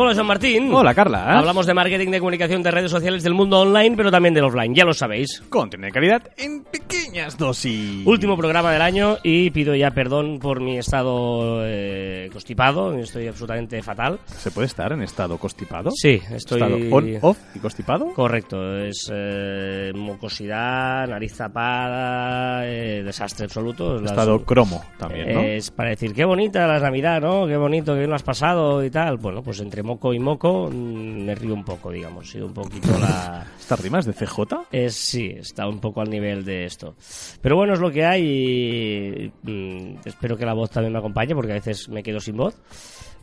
Hola, 0.00 0.14
Joan 0.14 0.26
Martín. 0.28 0.72
Hola, 0.72 0.94
Carla. 0.94 1.36
Hablamos 1.38 1.66
de 1.66 1.74
marketing, 1.74 2.12
de 2.12 2.20
comunicación, 2.20 2.62
de 2.62 2.70
redes 2.70 2.88
sociales, 2.88 3.24
del 3.24 3.34
mundo 3.34 3.58
online, 3.58 3.96
pero 3.96 4.12
también 4.12 4.32
del 4.32 4.44
offline, 4.44 4.72
ya 4.72 4.84
lo 4.84 4.92
sabéis. 4.94 5.42
Contenido 5.50 5.86
de 5.86 5.92
calidad 5.92 6.22
en 6.36 6.62
pequeñas 6.62 7.36
dosis. 7.36 8.06
Último 8.06 8.36
programa 8.36 8.70
del 8.70 8.80
año 8.82 9.16
y 9.24 9.50
pido 9.50 9.74
ya 9.74 9.90
perdón 9.90 10.38
por 10.38 10.60
mi 10.60 10.78
estado 10.78 11.62
eh, 11.64 12.28
constipado, 12.32 12.94
estoy 12.96 13.26
absolutamente 13.26 13.82
fatal. 13.82 14.20
¿Se 14.26 14.52
puede 14.52 14.66
estar 14.68 14.92
en 14.92 15.02
estado 15.02 15.36
constipado? 15.36 15.90
Sí, 15.90 16.20
estoy... 16.30 16.62
¿Estado 16.62 16.76
on, 16.92 17.18
off 17.20 17.38
y 17.56 17.58
constipado? 17.58 18.12
Correcto, 18.14 18.78
es 18.78 19.10
eh, 19.12 19.90
mucosidad, 19.96 21.08
nariz 21.08 21.36
tapada, 21.36 22.64
eh, 22.68 23.02
desastre 23.02 23.46
absoluto. 23.46 23.94
Las- 24.00 24.12
Estado 24.12 24.44
cromo 24.44 24.80
también, 24.96 25.34
¿no? 25.34 25.40
Es 25.40 25.72
para 25.72 25.90
decir, 25.90 26.14
qué 26.14 26.24
bonita 26.24 26.68
la 26.68 26.78
Navidad, 26.78 27.20
¿no? 27.20 27.48
Qué 27.48 27.56
bonito, 27.56 27.94
que 27.94 27.98
bien 27.98 28.10
lo 28.10 28.14
has 28.16 28.22
pasado 28.22 28.84
y 28.84 28.90
tal. 28.90 29.16
Bueno, 29.16 29.42
pues 29.42 29.58
entre 29.58 29.87
moco 29.88 30.12
y 30.14 30.18
moco 30.18 30.68
mm, 30.70 31.24
me 31.24 31.34
río 31.34 31.54
un 31.54 31.64
poco, 31.64 31.90
digamos. 31.90 32.30
Sí, 32.30 32.40
un 32.40 32.52
poquito 32.52 32.88
la... 32.98 33.44
¿Estas 33.58 33.80
rimas 33.80 34.04
de 34.06 34.12
CJ? 34.12 34.38
Es, 34.70 34.94
sí, 34.94 35.26
está 35.36 35.66
un 35.66 35.80
poco 35.80 36.00
al 36.00 36.10
nivel 36.10 36.44
de 36.44 36.64
esto. 36.64 36.94
Pero 37.42 37.56
bueno, 37.56 37.74
es 37.74 37.80
lo 37.80 37.90
que 37.90 38.04
hay 38.04 38.22
y 38.22 39.32
mm, 39.50 39.96
espero 40.04 40.36
que 40.36 40.46
la 40.46 40.54
voz 40.54 40.70
también 40.70 40.92
me 40.92 40.98
acompañe 40.98 41.34
porque 41.34 41.52
a 41.52 41.54
veces 41.56 41.88
me 41.88 42.02
quedo 42.02 42.20
sin 42.20 42.36
voz. 42.36 42.54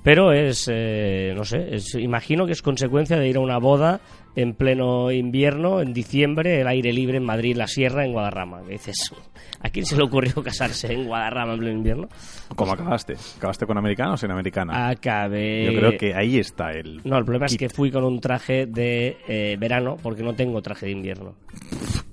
Pero 0.04 0.32
es, 0.34 0.70
eh, 0.72 1.34
no 1.36 1.44
sé, 1.44 1.74
es- 1.76 1.96
imagino 1.96 2.46
que 2.46 2.52
es 2.52 2.62
consecuencia 2.62 3.18
de 3.18 3.28
ir 3.28 3.38
a 3.38 3.40
una 3.40 3.58
boda 3.58 4.00
en 4.36 4.54
pleno 4.54 5.12
invierno, 5.12 5.82
en 5.82 5.94
diciembre, 5.94 6.62
el 6.62 6.68
aire 6.68 6.92
libre 6.94 7.18
en 7.18 7.24
Madrid, 7.24 7.54
en 7.54 7.60
la 7.60 7.68
sierra, 7.68 8.06
en 8.06 8.12
Guadarrama. 8.14 8.64
Que 8.64 8.74
dices, 8.74 9.14
¿a 9.62 9.70
quién 9.70 9.86
se 9.86 9.96
le 9.96 10.04
ocurrió 10.04 10.44
casarse 10.44 10.92
en 10.92 11.06
Guadarrama 11.06 11.54
en 11.54 11.60
pleno 11.60 11.78
invierno? 11.78 12.08
¿Cómo 12.56 12.74
acabaste? 12.74 13.16
¿Acabaste 13.38 13.66
con 13.66 13.78
americano 13.78 14.14
o 14.14 14.18
sin 14.18 14.32
americana? 14.32 14.90
Acabé... 14.90 15.66
Yo 15.74 15.80
creo 15.80 15.98
que 15.98 16.14
ahí 16.14 16.38
está 16.40 16.72
el... 16.72 17.02
No, 17.04 17.18
el 17.18 17.24
problema 17.26 17.46
es 17.48 17.58
que 17.58 17.70
fui 17.70 17.92
con 17.92 18.04
un 18.04 18.20
traje 18.20 18.66
de 18.66 19.18
eh, 19.28 19.56
verano 19.60 19.98
porque 20.02 20.24
no 20.24 20.34
tengo 20.34 20.62
traje 20.62 20.86
de 20.88 20.92
invierno. 20.92 21.36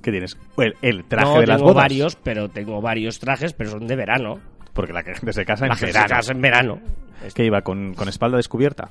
¿Qué 0.00 0.10
tienes? 0.10 0.36
El, 0.56 0.74
el 0.82 1.04
traje 1.04 1.34
no, 1.34 1.40
de 1.40 1.46
las 1.46 1.56
tengo 1.58 1.70
bodas. 1.72 1.84
varios, 1.84 2.16
pero 2.16 2.48
tengo 2.48 2.80
varios 2.80 3.18
trajes, 3.18 3.52
pero 3.52 3.70
son 3.70 3.86
de 3.86 3.96
verano. 3.96 4.38
Porque 4.72 4.92
la 4.92 5.02
gente 5.02 5.32
se 5.32 5.44
casa 5.44 5.66
en 5.66 5.70
La 5.70 5.76
gente 5.76 5.92
se 5.92 5.98
verano. 5.98 6.14
casa 6.16 6.32
en 6.32 6.40
verano. 6.40 6.80
¿Qué 7.34 7.44
iba? 7.44 7.60
¿Con, 7.62 7.94
con 7.94 8.08
espalda 8.08 8.36
descubierta? 8.38 8.90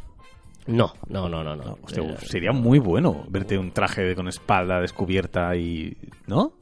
No, 0.68 0.94
no, 1.08 1.28
no, 1.28 1.44
no. 1.44 1.56
no. 1.56 1.78
Hostia, 1.82 2.04
Eh, 2.04 2.12
uf, 2.14 2.24
sería 2.24 2.52
muy 2.52 2.80
bueno 2.80 3.26
verte 3.30 3.58
un 3.58 3.72
traje 3.72 4.02
de- 4.04 4.16
con 4.16 4.28
espalda 4.28 4.80
descubierta 4.80 5.56
y... 5.56 5.96
¿No? 6.28 6.54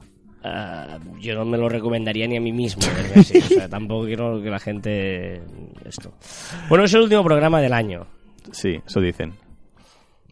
ah, 0.42 0.98
yo 1.20 1.34
no 1.34 1.44
me 1.44 1.58
lo 1.58 1.68
recomendaría 1.68 2.26
ni 2.26 2.36
a 2.38 2.40
mí 2.40 2.50
mismo. 2.52 2.82
así. 3.14 3.38
O 3.38 3.42
sea, 3.42 3.68
tampoco 3.68 4.06
quiero 4.06 4.40
que 4.42 4.48
la 4.50 4.58
gente... 4.58 5.42
Esto. 5.84 6.12
Bueno, 6.68 6.84
es 6.84 6.94
el 6.94 7.02
último 7.02 7.22
programa 7.22 7.60
del 7.60 7.74
año. 7.74 8.06
Sí, 8.50 8.80
eso 8.86 9.00
dicen. 9.00 9.34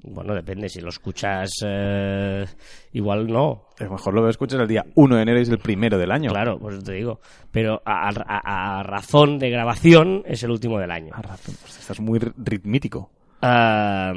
Bueno, 0.03 0.35
depende. 0.35 0.69
Si 0.71 0.81
lo 0.81 0.89
escuchas... 0.89 1.51
eh, 1.67 2.47
igual 2.93 3.27
no. 3.27 3.65
A 3.79 3.85
lo 3.85 3.91
mejor 3.91 4.15
lo 4.15 4.29
escuchas 4.31 4.59
el 4.61 4.67
día 4.69 4.87
1 4.95 5.17
de 5.17 5.23
enero 5.23 5.39
y 5.41 5.43
es 5.43 5.51
el 5.51 5.59
primero 5.59 5.99
del 5.99 6.11
año. 6.11 6.31
Claro, 6.31 6.59
pues 6.59 6.83
te 6.83 6.93
digo. 6.93 7.21
Pero 7.51 7.83
a, 7.85 8.09
a- 8.09 8.79
a 8.79 8.83
razón 8.83 9.39
de 9.39 9.51
grabación 9.51 10.23
es 10.25 10.43
el 10.43 10.51
último 10.53 10.79
del 10.79 10.91
año. 10.91 11.13
Ah, 11.15 11.21
razón, 11.23 11.55
pues 11.61 11.79
estás 11.79 12.01
muy 12.01 12.19
ri- 12.19 12.33
ritmítico. 12.39 13.11
Ah, 13.43 14.13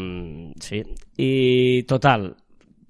sí. 0.60 0.84
Y 1.18 1.84
total. 1.84 2.36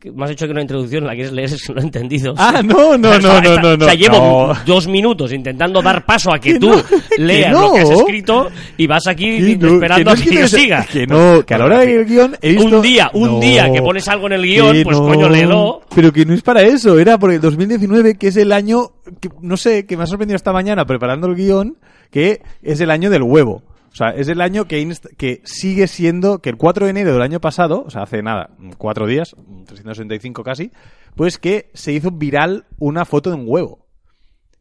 Me 0.03 0.25
has 0.25 0.31
hecho 0.31 0.47
que 0.47 0.51
una 0.51 0.63
introducción 0.63 1.05
la 1.05 1.13
quieres 1.13 1.31
leer 1.31 1.51
no 1.75 1.79
he 1.79 1.83
entendido. 1.83 2.33
Ah, 2.35 2.61
no, 2.63 2.97
no, 2.97 3.19
no, 3.19 3.39
no, 3.39 3.55
no, 3.57 3.77
no. 3.77 3.85
O 3.85 3.87
sea, 3.87 3.93
llevo 3.93 4.53
dos 4.65 4.87
minutos 4.87 5.31
intentando 5.31 5.79
dar 5.81 6.03
paso 6.05 6.33
a 6.33 6.39
que, 6.39 6.57
tú 6.57 6.71
leas 7.19 7.51
lo 7.53 7.73
que 7.73 7.81
has 7.81 7.89
escrito 7.91 8.49
y 8.77 8.87
vas 8.87 9.05
aquí 9.05 9.37
esperando 9.61 10.11
a 10.11 10.15
que, 10.15 10.33
yo 10.33 10.41
te- 10.41 10.47
siga. 10.47 10.85
Que 10.91 11.05
no, 11.05 11.45
que 11.45 11.53
a 11.53 11.57
la 11.59 11.65
hora 11.65 11.79
del 11.81 12.05
guion 12.05 12.35
he 12.41 12.53
visto... 12.53 12.77
Un 12.77 12.81
día, 12.81 13.11
un 13.13 13.39
día 13.39 13.71
que 13.71 13.81
pones 13.81 14.07
algo 14.07 14.25
en 14.25 14.33
el 14.33 14.43
guion, 14.43 14.77
pues 14.83 14.97
coño, 14.97 15.29
léelo. 15.29 15.81
Pero 15.93 16.11
que 16.11 16.25
no 16.25 16.33
es 16.33 16.41
para 16.41 16.63
eso, 16.63 16.97
era 16.97 17.19
por 17.19 17.31
el 17.31 17.39
2019, 17.39 18.17
que 18.17 18.29
es 18.29 18.37
el 18.37 18.53
año, 18.53 18.93
que, 19.19 19.29
no 19.41 19.55
sé, 19.55 19.85
que 19.85 19.97
me 19.97 20.03
ha 20.03 20.07
sorprendido 20.07 20.35
esta 20.35 20.51
mañana 20.51 20.85
preparando 20.85 21.27
el 21.27 21.35
guion, 21.35 21.77
que 22.09 22.41
es 22.63 22.81
el 22.81 22.89
año 22.89 23.11
del 23.11 23.21
huevo. 23.21 23.61
O 23.91 23.95
sea, 23.95 24.09
es 24.11 24.29
el 24.29 24.39
año 24.39 24.65
que, 24.65 24.95
que 25.17 25.41
sigue 25.43 25.87
siendo, 25.87 26.39
que 26.39 26.49
el 26.49 26.57
4 26.57 26.85
de 26.85 26.91
enero 26.91 27.11
del 27.11 27.21
año 27.21 27.41
pasado, 27.41 27.83
o 27.85 27.89
sea, 27.89 28.03
hace 28.03 28.23
nada, 28.23 28.49
cuatro 28.77 29.05
días, 29.05 29.35
365 29.65 30.43
casi, 30.43 30.71
pues 31.15 31.37
que 31.37 31.69
se 31.73 31.91
hizo 31.91 32.09
viral 32.11 32.65
una 32.79 33.03
foto 33.03 33.29
de 33.29 33.35
un 33.35 33.43
huevo. 33.45 33.85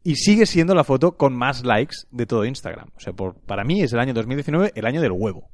Y 0.02 0.16
sigue 0.16 0.46
siendo 0.46 0.74
la 0.74 0.82
foto 0.82 1.12
con 1.12 1.36
más 1.36 1.64
likes 1.64 1.96
de 2.10 2.26
todo 2.26 2.44
Instagram. 2.44 2.88
O 2.96 3.00
sea, 3.00 3.12
por, 3.12 3.34
para 3.34 3.64
mí 3.64 3.82
es 3.82 3.92
el 3.92 4.00
año 4.00 4.14
2019 4.14 4.72
el 4.74 4.86
año 4.86 5.00
del 5.00 5.12
huevo. 5.12 5.50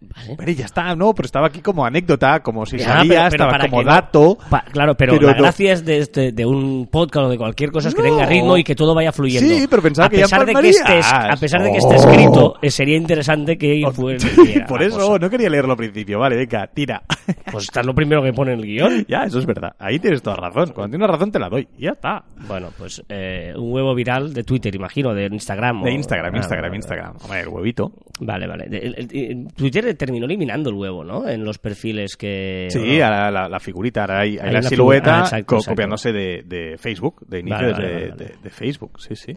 Vale. 0.00 0.34
Pero 0.38 0.52
ya 0.52 0.64
está, 0.64 0.94
no, 0.96 1.14
pero 1.14 1.26
estaba 1.26 1.46
aquí 1.48 1.60
como 1.60 1.84
anécdota, 1.84 2.40
como 2.42 2.64
si 2.66 2.78
Ya, 2.78 2.86
sabía, 2.86 3.02
pero- 3.02 3.08
pero 3.08 3.26
estaba 3.28 3.50
para 3.50 3.68
como 3.68 3.78
que 3.80 3.84
no- 3.84 3.90
dato. 3.92 4.38
Pa- 4.50 4.64
claro, 4.72 4.96
pero, 4.96 5.12
Pero 5.14 5.26
la 5.28 5.34
no. 5.34 5.42
gracia 5.42 5.72
es 5.72 5.84
de, 5.84 5.98
este- 5.98 6.32
de 6.32 6.46
un 6.46 6.88
podcast 6.90 7.26
o 7.26 7.28
de 7.28 7.38
cualquier 7.38 7.70
cosa 7.70 7.88
es 7.88 7.94
que 7.94 8.02
No. 8.02 8.08
tenga 8.08 8.26
ritmo 8.26 8.56
y 8.56 8.64
que 8.64 8.74
todo 8.74 8.94
vaya 8.94 9.12
fluyendo. 9.12 9.48
Sí, 9.54 9.66
pero 9.68 9.82
pensaba 9.82 10.06
a 10.06 10.10
que 10.10 10.16
ya 10.18 10.24
pesar 10.24 10.46
de 10.46 10.54
que 10.54 10.68
estés, 10.70 11.06
A 11.12 11.36
pesar 11.36 11.62
de 11.62 11.70
que 11.70 11.78
Oh. 11.80 11.92
esté 11.92 11.96
escrito, 11.96 12.54
eh, 12.62 12.70
sería 12.70 12.96
interesante 12.96 13.56
que. 13.58 13.82
Por 14.68 14.82
eso 14.82 15.18
no 15.18 15.30
quería 15.30 15.50
leerlo 15.50 15.72
al 15.72 15.76
principio, 15.78 16.18
vale, 16.18 16.36
venga, 16.36 16.66
tira. 16.68 17.02
Pues 17.52 17.64
está 17.64 17.82
lo 17.82 17.94
primero 17.94 18.22
que 18.22 18.32
pone 18.32 18.52
el 18.54 18.62
guion. 18.62 19.04
ya, 19.08 19.24
eso 19.24 19.38
es 19.38 19.46
verdad. 19.46 19.74
Ahí 19.78 19.98
tienes 19.98 20.22
toda 20.22 20.36
razón. 20.36 20.70
Cuando 20.74 20.96
tienes 20.96 21.08
razón 21.10 21.30
te 21.32 21.38
la 21.38 21.48
doy. 21.48 21.66
Ya 21.78 21.90
está. 21.90 22.24
Bueno, 22.46 22.68
pues 22.76 23.02
eh, 23.08 23.52
un 23.56 23.72
huevo 23.72 23.94
viral 23.94 24.32
de 24.32 24.42
Twitter, 24.44 24.74
imagino, 24.74 25.12
de 25.14 25.26
Instagram. 25.26 25.82
De 25.82 25.90
o- 25.90 25.92
Instagram, 25.92 26.36
Instagram, 26.36 26.74
Instagram. 26.74 27.16
Hombre, 27.22 27.40
el 27.40 27.48
huevito. 27.48 27.92
Vale, 28.18 28.46
vale. 28.46 28.64
El- 28.70 28.94
el- 29.12 29.48
Twitter 29.54 29.94
terminó 29.94 30.24
eliminando 30.24 30.70
el 30.70 30.76
huevo, 30.76 31.04
¿no? 31.04 31.28
En 31.28 31.44
los 31.44 31.58
perfiles 31.58 32.16
que... 32.16 32.68
Sí, 32.70 32.78
¿o 32.78 32.98
no? 32.98 33.04
ahora 33.04 33.30
la, 33.30 33.48
la 33.48 33.60
figurita, 33.60 34.00
ahora 34.02 34.20
hay, 34.20 34.38
hay 34.38 34.48
Hay 34.48 34.52
la 34.54 34.62
silueta 34.62 35.16
ah, 35.18 35.20
exacto, 35.24 35.46
co- 35.46 35.56
exacto. 35.56 35.72
copiándose 35.72 36.12
de, 36.12 36.42
de 36.46 36.78
Facebook, 36.78 37.26
de 37.26 37.40
inicios 37.40 37.60
Vale, 37.60 37.72
vale, 37.72 37.86
de, 37.88 37.92
vale, 37.94 38.08
vale. 38.10 38.24
de- 38.24 38.34
de 38.42 38.50
Facebook. 38.50 38.92
Sí, 39.00 39.16
sí. 39.16 39.36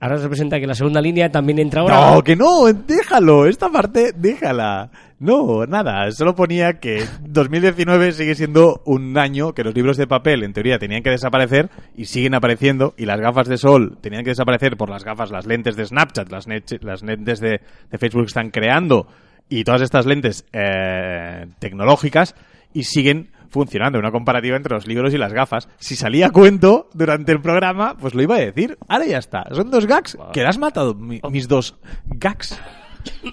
Ahora 0.00 0.16
representa 0.16 0.60
que 0.60 0.66
la 0.66 0.74
segunda 0.74 1.00
línea 1.00 1.30
también 1.30 1.58
entra 1.58 1.80
ahora. 1.80 2.12
No, 2.12 2.22
que 2.22 2.36
no, 2.36 2.72
déjalo, 2.72 3.46
esta 3.46 3.68
parte 3.68 4.12
déjala. 4.14 4.90
No, 5.18 5.66
nada, 5.66 6.10
solo 6.12 6.36
ponía 6.36 6.74
que 6.74 7.04
2019 7.22 8.12
sigue 8.12 8.36
siendo 8.36 8.82
un 8.84 9.18
año 9.18 9.52
que 9.52 9.64
los 9.64 9.74
libros 9.74 9.96
de 9.96 10.06
papel 10.06 10.44
en 10.44 10.52
teoría 10.52 10.78
tenían 10.78 11.02
que 11.02 11.10
desaparecer 11.10 11.70
y 11.96 12.04
siguen 12.04 12.34
apareciendo 12.34 12.94
y 12.96 13.06
las 13.06 13.20
gafas 13.20 13.48
de 13.48 13.58
sol 13.58 13.98
tenían 14.00 14.22
que 14.22 14.30
desaparecer 14.30 14.76
por 14.76 14.88
las 14.88 15.02
gafas, 15.02 15.32
las 15.32 15.46
lentes 15.46 15.74
de 15.74 15.86
Snapchat, 15.86 16.30
las, 16.30 16.46
las 16.82 17.02
lentes 17.02 17.40
de, 17.40 17.60
de 17.90 17.98
Facebook 17.98 18.26
están 18.26 18.50
creando 18.50 19.08
y 19.48 19.64
todas 19.64 19.82
estas 19.82 20.06
lentes 20.06 20.44
eh, 20.52 21.46
tecnológicas 21.58 22.36
y 22.72 22.84
siguen 22.84 23.30
funcionando. 23.50 23.98
Una 23.98 24.10
comparativa 24.10 24.56
entre 24.56 24.74
los 24.74 24.86
libros 24.86 25.12
y 25.14 25.18
las 25.18 25.32
gafas. 25.32 25.68
Si 25.78 25.96
salía 25.96 26.30
cuento 26.30 26.88
durante 26.94 27.32
el 27.32 27.40
programa, 27.40 27.96
pues 27.98 28.14
lo 28.14 28.22
iba 28.22 28.36
a 28.36 28.40
decir. 28.40 28.76
Ahora 28.88 29.06
ya 29.06 29.18
está. 29.18 29.44
Son 29.52 29.70
dos 29.70 29.86
gags. 29.86 30.16
Que 30.32 30.40
le 30.40 30.46
has 30.48 30.58
matado 30.58 30.94
mi- 30.94 31.20
mis 31.30 31.48
dos 31.48 31.76
gags. 32.06 32.60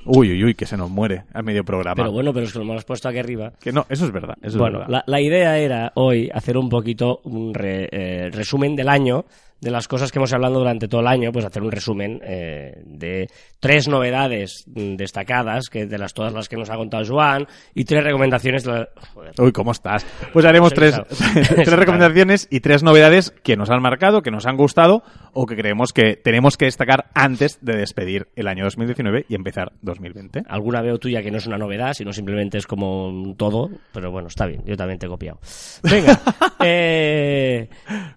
Uy, 0.05 0.31
uy, 0.31 0.43
uy, 0.43 0.53
que 0.55 0.65
se 0.65 0.77
nos 0.77 0.89
muere 0.89 1.23
a 1.33 1.41
medio 1.41 1.63
programa. 1.65 1.95
Pero 1.95 2.11
bueno, 2.11 2.31
pero 2.33 2.45
es 2.45 2.53
que 2.53 2.59
lo 2.59 2.65
hemos 2.65 2.85
puesto 2.85 3.09
aquí 3.09 3.17
arriba. 3.17 3.51
Que 3.59 3.71
no, 3.71 3.85
eso 3.89 4.05
es 4.05 4.11
verdad. 4.11 4.35
Eso 4.41 4.57
Bueno, 4.57 4.81
es 4.81 4.87
verdad. 4.87 5.03
la, 5.07 5.17
la 5.17 5.21
idea 5.21 5.57
era 5.57 5.91
hoy 5.95 6.29
hacer 6.33 6.57
un 6.57 6.69
poquito 6.69 7.19
un 7.23 7.53
re- 7.53 7.89
eh, 7.91 8.29
resumen 8.31 8.75
del 8.75 8.87
año, 8.89 9.25
de 9.65 9.71
las 9.71 9.87
cosas 9.87 10.11
que 10.11 10.19
hemos 10.19 10.31
hablado 10.31 10.59
durante 10.59 10.87
todo 10.87 11.01
el 11.01 11.07
año, 11.07 11.31
pues 11.31 11.43
hacer 11.43 11.63
un 11.63 11.71
resumen 11.71 12.21
eh, 12.23 12.83
de 12.85 13.27
tres 13.59 13.87
novedades 13.87 14.63
mm, 14.67 14.95
destacadas, 14.95 15.69
que 15.71 15.87
de 15.87 15.97
las 15.97 16.13
todas 16.13 16.31
las 16.33 16.47
que 16.47 16.55
nos 16.55 16.69
ha 16.69 16.75
contado 16.75 17.03
Joan, 17.03 17.47
y 17.73 17.83
tres 17.83 18.03
recomendaciones. 18.03 18.63
de 18.63 18.71
la- 18.71 18.89
Joder. 19.13 19.31
Uy, 19.39 19.51
¿cómo 19.51 19.71
estás? 19.71 20.05
Pues 20.31 20.45
haremos 20.45 20.71
tres, 20.73 21.01
tres 21.55 21.73
recomendaciones 21.73 22.47
y 22.51 22.59
tres 22.59 22.83
novedades 22.83 23.31
que 23.43 23.57
nos 23.57 23.71
han 23.71 23.81
marcado, 23.81 24.21
que 24.21 24.29
nos 24.29 24.45
han 24.45 24.55
gustado 24.55 25.01
o 25.33 25.47
que 25.47 25.55
creemos 25.55 25.91
que 25.93 26.15
tenemos 26.15 26.57
que 26.57 26.65
destacar 26.65 27.05
antes 27.15 27.57
de 27.61 27.75
despedir 27.75 28.27
el 28.35 28.47
año 28.47 28.65
2019 28.65 29.25
y 29.27 29.33
empezar 29.35 29.71
2020. 29.81 30.43
Alguna 30.47 30.81
veo 30.83 30.99
tuya 30.99 31.23
que 31.23 31.31
no 31.31 31.37
es 31.39 31.47
una 31.47 31.57
novedad, 31.57 31.93
sino 31.93 32.13
simplemente 32.13 32.59
es 32.59 32.67
como 32.67 33.07
un 33.07 33.35
todo, 33.35 33.69
pero 33.91 34.11
bueno, 34.11 34.27
está 34.27 34.45
bien, 34.45 34.61
yo 34.65 34.77
también 34.77 34.99
te 34.99 35.07
he 35.07 35.09
copiado. 35.09 35.39
Venga, 35.83 36.19
eh, 36.63 37.67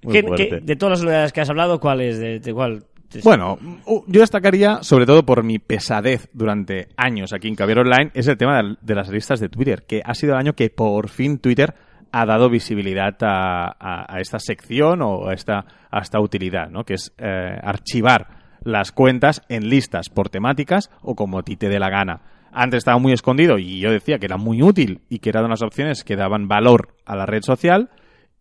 Muy 0.02 0.12
¿qué- 0.12 0.23
fuerte. 0.23 0.49
qué- 0.49 0.61
de 0.61 0.76
todas 0.76 0.99
las 0.99 1.05
novedades 1.05 1.32
que 1.32 1.38
has 1.40 1.50
hablado, 1.50 1.81
¿cuál 1.81 2.00
es? 2.00 2.19
De, 2.19 2.52
cuál? 2.52 2.85
Bueno, 3.25 3.58
yo 4.06 4.20
destacaría, 4.20 4.82
sobre 4.82 5.06
todo 5.06 5.25
por 5.25 5.43
mi 5.43 5.58
pesadez 5.58 6.29
durante 6.32 6.88
años 6.96 7.32
aquí 7.32 7.49
en 7.49 7.55
Caviar 7.55 7.81
Online, 7.81 8.11
es 8.12 8.29
el 8.29 8.37
tema 8.37 8.76
de, 8.81 8.94
las 8.94 9.08
listas 9.08 9.40
de 9.40 9.49
Twitter, 9.49 9.85
que 9.87 10.02
ha 10.05 10.14
sido 10.14 10.35
el 10.35 10.38
año 10.38 10.52
que 10.52 10.69
por 10.69 11.08
fin 11.08 11.38
Twitter 11.38 11.75
ha 12.12 12.26
dado 12.26 12.50
visibilidad 12.50 13.17
a, 13.20 14.19
esta 14.20 14.38
sección 14.38 15.00
o 15.02 15.29
a 15.29 15.35
esta, 15.35 15.64
esta 15.90 16.20
utilidad, 16.20 16.69
¿no? 16.70 16.85
que 16.85 16.94
es 16.94 17.12
eh, 17.19 17.58
archivar 17.62 18.29
las 18.62 18.93
cuentas 18.93 19.43
en 19.49 19.69
listas 19.69 20.08
por 20.08 20.29
temáticas 20.29 20.90
o 21.02 21.14
como 21.14 21.38
a 21.38 21.43
ti 21.43 21.56
te 21.56 21.69
dé 21.69 21.79
la 21.79 21.90
gana. 21.90 22.20
Antes 22.52 22.79
estaba 22.79 22.99
muy 22.99 23.12
escondido 23.12 23.58
y 23.58 23.79
yo 23.79 23.90
decía 23.90 24.19
que 24.19 24.26
era 24.26 24.37
muy 24.37 24.62
útil 24.62 25.02
y 25.08 25.19
que 25.19 25.31
era 25.31 25.40
de 25.40 25.46
unas 25.46 25.62
opciones 25.62 26.05
que 26.05 26.17
daban 26.17 26.49
valor 26.49 26.94
a 27.05 27.14
la 27.14 27.26
red 27.26 27.43
social 27.43 27.90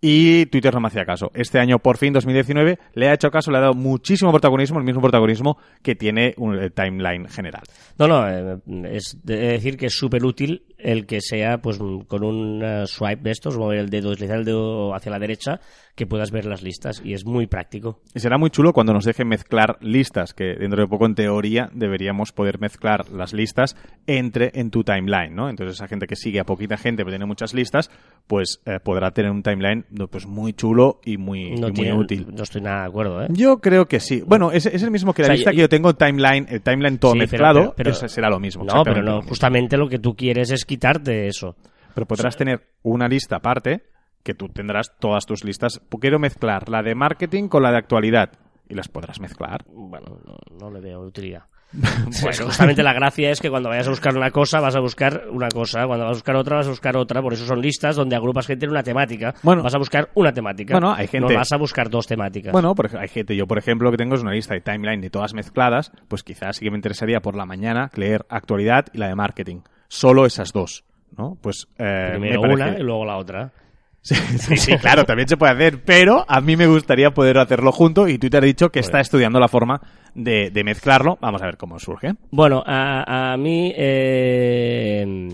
y 0.02 0.46
Twitter 0.48 0.74
no 0.74 0.80
me 0.80 0.88
hacía 0.88 1.06
caso. 1.06 1.32
Este 1.34 1.60
año, 1.60 1.80
por 1.80 1.98
fin, 1.98 2.14
2019, 2.14 2.80
le 2.94 3.08
ha 3.10 3.14
hecho 3.14 3.32
caso, 3.32 3.52
le 3.52 3.58
ha 3.58 3.62
dado 3.62 3.74
muchísimo 3.74 4.32
protagonismo, 4.32 4.78
el 4.78 4.86
mismo 4.86 5.02
protagonismo 5.02 5.58
que 5.82 5.96
tiene 5.96 6.34
un 6.38 6.56
el 6.56 6.72
timeline 6.72 7.28
general. 7.28 7.64
No, 7.98 8.08
no, 8.08 8.28
eh, 8.28 8.60
es 8.92 9.18
de 9.24 9.38
decir 9.38 9.78
que 9.78 9.88
es 9.88 9.94
súper 9.94 10.24
útil 10.24 10.64
el 10.78 11.06
que 11.06 11.22
sea 11.22 11.58
pues 11.60 11.78
con 12.08 12.24
un 12.24 12.62
eh, 12.64 12.84
swipe 12.88 13.22
de 13.24 13.32
estos, 13.32 13.58
mover 13.58 13.80
el 13.80 13.90
dedo, 13.90 14.12
deslizar 14.12 14.38
el 14.38 14.46
dedo 14.46 14.94
hacia 14.96 15.12
la 15.12 15.20
derecha, 15.20 15.60
que 15.96 16.06
puedas 16.06 16.30
ver 16.30 16.46
las 16.46 16.62
listas 16.62 17.02
y 17.04 17.14
es 17.14 17.26
muy 17.26 17.48
práctico. 17.48 18.02
Y 18.14 18.20
será 18.20 18.38
muy 18.38 18.52
chulo 18.52 18.72
cuando 18.74 18.94
nos 18.94 19.04
dejen 19.06 19.28
mezclar 19.28 19.78
listas, 19.82 20.34
que 20.36 20.54
dentro 20.56 20.82
de 20.82 20.88
poco 20.88 21.08
en 21.08 21.16
teoría 21.16 21.70
deberíamos 21.74 22.32
poder 22.32 22.60
mezclar 22.60 23.10
las 23.10 23.34
listas 23.34 23.76
entre 24.06 24.52
en 24.54 24.70
tu 24.70 24.84
timeline, 24.84 25.34
¿no? 25.36 25.50
Entonces 25.50 25.76
esa 25.78 25.88
gente 25.88 26.06
que 26.06 26.16
sigue 26.16 26.40
a 26.40 26.44
poquita 26.46 26.78
gente 26.78 27.04
pero 27.04 27.10
tiene 27.12 27.26
muchas 27.26 27.54
listas, 27.56 27.90
pues 28.28 28.62
eh, 28.66 28.80
podrá 28.84 29.10
tener 29.12 29.32
un 29.32 29.42
timeline 29.42 29.86
pues 30.12 30.28
muy 30.28 30.54
chulo 30.54 31.00
y 31.04 31.18
muy, 31.18 31.56
No, 31.56 31.70
y 31.70 31.72
muy 31.72 31.92
útil. 31.92 32.28
no 32.36 32.44
estoy 32.44 32.62
nada 32.62 32.82
de 32.82 32.88
acuerdo, 32.90 33.24
¿eh? 33.24 33.28
Yo 33.32 33.60
creo 33.60 33.88
que 33.88 34.00
sí. 34.00 34.22
Bueno, 34.26 34.52
es, 34.52 34.68
es 34.68 34.84
el 34.84 34.92
mismo 34.92 35.14
que 35.14 35.24
la 35.24 35.26
O 35.26 35.28
sea, 35.30 35.36
lista 35.36 35.52
yo- 35.52 35.56
que 35.56 35.62
yo 35.62 35.70
tengo 35.70 35.96
timeline, 35.96 36.46
el 36.50 36.62
timeline 36.62 37.00
todo 37.00 37.14
Sí, 37.14 37.18
mezclado, 37.20 37.74
pero- 37.76 37.94
será 37.96 38.30
lo 38.30 38.40
mismo. 38.40 38.64
No, 38.64 38.84
pero 38.84 39.02
no, 39.02 39.24
justamente 39.24 39.78
lo 39.78 39.90
que 39.90 39.98
tú 39.98 40.16
quieres 40.16 40.52
es 40.52 40.64
quitarte 40.68 41.28
eso. 41.28 41.56
Pero 41.96 42.06
podrás 42.06 42.38
tener 42.38 42.68
una 42.84 43.08
lista 43.08 43.38
aparte 43.38 43.84
que 44.24 44.36
tú 44.36 44.50
tendrás 44.50 44.92
todas 45.00 45.26
tus 45.26 45.44
listas. 45.44 45.82
Quiero 46.00 46.20
mezclar 46.20 46.70
la 46.70 46.84
de 46.84 46.94
marketing 46.94 47.48
con 47.48 47.64
la 47.64 47.72
de 47.72 47.78
actualidad 47.78 48.34
y 48.70 48.76
las 48.76 48.88
podrás 48.88 49.20
mezclar. 49.20 49.64
Bueno, 49.68 50.20
no, 50.26 50.38
no 50.60 50.70
le 50.72 50.80
veo 50.82 51.02
utilidad. 51.02 51.46
Pues 52.22 52.40
justamente 52.40 52.82
la 52.82 52.94
gracia 52.94 53.30
es 53.30 53.42
que 53.42 53.50
cuando 53.50 53.68
vayas 53.70 53.88
a 53.88 53.90
buscar 53.90 54.16
una 54.16 54.32
cosa, 54.32 54.60
vas 54.62 54.76
a 54.76 54.80
buscar 54.80 55.24
una 55.32 55.50
cosa. 55.50 55.86
Cuando 55.86 56.06
vas 56.06 56.12
a 56.12 56.16
buscar 56.18 56.36
otra, 56.38 56.56
vas 56.58 56.68
a 56.68 56.70
buscar 56.70 56.96
otra. 56.96 57.22
Por 57.22 57.34
eso 57.34 57.46
son 57.46 57.62
listas 57.62 57.96
donde 57.96 58.16
agrupas 58.16 58.48
gente 58.48 58.66
en 58.66 58.72
una 58.72 58.84
temática. 58.84 59.34
Bueno. 59.44 59.64
vas 59.64 59.76
a 59.76 59.78
buscar 59.78 60.10
una 60.16 60.32
temática. 60.32 60.74
Bueno, 60.76 60.94
hay 60.94 61.08
gente- 61.08 61.34
No 61.34 61.40
vas 61.40 61.52
a 61.52 61.58
buscar 61.58 61.90
dos 61.90 62.08
temáticas. 62.08 62.54
Bueno, 62.54 62.74
por 62.76 62.96
hay 62.98 63.08
gente, 63.10 63.36
yo 63.36 63.48
por 63.48 63.58
ejemplo 63.58 63.92
que 63.92 63.98
tengo 63.98 64.16
es 64.16 64.22
una 64.22 64.32
lista 64.32 64.54
de 64.54 64.62
timeline 64.62 65.02
de 65.02 65.10
todas 65.10 65.34
mezcladas, 65.34 65.92
pues 66.08 66.24
quizás 66.24 66.56
sí 66.58 66.64
que 66.66 66.72
me 66.72 66.78
interesaría 66.78 67.20
por 67.22 67.36
la 67.36 67.46
mañana 67.46 67.90
leer 67.96 68.26
actualidad 68.30 68.86
y 68.94 68.98
la 68.98 69.08
de 69.08 69.16
marketing. 69.16 69.60
Solo 69.88 70.26
esas 70.26 70.52
dos, 70.54 70.84
¿no? 71.18 71.38
Pues 71.42 71.68
eh, 71.78 72.10
Primero 72.12 72.42
me 72.42 72.48
parece- 72.50 72.70
una 72.72 72.80
y 72.80 72.84
luego 72.84 73.06
la 73.06 73.18
otra. 73.18 73.52
Sí, 74.08 74.16
sí, 74.16 74.56
sí, 74.56 74.78
claro, 74.78 75.04
también 75.04 75.28
se 75.28 75.36
puede 75.36 75.52
hacer, 75.52 75.84
pero 75.84 76.24
a 76.30 76.40
mí 76.40 76.56
me 76.56 76.66
gustaría 76.68 77.12
poder 77.12 77.38
hacerlo 77.40 77.74
junto 77.74 78.08
y 78.08 78.18
Twitter 78.18 78.42
ha 78.42 78.46
dicho 78.46 78.70
que 78.72 78.80
está 78.80 79.02
estudiando 79.02 79.38
la 79.38 79.50
forma 79.50 79.82
de, 80.16 80.50
de 80.50 80.64
mezclarlo. 80.64 81.18
Vamos 81.20 81.42
a 81.42 81.46
ver 81.46 81.58
cómo 81.58 81.78
surge. 81.78 82.14
Bueno, 82.32 82.64
a, 82.66 83.34
a 83.34 83.38
mí... 83.38 83.74
eh, 83.76 85.28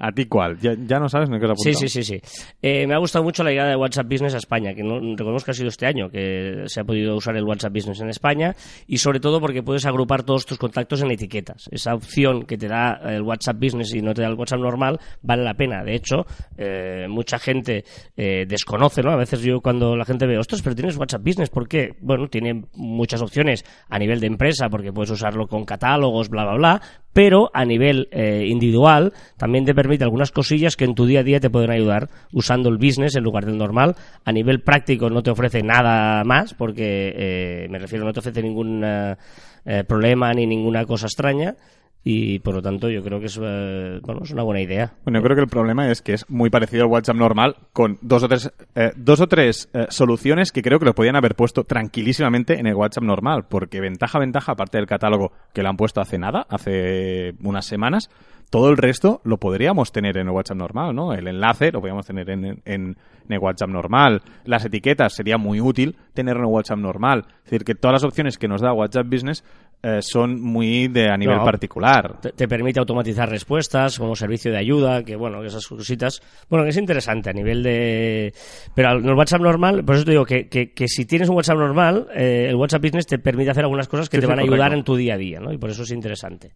¿A 0.00 0.12
ti 0.12 0.24
cuál? 0.24 0.58
¿Ya, 0.58 0.74
ya 0.86 0.98
no 0.98 1.10
sabes 1.10 1.28
ni 1.28 1.38
qué 1.38 1.44
os 1.44 1.60
Sí, 1.62 1.74
sí, 1.74 1.88
sí, 1.88 2.02
sí. 2.02 2.20
Eh, 2.62 2.86
me 2.86 2.94
ha 2.94 2.98
gustado 2.98 3.22
mucho 3.22 3.44
la 3.44 3.52
idea 3.52 3.66
de 3.66 3.76
WhatsApp 3.76 4.06
Business 4.10 4.34
a 4.34 4.38
España, 4.38 4.72
que 4.74 4.82
no 4.82 4.98
recordemos 4.98 5.44
que 5.44 5.50
ha 5.50 5.54
sido 5.54 5.68
este 5.68 5.84
año 5.84 6.08
que 6.08 6.64
se 6.66 6.80
ha 6.80 6.84
podido 6.84 7.14
usar 7.16 7.36
el 7.36 7.44
WhatsApp 7.44 7.74
Business 7.74 8.00
en 8.00 8.08
España 8.08 8.56
y 8.86 8.96
sobre 8.96 9.20
todo 9.20 9.40
porque 9.40 9.62
puedes 9.62 9.84
agrupar 9.84 10.22
todos 10.22 10.46
tus 10.46 10.56
contactos 10.56 11.02
en 11.02 11.10
etiquetas. 11.10 11.68
Esa 11.70 11.94
opción 11.94 12.44
que 12.44 12.56
te 12.56 12.66
da 12.66 12.98
el 13.04 13.20
WhatsApp 13.20 13.58
Business 13.60 13.94
y 13.94 14.00
no 14.00 14.14
te 14.14 14.22
da 14.22 14.28
el 14.28 14.34
WhatsApp 14.34 14.60
normal 14.60 14.98
vale 15.20 15.44
la 15.44 15.52
pena. 15.52 15.84
De 15.84 15.94
hecho, 15.94 16.24
eh, 16.56 17.06
mucha 17.06 17.38
gente 17.38 17.84
eh, 18.16 18.46
desconoce, 18.48 19.02
¿no? 19.02 19.10
A 19.10 19.16
veces 19.16 19.42
yo 19.42 19.60
cuando 19.60 19.96
la 19.96 20.06
gente 20.06 20.26
ve, 20.26 20.38
ostras, 20.38 20.62
pero 20.62 20.74
tienes 20.74 20.96
WhatsApp 20.96 21.22
Business, 21.22 21.50
¿por 21.50 21.68
qué? 21.68 21.94
Bueno, 22.00 22.28
tiene 22.28 22.64
muchas 22.74 23.20
opciones 23.20 23.66
a 23.90 23.98
nivel 23.98 24.18
de 24.20 24.28
empresa 24.28 24.70
porque 24.70 24.94
puedes 24.94 25.10
usarlo 25.10 25.46
con 25.46 25.66
catálogos, 25.66 26.30
bla, 26.30 26.44
bla, 26.44 26.54
bla, 26.54 26.82
pero 27.12 27.50
a 27.52 27.64
nivel 27.64 28.08
eh, 28.12 28.46
individual 28.46 29.12
también 29.36 29.64
te 29.64 29.74
permite 29.74 29.89
algunas 29.98 30.30
cosillas 30.30 30.76
que 30.76 30.84
en 30.84 30.94
tu 30.94 31.06
día 31.06 31.20
a 31.20 31.22
día 31.22 31.40
te 31.40 31.50
pueden 31.50 31.70
ayudar 31.70 32.08
usando 32.32 32.68
el 32.68 32.78
business 32.78 33.16
en 33.16 33.24
lugar 33.24 33.46
del 33.46 33.58
normal. 33.58 33.96
A 34.24 34.32
nivel 34.32 34.60
práctico 34.60 35.10
no 35.10 35.22
te 35.22 35.30
ofrece 35.30 35.62
nada 35.62 36.22
más 36.24 36.54
porque, 36.54 37.12
eh, 37.16 37.68
me 37.70 37.78
refiero, 37.78 38.04
no 38.04 38.12
te 38.12 38.20
ofrece 38.20 38.42
ningún 38.42 38.82
eh, 38.84 39.16
eh, 39.64 39.84
problema 39.84 40.32
ni 40.32 40.46
ninguna 40.46 40.84
cosa 40.84 41.06
extraña 41.06 41.56
y 42.02 42.38
por 42.38 42.54
lo 42.54 42.62
tanto 42.62 42.88
yo 42.88 43.02
creo 43.02 43.20
que 43.20 43.26
es, 43.26 43.38
eh, 43.42 44.00
bueno, 44.02 44.22
es 44.24 44.30
una 44.30 44.42
buena 44.42 44.60
idea. 44.62 44.94
Bueno, 45.04 45.18
yo 45.18 45.22
creo 45.24 45.36
que 45.36 45.42
el 45.42 45.48
problema 45.48 45.90
es 45.90 46.00
que 46.00 46.14
es 46.14 46.28
muy 46.30 46.48
parecido 46.48 46.84
al 46.84 46.88
WhatsApp 46.90 47.16
normal 47.16 47.56
con 47.72 47.98
dos 48.00 48.22
o 48.22 48.28
tres, 48.28 48.50
eh, 48.74 48.92
dos 48.96 49.20
o 49.20 49.26
tres 49.26 49.68
eh, 49.74 49.86
soluciones 49.90 50.50
que 50.52 50.62
creo 50.62 50.78
que 50.78 50.86
lo 50.86 50.94
podían 50.94 51.16
haber 51.16 51.34
puesto 51.34 51.64
tranquilísimamente 51.64 52.58
en 52.58 52.66
el 52.66 52.74
WhatsApp 52.74 53.04
normal, 53.04 53.44
porque 53.48 53.80
ventaja, 53.80 54.18
ventaja, 54.18 54.52
aparte 54.52 54.78
del 54.78 54.86
catálogo 54.86 55.32
que 55.52 55.62
lo 55.62 55.68
han 55.68 55.76
puesto 55.76 56.00
hace 56.00 56.18
nada, 56.18 56.46
hace 56.48 57.34
unas 57.42 57.66
semanas, 57.66 58.08
todo 58.48 58.70
el 58.70 58.78
resto 58.78 59.20
lo 59.24 59.36
podríamos 59.36 59.92
tener 59.92 60.16
en 60.16 60.26
el 60.26 60.32
WhatsApp 60.32 60.56
normal, 60.56 60.94
¿no? 60.94 61.12
El 61.12 61.28
enlace 61.28 61.70
lo 61.70 61.80
podríamos 61.80 62.06
tener 62.06 62.30
en, 62.30 62.62
en- 62.64 62.96
en 63.26 63.32
el 63.34 63.38
WhatsApp 63.38 63.68
normal. 63.70 64.22
Las 64.44 64.64
etiquetas 64.64 65.14
sería 65.14 65.38
muy 65.38 65.60
útil 65.60 65.96
tenerlo 66.14 66.42
en 66.42 66.48
el 66.48 66.52
WhatsApp 66.54 66.78
normal. 66.78 67.24
Es 67.44 67.50
decir, 67.50 67.64
que 67.64 67.74
todas 67.74 67.94
las 67.94 68.04
opciones 68.04 68.38
que 68.38 68.48
nos 68.48 68.60
da 68.60 68.72
WhatsApp 68.72 69.06
Business 69.08 69.44
eh, 69.82 70.00
son 70.02 70.42
muy 70.42 70.88
de 70.88 71.08
a 71.08 71.16
nivel 71.16 71.38
No. 71.38 71.44
particular. 71.44 72.20
Te, 72.20 72.32
te 72.32 72.46
permite 72.46 72.78
automatizar 72.80 73.30
respuestas 73.30 73.98
como 73.98 74.14
servicio 74.14 74.50
de 74.52 74.58
ayuda, 74.58 75.02
que 75.04 75.16
bueno, 75.16 75.42
esas 75.42 75.66
cositas. 75.66 76.20
Bueno, 76.50 76.64
que 76.64 76.70
es 76.70 76.76
interesante 76.76 77.30
a 77.30 77.32
nivel 77.32 77.62
de. 77.62 78.34
Pero 78.74 78.88
al- 78.90 78.98
en 79.02 79.08
el 79.08 79.14
WhatsApp 79.14 79.40
normal, 79.40 79.82
por 79.82 79.94
eso 79.96 80.04
te 80.04 80.10
digo 80.10 80.26
que, 80.26 80.48
que, 80.48 80.72
que 80.72 80.86
si 80.86 81.06
tienes 81.06 81.30
un 81.30 81.36
WhatsApp 81.36 81.56
normal, 81.56 82.08
eh, 82.14 82.48
el 82.50 82.56
WhatsApp 82.56 82.82
Business 82.82 83.06
te 83.06 83.18
permite 83.18 83.50
hacer 83.52 83.64
algunas 83.64 83.88
cosas 83.88 84.10
que 84.10 84.18
Sí, 84.18 84.20
te 84.20 84.26
van 84.26 84.38
a 84.40 84.42
ayudar 84.42 84.58
correcto. 84.58 84.76
en 84.78 84.84
tu 84.84 84.96
día 84.96 85.14
a 85.14 85.16
día, 85.16 85.40
¿no? 85.40 85.50
Y 85.50 85.56
por 85.56 85.70
eso 85.70 85.82
es 85.84 85.90
interesante. 85.92 86.52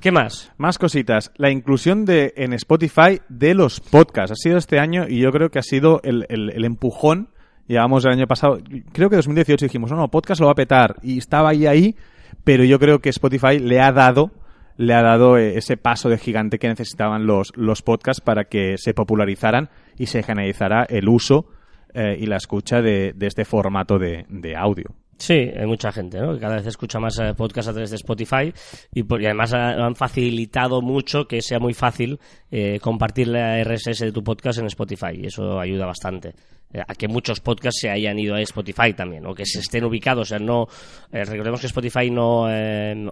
¿Qué 0.00 0.12
más? 0.12 0.52
Más 0.58 0.78
cositas. 0.78 1.32
La 1.36 1.50
inclusión 1.50 2.04
de 2.04 2.32
en 2.36 2.52
Spotify 2.52 3.20
de 3.28 3.54
los 3.54 3.80
podcasts. 3.80 4.32
Ha 4.32 4.36
sido 4.36 4.58
este 4.58 4.78
año 4.78 5.06
y 5.08 5.20
yo 5.20 5.30
creo 5.32 5.50
que 5.50 5.58
ha 5.58 5.62
sido 5.62 6.00
el, 6.04 6.26
el- 6.28 6.50
el 6.50 6.64
empujón. 6.64 7.28
Llevamos 7.66 8.04
el 8.04 8.12
año 8.12 8.26
pasado, 8.28 8.58
creo 8.92 9.10
que 9.10 9.16
2018 9.16 9.66
dijimos, 9.66 9.90
no, 9.90 9.96
no, 9.96 10.08
podcast 10.08 10.40
lo 10.40 10.46
va 10.46 10.52
a 10.52 10.56
petar. 10.56 10.96
Y 11.02 11.18
estaba 11.18 11.48
ahí, 11.50 11.66
ahí, 11.66 11.96
pero 12.44 12.62
yo 12.64 12.78
creo 12.78 13.00
que 13.00 13.08
Spotify 13.10 13.58
le 13.58 13.80
ha 13.80 13.92
dado 13.92 14.30
le 14.78 14.92
ha 14.92 15.00
dado 15.00 15.38
eh, 15.38 15.56
ese 15.56 15.78
paso 15.78 16.10
de 16.10 16.18
gigante 16.18 16.58
que 16.58 16.68
necesitaban 16.68 17.26
los, 17.26 17.50
los 17.56 17.80
podcasts 17.80 18.20
para 18.20 18.44
que 18.44 18.76
se 18.76 18.92
popularizaran 18.92 19.70
y 19.96 20.04
se 20.06 20.22
generalizara 20.22 20.84
el 20.84 21.08
uso 21.08 21.46
eh, 21.94 22.18
y 22.20 22.26
la 22.26 22.36
escucha 22.36 22.82
de, 22.82 23.14
de 23.16 23.26
este 23.26 23.46
formato 23.46 23.98
de, 23.98 24.26
de 24.28 24.54
audio. 24.54 24.90
Sí, 25.18 25.32
hay 25.34 25.64
mucha 25.66 25.90
gente, 25.92 26.20
¿no? 26.20 26.34
Que 26.34 26.40
cada 26.40 26.56
vez 26.56 26.66
escucha 26.66 26.98
más 27.00 27.18
eh, 27.18 27.32
podcast 27.34 27.68
a 27.68 27.72
través 27.72 27.88
de 27.90 27.96
Spotify 27.96 28.52
y, 28.92 29.02
por- 29.02 29.22
y 29.22 29.24
además 29.24 29.54
han 29.54 29.94
facilitado 29.96 30.82
mucho 30.82 31.26
que 31.26 31.40
sea 31.40 31.58
muy 31.58 31.72
fácil 31.72 32.18
eh, 32.50 32.78
compartir 32.80 33.28
la 33.28 33.62
RSS 33.64 34.00
de 34.00 34.12
tu 34.12 34.22
podcast 34.22 34.58
en 34.58 34.66
Spotify 34.66 35.12
y 35.14 35.26
eso 35.26 35.58
ayuda 35.58 35.86
bastante 35.86 36.34
eh, 36.72 36.82
a 36.86 36.94
que 36.94 37.08
muchos 37.08 37.40
podcasts 37.40 37.80
se 37.80 37.88
hayan 37.88 38.18
ido 38.18 38.34
a 38.34 38.42
Spotify 38.42 38.92
también 38.92 39.24
o 39.26 39.34
que 39.34 39.46
se 39.46 39.60
estén 39.60 39.84
ubicados. 39.84 40.28
O 40.28 40.28
sea, 40.28 40.38
no 40.38 40.66
eh, 41.10 41.24
recordemos 41.24 41.60
que 41.60 41.66
Spotify 41.68 42.10
no 42.10 42.42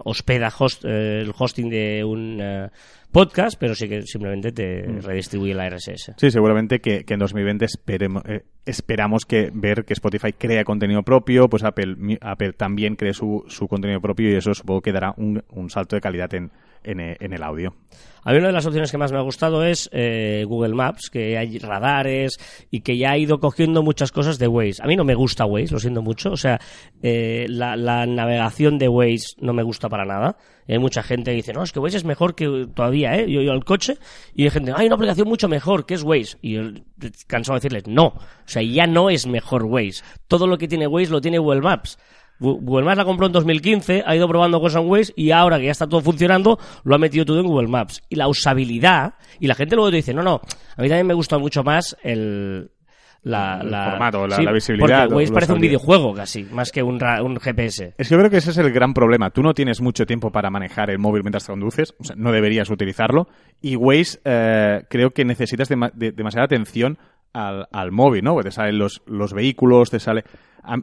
hospeda 0.03 0.49
host- 0.55 0.85
el 0.85 1.33
hosting 1.35 1.69
de 1.69 2.03
un 2.03 2.39
podcast, 3.15 3.57
pero 3.57 3.75
sí 3.75 3.87
que 3.87 4.01
simplemente 4.01 4.51
te 4.51 4.81
redistribuye 5.01 5.53
la 5.53 5.69
RSS. 5.69 6.15
Sí, 6.17 6.31
seguramente 6.31 6.81
que, 6.81 7.05
que 7.05 7.13
en 7.13 7.19
2020 7.21 7.63
esperemos, 7.63 8.23
eh, 8.25 8.43
esperamos 8.65 9.25
que 9.25 9.51
ver 9.53 9.85
que 9.85 9.93
Spotify 9.93 10.33
crea 10.33 10.65
contenido 10.65 11.01
propio, 11.01 11.47
pues 11.47 11.63
Apple, 11.63 11.95
Apple 12.19 12.51
también 12.51 12.97
cree 12.97 13.13
su, 13.13 13.45
su 13.47 13.69
contenido 13.69 14.01
propio 14.01 14.29
y 14.29 14.35
eso 14.35 14.53
supongo 14.53 14.81
que 14.81 14.91
dará 14.91 15.13
un, 15.15 15.41
un 15.51 15.69
salto 15.69 15.95
de 15.95 16.01
calidad 16.01 16.33
en, 16.33 16.51
en, 16.85 16.99
eh, 16.99 17.17
en 17.19 17.33
el 17.33 17.43
audio. 17.43 17.73
A 18.27 18.31
mí 18.31 18.39
una 18.39 18.47
de 18.47 18.53
las 18.53 18.65
opciones 18.65 18.89
que 18.89 18.97
más 18.97 19.11
me 19.11 19.19
ha 19.19 19.21
gustado 19.21 19.63
es 19.63 19.87
eh, 19.93 20.45
Google 20.47 20.73
Maps, 20.73 21.11
que 21.11 21.37
hay 21.37 21.59
radares 21.59 22.39
y 22.71 22.81
que 22.81 22.97
ya 22.97 23.11
ha 23.11 23.17
ido 23.19 23.39
cogiendo 23.39 23.83
muchas 23.83 24.11
cosas 24.11 24.39
de 24.39 24.47
Waze. 24.47 24.81
A 24.81 24.87
mí 24.87 24.95
no 24.95 25.03
me 25.03 25.13
gusta 25.13 25.45
Waze, 25.45 25.71
lo 25.71 25.79
siento 25.79 26.01
mucho. 26.01 26.31
O 26.31 26.37
sea, 26.37 26.59
eh, 27.03 27.45
la, 27.47 27.75
navegación 28.07 28.79
de 28.79 28.87
Waze 28.87 29.35
no 29.41 29.53
me 29.53 29.61
gusta 29.61 29.89
para 29.89 30.05
nada. 30.05 30.37
Hay 30.67 30.79
mucha 30.79 31.03
gente 31.03 31.29
que 31.29 31.35
dice, 31.35 31.53
no, 31.53 31.61
es 31.61 31.71
que 31.71 31.79
Waze 31.79 31.97
es 31.97 32.03
mejor 32.03 32.33
que 32.33 32.67
todavía, 32.73 33.15
¿eh? 33.15 33.31
Yo, 33.31 33.43
yo 33.43 33.51
al 33.51 33.63
coche 33.63 33.99
y 34.33 34.45
hay 34.45 34.49
gente, 34.49 34.73
hay 34.75 34.87
una 34.87 34.95
aplicación 34.95 35.27
mucho 35.27 35.47
mejor, 35.47 35.85
que 35.85 35.93
es 35.93 36.01
Waze. 36.01 36.37
Y 36.41 36.53
yo 36.53 36.63
cansado 37.27 37.59
de 37.59 37.59
decirles, 37.59 37.83
no. 37.85 38.07
O 38.07 38.21
sea, 38.45 38.63
ya 38.63 38.87
no 38.87 39.11
es 39.11 39.27
mejor 39.27 39.65
Waze. 39.65 40.03
Todo 40.27 40.47
lo 40.47 40.57
que 40.57 40.67
tiene 40.67 40.87
Waze 40.87 41.11
lo 41.11 41.21
tiene 41.21 41.37
Google 41.37 41.61
Maps. 41.61 41.99
Google 42.39 42.83
Maps 42.85 42.97
la 42.97 43.05
compró 43.05 43.27
en 43.27 43.31
2015, 43.31 44.03
ha 44.05 44.15
ido 44.15 44.27
probando 44.27 44.59
cosas 44.59 44.81
en 44.81 44.89
Waze 44.89 45.13
y 45.15 45.31
ahora 45.31 45.57
que 45.57 45.65
ya 45.65 45.71
está 45.71 45.87
todo 45.87 46.01
funcionando, 46.01 46.59
lo 46.83 46.95
ha 46.95 46.97
metido 46.97 47.25
todo 47.25 47.39
en 47.39 47.45
Google 47.47 47.67
Maps. 47.67 48.01
Y 48.09 48.15
la 48.15 48.27
usabilidad, 48.27 49.13
y 49.39 49.47
la 49.47 49.55
gente 49.55 49.75
luego 49.75 49.89
te 49.91 49.97
dice, 49.97 50.13
no, 50.13 50.21
no, 50.23 50.41
a 50.77 50.81
mí 50.81 50.87
también 50.89 51.07
me 51.07 51.13
gusta 51.13 51.37
mucho 51.37 51.63
más 51.63 51.95
el... 52.03 52.71
La, 53.23 53.57
El 53.59 53.71
la- 53.71 53.89
formato, 53.89 54.27
la- 54.27 54.35
sí, 54.35 54.43
la 54.43 54.51
visibilidad, 54.51 54.99
Porque 55.05 55.15
Waze 55.15 55.33
parece 55.33 55.53
un 55.53 55.59
videojuego 55.59 56.13
casi, 56.13 56.43
más 56.43 56.71
que 56.71 56.83
un, 56.83 57.03
un 57.03 57.39
GPS. 57.39 57.95
Es 57.97 58.07
que 58.07 58.13
yo 58.13 58.19
creo 58.19 58.29
que 58.29 58.37
ese 58.37 58.51
es 58.51 58.57
el 58.59 58.71
gran 58.71 58.93
problema. 58.93 59.31
Tú 59.31 59.41
no 59.41 59.55
tienes 59.55 59.81
mucho 59.81 60.05
tiempo 60.05 60.31
para 60.31 60.51
manejar 60.51 60.91
el 60.91 60.99
móvil 60.99 61.23
mientras 61.23 61.47
conduces, 61.47 61.95
o 61.99 62.03
sea, 62.03 62.15
no 62.15 62.31
deberías 62.31 62.69
utilizarlo. 62.69 63.27
Y 63.63 63.77
Waze 63.77 64.19
eh, 64.25 64.83
creo 64.91 65.09
que 65.09 65.25
necesitas 65.25 65.71
dema- 65.71 65.91
de- 65.95 66.11
demasiada 66.11 66.45
atención 66.45 66.99
al, 67.35 67.67
al 67.71 67.91
móvil, 67.91 68.23
¿no? 68.23 68.33
Porque 68.33 68.49
te 68.49 68.55
salen 68.55 68.77
los, 68.79 69.01
los 69.05 69.33
vehículos, 69.33 69.89
te 69.91 69.99
sale... 69.99 70.23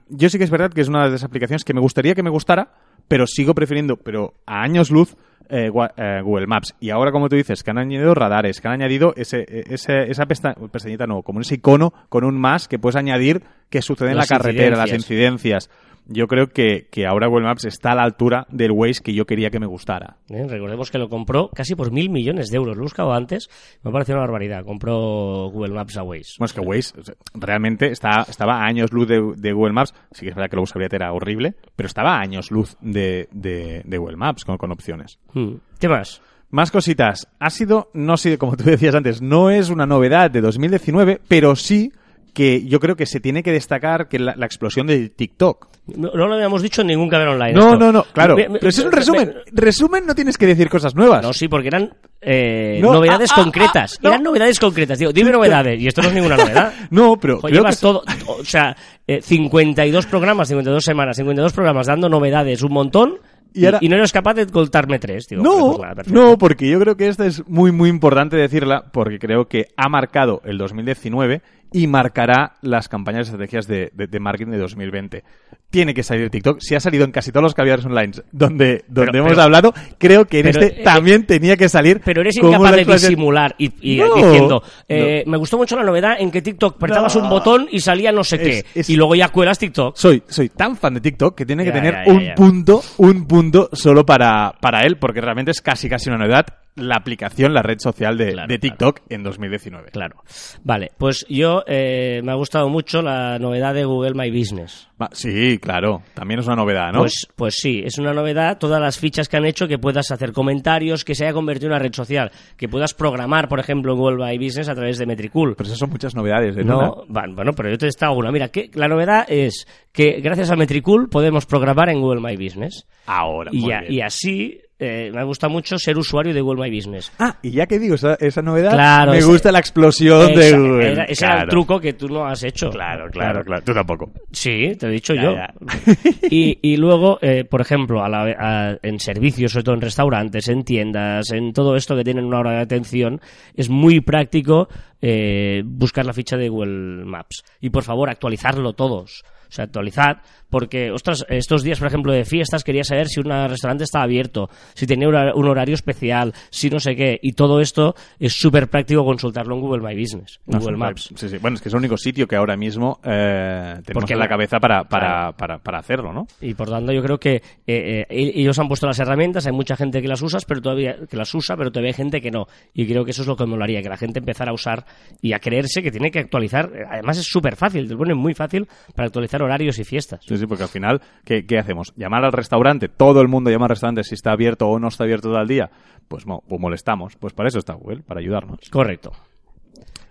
Yo 0.09 0.28
sí 0.28 0.38
que 0.38 0.44
es 0.44 0.50
verdad 0.50 0.71
que 0.73 0.80
es 0.80 0.88
una 0.88 1.04
de 1.06 1.11
las 1.11 1.25
aplicaciones 1.25 1.64
que 1.64 1.75
me 1.75 1.80
gustaría 1.80 2.14
que 2.14 2.23
me 2.23 2.30
gustara, 2.30 2.73
pero 3.09 3.26
sigo 3.26 3.54
prefiriendo, 3.54 3.97
pero 3.97 4.35
a 4.47 4.62
años 4.62 4.90
luz, 4.92 5.16
eh, 5.49 5.71
eh, 5.97 6.21
Google 6.23 6.47
Maps. 6.47 6.75
Y 6.78 6.90
ahora, 6.90 7.11
como 7.11 7.28
tú 7.28 7.35
dices, 7.35 7.62
que 7.64 7.71
han 7.73 7.78
añadido 7.78 8.14
radares, 8.14 8.61
que 8.61 8.68
han 8.68 8.75
añadido 8.75 9.12
ese, 9.16 9.44
ese- 9.49 10.09
esa 10.11 10.26
pesta- 10.26 10.54
pestañita, 10.71 11.06
no, 11.09 11.23
como 11.23 11.40
ese 11.40 11.56
icono 11.56 11.92
con 12.09 12.23
un 12.25 12.40
más 12.40 12.68
que 12.68 12.78
puedes 12.78 12.94
añadir 12.97 13.42
que 13.71 13.82
sucede 13.82 14.11
en 14.12 14.16
la 14.18 14.23
carretera, 14.38 14.76
las 14.76 14.90
incidencias. 14.97 15.68
Yo 16.06 16.26
creo 16.26 16.49
que, 16.49 16.88
que 16.90 17.06
ahora 17.06 17.28
Google 17.28 17.44
Maps 17.47 17.64
está 17.64 17.92
a 17.92 17.94
la 17.94 18.02
altura 18.02 18.47
del 18.50 18.73
Waze 18.73 19.02
que 19.02 19.14
yo 19.14 19.25
quería 19.25 19.50
que 19.50 19.61
me 19.61 19.66
gustara. 19.66 20.16
¿eh? 20.28 20.47
Recordemos 20.49 20.90
que 20.90 20.99
lo 20.99 21.09
compró 21.09 21.49
casi 21.54 21.75
por 21.75 21.92
mil 21.92 22.11
millones 22.11 22.50
de 22.50 22.56
euros. 22.56 22.76
Lo 22.76 22.82
he 22.82 22.85
buscado 22.85 23.12
antes, 23.12 23.49
me 23.82 23.92
pareció 23.92 24.14
una 24.14 24.23
barbaridad. 24.23 24.64
Compró 24.64 25.49
Google 25.50 25.75
Maps 25.75 25.97
a 25.97 26.02
Waze. 26.02 26.35
Bueno, 26.38 26.47
es 26.47 26.52
que 26.52 26.61
Waze 26.61 27.00
o 27.00 27.04
sea, 27.04 27.14
realmente 27.35 27.90
está, 27.92 28.26
estaba 28.28 28.56
a 28.62 28.66
años 28.66 28.92
luz 28.92 29.06
de, 29.09 29.23
de 29.37 29.52
Google 29.52 29.73
Maps. 29.75 29.94
Sí 30.11 30.23
que 30.23 30.30
es 30.30 30.35
verdad 30.35 30.50
que 30.50 30.56
la 30.56 30.62
usabilidad 30.62 30.94
era 30.94 31.12
horrible, 31.12 31.54
pero 31.76 31.87
estaba 31.87 32.16
a 32.16 32.21
años 32.21 32.50
luz 32.50 32.76
de, 32.80 33.28
de- 33.32 33.82
de 33.85 33.99
Google 33.99 34.16
Maps 34.16 34.44
con, 34.44 34.59
con 34.59 34.73
opciones. 34.73 35.18
Hmm. 35.32 35.54
¿Qué 35.78 35.88
más? 35.88 36.21
Más 36.50 36.71
cositas. 36.71 37.28
Ha 37.38 37.49
sido, 37.49 37.90
no 37.94 38.16
sé, 38.18 38.37
como 38.37 38.56
tú 38.56 38.64
decías 38.64 38.94
antes, 38.94 39.23
no 39.23 39.49
es 39.50 39.71
una 39.71 39.87
novedad 39.87 40.30
de 40.30 40.40
2019, 40.42 41.21
pero 41.26 41.56
sí 41.56 41.92
que 42.32 42.64
yo 42.66 42.80
creo 42.80 42.96
que 42.96 43.06
se 43.06 43.20
tiene 43.20 43.42
que 43.42 43.52
destacar 43.52 44.08
que 44.08 44.18
la, 44.18 44.34
la 44.36 44.46
explosión 44.46 44.86
de 44.86 45.08
TikTok. 45.10 45.68
No, 45.96 46.10
no 46.14 46.26
lo 46.28 46.34
habíamos 46.34 46.62
dicho 46.62 46.80
en 46.80 46.86
ningún 46.88 47.08
caber 47.08 47.28
online. 47.28 47.52
No, 47.52 47.72
esto. 47.74 47.78
no, 47.78 47.92
no, 47.92 48.04
claro. 48.12 48.36
Me- 48.36 48.48
me- 48.48 48.58
Pero 48.58 48.68
es 48.70 48.78
un 48.78 48.86
me- 48.86 48.90
resumen. 48.96 49.34
Resumen 49.52 50.06
no 50.06 50.14
tienes 50.14 50.38
que 50.38 50.46
decir 50.46 50.68
cosas 50.70 50.94
nuevas. 50.94 51.22
No, 51.22 51.32
sí, 51.32 51.48
porque 51.48 51.68
eran 51.68 51.92
eh, 52.20 52.78
No, 52.80 52.92
novedades 52.94 53.30
ah, 53.32 53.34
ah, 53.36 53.42
concretas. 53.42 53.94
ah, 53.96 54.00
no. 54.04 54.08
Eran 54.10 54.22
novedades 54.22 54.58
concretas. 54.60 54.98
Digo, 54.98 55.12
dime 55.12 55.30
novedades. 55.32 55.80
Y 55.80 55.88
esto 55.88 56.00
no 56.02 56.08
es 56.08 56.14
ninguna 56.14 56.36
novedad. 56.36 56.72
No, 56.90 57.16
pero 57.18 57.40
llevas 57.48 57.76
que- 57.76 57.82
todo, 57.82 58.02
o 58.28 58.44
sea, 58.44 58.76
eh, 59.06 59.20
52 59.20 60.06
programas, 60.06 60.48
52 60.48 60.84
semanas, 60.84 61.16
52 61.16 61.52
programas 61.52 61.86
dando 61.88 62.08
novedades, 62.08 62.62
un 62.62 62.72
montón, 62.72 63.14
Y 63.52 63.62
y, 63.62 63.66
ahora- 63.66 63.78
y 63.82 63.88
no 63.88 63.96
eres 63.96 64.12
capaz 64.12 64.34
de 64.34 64.46
contarme 64.46 64.98
tres. 65.00 65.26
Digo, 65.28 65.42
No, 65.42 65.76
pues 65.76 65.80
nada, 65.80 66.02
no, 66.06 66.38
porque 66.38 66.68
yo 66.70 66.78
creo 66.80 66.96
que 66.96 67.08
esta 67.08 67.26
es 67.26 67.46
muy, 67.48 67.72
muy 67.72 67.90
importante 67.90 68.36
decirla, 68.36 68.84
porque 68.92 69.18
creo 69.18 69.48
que 69.48 69.66
ha 69.76 69.88
marcado 69.90 70.40
el 70.44 70.56
2019 70.58 71.42
y 71.72 71.86
marcará 71.86 72.54
las 72.62 72.88
campañas 72.88 73.26
y 73.26 73.30
estrategias 73.30 73.66
de, 73.66 73.90
de- 73.94 74.06
de 74.06 74.20
marketing 74.20 74.52
de 74.52 74.58
2020. 74.58 75.24
Tiene 75.70 75.94
que 75.94 76.02
salir 76.02 76.28
TikTok. 76.28 76.58
Si 76.60 76.74
ha 76.74 76.80
salido 76.80 77.04
en 77.04 77.12
casi 77.12 77.32
todos 77.32 77.44
los 77.44 77.54
caviares 77.54 77.86
online 77.86 78.12
donde, 78.30 78.84
donde 78.88 79.12
Pero- 79.12 79.18
hemos 79.20 79.30
pero- 79.32 79.42
hablado, 79.42 79.72
creo 79.98 80.26
que 80.26 80.40
en 80.40 80.46
pero, 80.52 80.60
este 80.60 80.80
eh, 80.80 80.84
también 80.84 81.24
tenía 81.26 81.56
que 81.56 81.68
salir. 81.70 82.00
Pero 82.04 82.20
eres 82.20 82.36
incapaz 82.36 82.76
de 82.76 82.84
disimular 82.84 83.54
y, 83.56 83.72
y 83.80 83.96
No, 84.00 84.14
diciendo, 84.14 84.62
eh, 84.88 85.24
me 85.26 85.38
gustó 85.38 85.56
mucho 85.56 85.76
la 85.76 85.82
novedad 85.82 86.16
en 86.18 86.30
que 86.30 86.42
TikTok 86.42 86.76
apretabas 86.76 87.16
No. 87.16 87.22
un 87.22 87.30
botón 87.30 87.68
y 87.70 87.80
salía 87.80 88.12
no 88.12 88.22
sé 88.22 88.38
qué. 88.38 88.58
Es- 88.58 88.64
es- 88.74 88.90
Y 88.90 88.96
luego 88.96 89.14
ya 89.14 89.28
cuelas 89.30 89.58
TikTok. 89.58 89.96
Soy, 89.96 90.22
soy 90.28 90.50
tan 90.50 90.76
fan 90.76 90.94
de 90.94 91.00
TikTok 91.00 91.34
que 91.34 91.46
tiene 91.46 91.64
que 91.64 91.70
Ya, 91.70 91.74
tener 91.74 91.94
ya, 91.94 92.04
ya, 92.04 92.12
un 92.12 92.34
punto, 92.34 92.82
un 92.98 93.26
punto 93.26 93.70
solo 93.72 94.04
para, 94.04 94.52
para 94.60 94.82
él, 94.82 94.98
porque 94.98 95.20
realmente 95.22 95.52
es 95.52 95.62
casi 95.62 95.88
casi 95.88 96.10
una 96.10 96.18
novedad 96.18 96.44
la 96.74 96.96
aplicación, 96.96 97.52
la 97.52 97.62
red 97.62 97.78
social 97.78 98.16
de, 98.16 98.32
Claro, 98.32 98.48
de 98.48 98.58
TikTok 98.58 99.00
en 99.10 99.22
2019. 99.22 99.90
Claro. 99.90 100.16
Vale, 100.64 100.90
pues 100.98 101.26
yo 101.28 101.62
eh, 101.66 102.20
me 102.24 102.32
ha 102.32 102.36
gustado 102.36 102.68
mucho 102.68 103.02
la 103.02 103.38
novedad 103.38 103.74
de 103.74 103.84
Google 103.84 104.14
My 104.14 104.30
Business. 104.30 104.88
Sí, 105.10 105.58
claro, 105.58 106.02
también 106.14 106.38
es 106.40 106.46
una 106.46 106.54
novedad, 106.56 106.92
¿no? 106.92 107.00
Pues, 107.00 107.26
pues 107.34 107.56
sí, 107.56 107.82
es 107.84 107.98
una 107.98 108.12
novedad 108.14 108.58
todas 108.58 108.80
las 108.80 108.98
fichas 108.98 109.28
que 109.28 109.36
han 109.36 109.44
hecho 109.44 109.66
que 109.66 109.76
puedas 109.78 110.10
hacer 110.12 110.32
comentarios, 110.32 111.04
que 111.04 111.14
se 111.16 111.24
haya 111.24 111.32
convertido 111.34 111.66
en 111.66 111.72
una 111.72 111.82
red 111.82 111.92
social, 111.92 112.30
que 112.56 112.68
puedas 112.68 112.94
programar, 112.94 113.48
por 113.48 113.58
ejemplo, 113.58 113.96
Google 113.96 114.24
My 114.24 114.38
Business 114.38 114.68
a 114.68 114.74
través 114.74 114.98
de 114.98 115.06
Metricool. 115.06 115.56
Pero 115.56 115.66
esas 115.66 115.78
son 115.78 115.90
muchas 115.90 116.14
novedades, 116.14 116.56
¿eh? 116.56 116.62
No, 116.64 117.04
bueno, 117.08 117.52
pero 117.52 117.68
yo 117.70 117.78
te 117.78 117.86
he 117.86 117.88
estado 117.88 118.12
una. 118.14 118.30
Mira, 118.30 118.48
que 118.48 118.70
la 118.74 118.86
novedad 118.86 119.26
es 119.28 119.66
que 119.92 120.20
gracias 120.20 120.50
a 120.52 120.56
Metricool 120.56 121.08
podemos 121.08 121.46
programar 121.46 121.88
en 121.90 122.00
Google 122.00 122.20
My 122.20 122.36
Business. 122.36 122.86
Ahora, 123.06 123.50
Y, 123.52 123.60
muy 123.62 123.72
a- 123.72 123.80
bien. 123.80 123.92
y 123.92 124.00
así 124.02 124.60
eh, 124.82 125.10
me 125.14 125.20
ha 125.20 125.24
gustado 125.24 125.52
mucho 125.52 125.78
ser 125.78 125.96
usuario 125.96 126.34
de 126.34 126.40
Google 126.40 126.68
My 126.68 126.74
Business. 126.76 127.12
Ah, 127.18 127.36
y 127.42 127.50
ya 127.52 127.66
que 127.66 127.78
digo 127.78 127.94
esa, 127.94 128.14
esa 128.14 128.42
novedad, 128.42 128.72
Claro, 128.72 129.12
me 129.12 129.18
ese- 129.18 129.26
gusta 129.28 129.52
la 129.52 129.60
explosión 129.60 130.34
de 130.34 130.48
Esa- 130.48 130.58
Google. 130.58 130.92
era- 130.92 131.04
ese 131.04 131.24
era 131.24 131.34
el 131.34 131.38
Claro. 131.40 131.50
truco 131.50 131.80
que 131.80 131.92
tú 131.92 132.08
no 132.08 132.26
has 132.26 132.42
hecho. 132.42 132.70
Claro, 132.70 133.08
claro, 133.10 133.44
claro. 133.44 133.62
Tú 133.64 133.72
tampoco. 133.72 134.10
Sí, 134.32 134.72
te 134.78 134.86
lo 134.86 134.90
he 134.90 134.94
dicho 134.94 135.14
Ya, 135.14 135.22
yo. 135.22 135.34
ya. 135.34 135.54
Y, 136.30 136.58
y 136.62 136.76
luego, 136.76 137.18
eh, 137.22 137.44
por 137.44 137.60
ejemplo, 137.60 138.02
a 138.02 138.08
la- 138.08 138.36
a- 138.38 138.76
en 138.82 138.98
servicios, 138.98 139.52
sobre 139.52 139.64
todo 139.64 139.74
en 139.76 139.80
restaurantes, 139.82 140.48
en 140.48 140.64
tiendas, 140.64 141.30
en 141.30 141.52
todo 141.52 141.76
esto 141.76 141.94
que 141.96 142.04
tienen 142.04 142.24
una 142.24 142.40
hora 142.40 142.52
de 142.52 142.60
atención, 142.60 143.20
es 143.54 143.68
muy 143.70 144.00
práctico 144.00 144.68
eh, 145.04 145.62
buscar 145.64 146.06
la 146.06 146.12
ficha 146.12 146.36
de 146.36 146.48
Google 146.48 147.04
Maps. 147.04 147.42
Y 147.60 147.70
por 147.70 147.82
favor, 147.82 148.08
actualizarlo 148.08 148.72
todos. 148.72 149.24
O 149.52 149.54
sea, 149.54 149.66
actualizad, 149.66 150.16
porque, 150.49 150.90
ostras, 150.90 151.26
estos 151.28 151.62
días, 151.62 151.78
por 151.78 151.88
ejemplo, 151.88 152.11
de 152.11 152.25
fiestas, 152.25 152.64
quería 152.64 152.85
saber 152.85 153.06
si 153.09 153.21
un 153.21 153.26
restaurante 153.26 153.85
estaba 153.85 154.04
abierto, 154.04 154.49
si 154.73 154.87
tenía 154.87 155.06
un 155.09 155.47
horario 155.47 155.75
especial, 155.75 156.32
si 156.49 156.71
no 156.71 156.80
sé 156.80 156.97
qué. 156.97 157.18
Y 157.21 157.32
todo 157.32 157.61
esto 157.61 157.94
es 158.18 158.32
súper 158.32 158.68
práctico 158.68 159.04
consultarlo 159.04 159.54
en 159.54 159.61
Google 159.61 159.82
My 159.87 159.94
Business, 159.94 160.40
No, 160.47 160.59
Google 160.59 160.78
Maps. 160.78 161.12
Sí, 161.16 161.28
sí. 161.28 161.37
Bueno, 161.37 161.56
es 161.56 161.61
que 161.62 161.68
es 161.68 161.75
el 161.75 161.80
único 161.80 161.99
sitio 161.99 162.26
que 162.26 162.37
ahora 162.37 162.56
mismo 162.56 162.99
eh, 163.04 163.75
tenemos 163.85 163.92
Porque 163.92 164.14
en 164.14 164.18
la 164.21 164.28
cabeza 164.28 164.59
para, 164.59 164.85
para, 164.85 165.09
Claro. 165.09 165.37
para, 165.37 165.59
para 165.59 165.78
hacerlo, 165.80 166.14
¿no? 166.14 166.26
Y 166.40 166.54
por 166.54 166.71
tanto 166.71 166.92
yo 166.92 167.02
creo 167.02 167.18
que 167.18 167.35
eh, 167.35 167.42
eh, 167.66 168.06
ellos 168.09 168.59
han 168.59 168.68
puesto 168.68 168.87
las 168.87 168.99
herramientas, 169.00 169.44
hay 169.47 169.52
mucha 169.52 169.76
gente 169.76 170.00
que 170.00 170.09
las 170.09 170.23
usa, 170.23 170.38
pero 170.49 170.62
todavía 170.62 170.97
que 171.11 171.16
las 171.18 171.35
usa, 171.35 171.59
pero 171.59 171.71
todavía 171.71 171.90
hay 171.90 171.94
gente 171.94 172.23
que 172.23 172.30
no. 172.30 172.47
Y 172.73 172.87
creo 172.87 173.04
que 173.04 173.11
eso 173.11 173.21
es 173.21 173.28
lo 173.28 173.37
que 173.37 173.44
molaría, 173.44 173.82
que 173.82 173.90
la 173.90 173.99
gente 173.99 174.18
empezara 174.21 174.50
a 174.50 174.54
usar 174.54 174.87
y 175.21 175.35
a 175.35 175.40
creerse 175.40 175.82
que 175.82 175.90
tiene 175.90 176.11
que 176.11 176.21
actualizar. 176.21 176.71
Además 176.90 177.18
es 177.18 177.26
súper 177.26 177.56
fácil, 177.56 177.87
te 177.87 177.92
lo 177.92 177.99
ponen 177.99 178.16
muy 178.16 178.32
fácil 178.32 178.66
para 178.94 179.06
actualizar 179.09 179.41
horarios 179.42 179.78
y 179.78 179.84
fiestas. 179.84 180.25
Sí, 180.26 180.37
sí, 180.37 180.46
porque 180.46 180.62
al 180.62 180.68
final, 180.68 181.00
¿qué, 181.25 181.44
qué 181.44 181.58
hacemos? 181.58 181.92
¿Llamar 181.96 182.25
al 182.25 182.32
restaurante? 182.32 182.88
¿Todo 182.88 183.20
el 183.20 183.28
mundo 183.28 183.50
llama 183.50 183.66
al 183.66 183.70
restaurante 183.70 184.04
si 184.04 184.14
está 184.14 184.32
abierto 184.32 184.68
o 184.68 184.78
no 184.78 184.88
está 184.88 185.04
abierto 185.04 185.28
todo 185.28 185.40
el 185.40 185.49
día? 185.49 185.70
Pues, 186.08 186.26
mo- 186.26 186.42
pues 186.49 186.61
molestamos. 186.61 187.16
Pues 187.16 187.32
para 187.34 187.49
eso 187.49 187.58
está 187.58 187.75
Google, 187.75 188.02
para 188.02 188.20
ayudarnos. 188.20 188.58
Correcto. 188.70 189.12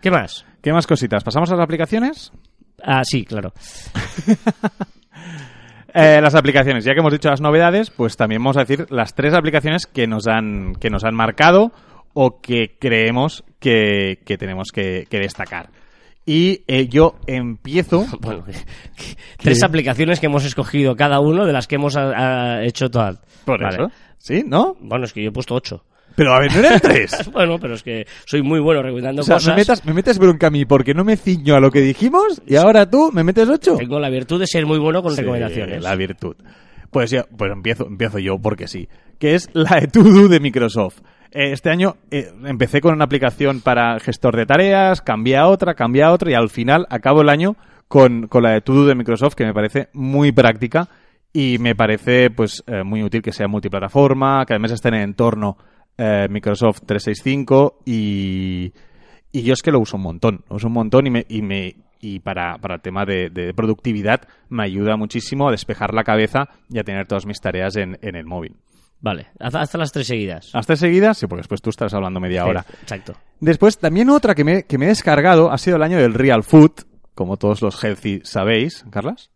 ¿Qué 0.01 0.11
más? 0.11 0.45
¿Qué 0.61 0.71
más 0.73 0.85
cositas? 0.87 1.23
¿Pasamos 1.23 1.51
a 1.51 1.55
las 1.55 1.63
aplicaciones? 1.63 2.31
Ah, 2.83 3.03
sí, 3.03 3.23
claro. 3.25 3.53
Eh, 5.93 6.21
las 6.21 6.35
aplicaciones, 6.35 6.85
ya 6.85 6.93
que 6.93 7.01
hemos 7.01 7.11
dicho 7.11 7.29
las 7.29 7.41
novedades, 7.41 7.89
pues 7.89 8.15
también 8.15 8.41
vamos 8.41 8.55
a 8.55 8.61
decir 8.61 8.85
las 8.91 9.13
tres 9.13 9.33
aplicaciones 9.33 9.85
que 9.87 10.07
nos 10.07 10.25
han, 10.25 10.73
que 10.75 10.89
nos 10.89 11.03
han 11.03 11.13
marcado 11.15 11.73
o 12.13 12.39
que 12.39 12.77
creemos 12.79 13.43
que, 13.59 14.19
que 14.25 14.37
tenemos 14.37 14.69
que, 14.73 15.05
que 15.09 15.19
destacar. 15.19 15.69
Y 16.25 16.63
eh, 16.67 16.87
yo 16.87 17.15
empiezo. 17.27 18.05
Bueno, 18.21 18.43
tres 19.37 19.63
aplicaciones 19.63 20.19
que 20.19 20.27
hemos 20.27 20.45
escogido 20.45 20.95
cada 20.95 21.19
uno 21.19 21.45
de 21.45 21.53
las 21.53 21.67
que 21.67 21.75
hemos 21.75 21.95
ah, 21.97 22.11
ah, 22.15 22.63
hecho 22.63 22.89
todas. 22.89 23.19
Por 23.45 23.61
Vale. 23.61 23.75
eso. 23.75 23.91
¿Sí? 24.19 24.43
¿No? 24.45 24.75
Bueno, 24.79 25.05
es 25.05 25.13
que 25.13 25.23
yo 25.23 25.29
he 25.29 25.33
puesto 25.33 25.55
ocho. 25.55 25.83
Pero 26.15 26.33
a 26.33 26.39
ver, 26.39 26.53
no 26.53 26.59
eran 26.59 26.79
tres. 26.79 27.29
Bueno, 27.31 27.57
pero 27.59 27.73
es 27.75 27.83
que 27.83 28.05
soy 28.25 28.41
muy 28.43 28.59
bueno 28.59 28.83
recomendando 28.83 29.21
O 29.21 29.25
sea, 29.25 29.37
cosas. 29.37 29.55
me, 29.55 29.61
metas, 29.61 29.85
me 29.85 29.93
metes 29.93 30.19
bronca 30.19 30.47
a 30.47 30.49
mí 30.51 30.65
porque 30.65 30.93
no 30.93 31.03
me 31.03 31.15
ciño 31.17 31.55
a 31.55 31.59
lo 31.59 31.71
que 31.71 31.79
dijimos 31.81 32.41
y 32.45 32.55
ahora 32.57 32.87
tú 32.89 33.11
me 33.13 33.23
metes 33.23 33.47
ocho. 33.49 33.75
Tengo 33.77 33.99
la 33.99 34.09
virtud 34.09 34.39
de 34.39 34.45
ser 34.45 34.65
muy 34.65 34.77
bueno 34.77 35.01
con 35.01 35.13
Sí, 35.15 35.21
recomendaciones. 35.21 35.81
La 35.81 35.95
virtud. 35.95 36.35
Pues 36.91 37.09
ya, 37.11 37.25
pues 37.37 37.51
empiezo, 37.51 37.87
empiezo 37.87 38.19
yo 38.19 38.37
porque 38.39 38.67
sí. 38.67 38.87
Que 39.17 39.35
es 39.35 39.49
la 39.53 39.79
Do 39.91 40.27
de 40.27 40.39
Microsoft. 40.39 40.99
Eh, 41.31 41.51
Este 41.53 41.69
año 41.69 41.95
eh, 42.11 42.31
empecé 42.45 42.81
con 42.81 42.93
una 42.93 43.05
aplicación 43.05 43.61
para 43.61 43.99
gestor 43.99 44.35
de 44.35 44.45
tareas, 44.45 45.01
cambié 45.01 45.37
a 45.37 45.47
otra, 45.47 45.73
cambié 45.73 46.03
a 46.03 46.11
otra 46.11 46.31
y 46.31 46.33
al 46.33 46.49
final 46.49 46.85
acabo 46.89 47.21
el 47.21 47.29
año 47.29 47.55
con, 47.87 48.27
con 48.27 48.43
la 48.43 48.59
Do 48.59 48.85
de 48.85 48.95
Microsoft 48.95 49.35
que 49.35 49.45
me 49.45 49.53
parece 49.53 49.89
muy 49.93 50.31
práctica 50.31 50.89
y 51.33 51.57
me 51.59 51.75
parece 51.75 52.29
pues 52.29 52.61
eh, 52.67 52.83
muy 52.83 53.03
útil 53.03 53.21
que 53.21 53.31
sea 53.31 53.47
multiplataforma, 53.47 54.45
que 54.45 54.53
además 54.53 54.71
esté 54.71 54.89
en 54.89 54.95
el 54.95 55.03
entorno 55.03 55.57
eh, 55.97 56.27
Microsoft 56.29 56.81
365 56.85 57.79
y, 57.85 58.73
y 59.31 59.41
yo 59.43 59.53
es 59.53 59.61
que 59.61 59.71
lo 59.71 59.79
uso 59.79 59.95
un 59.95 60.03
montón, 60.03 60.43
lo 60.49 60.57
uso 60.57 60.67
un 60.67 60.73
montón 60.73 61.07
y 61.07 61.09
me, 61.09 61.25
y 61.29 61.41
me 61.41 61.75
y 62.01 62.19
para, 62.19 62.57
para 62.57 62.75
el 62.75 62.81
tema 62.81 63.05
de, 63.05 63.29
de 63.29 63.53
productividad 63.53 64.21
me 64.49 64.63
ayuda 64.63 64.97
muchísimo 64.97 65.47
a 65.47 65.51
despejar 65.51 65.93
la 65.93 66.03
cabeza 66.03 66.49
y 66.69 66.79
a 66.79 66.83
tener 66.83 67.07
todas 67.07 67.25
mis 67.25 67.39
tareas 67.39 67.75
en, 67.75 67.97
en 68.01 68.15
el 68.15 68.25
móvil. 68.25 68.57
Vale, 68.99 69.27
haz, 69.39 69.55
haz 69.55 69.73
las 69.75 69.91
tres 69.91 70.05
seguidas. 70.07 70.51
¿Hasta 70.53 70.75
seguida? 70.75 71.13
Sí, 71.15 71.25
porque 71.25 71.39
después 71.39 71.61
tú 71.61 71.71
estás 71.71 71.93
hablando 71.93 72.19
media 72.19 72.45
hora. 72.45 72.65
Exacto. 72.81 73.13
Después, 73.39 73.79
también 73.79 74.09
otra 74.11 74.35
que 74.35 74.43
me, 74.43 74.63
que 74.63 74.77
me 74.77 74.85
he 74.85 74.89
descargado 74.89 75.51
ha 75.51 75.57
sido 75.57 75.77
el 75.77 75.83
año 75.83 75.97
del 75.97 76.13
Real 76.13 76.43
Food, 76.43 76.71
como 77.15 77.37
todos 77.37 77.63
los 77.63 77.83
healthy 77.83 78.21
sabéis, 78.23 78.85
Carlas. 78.91 79.30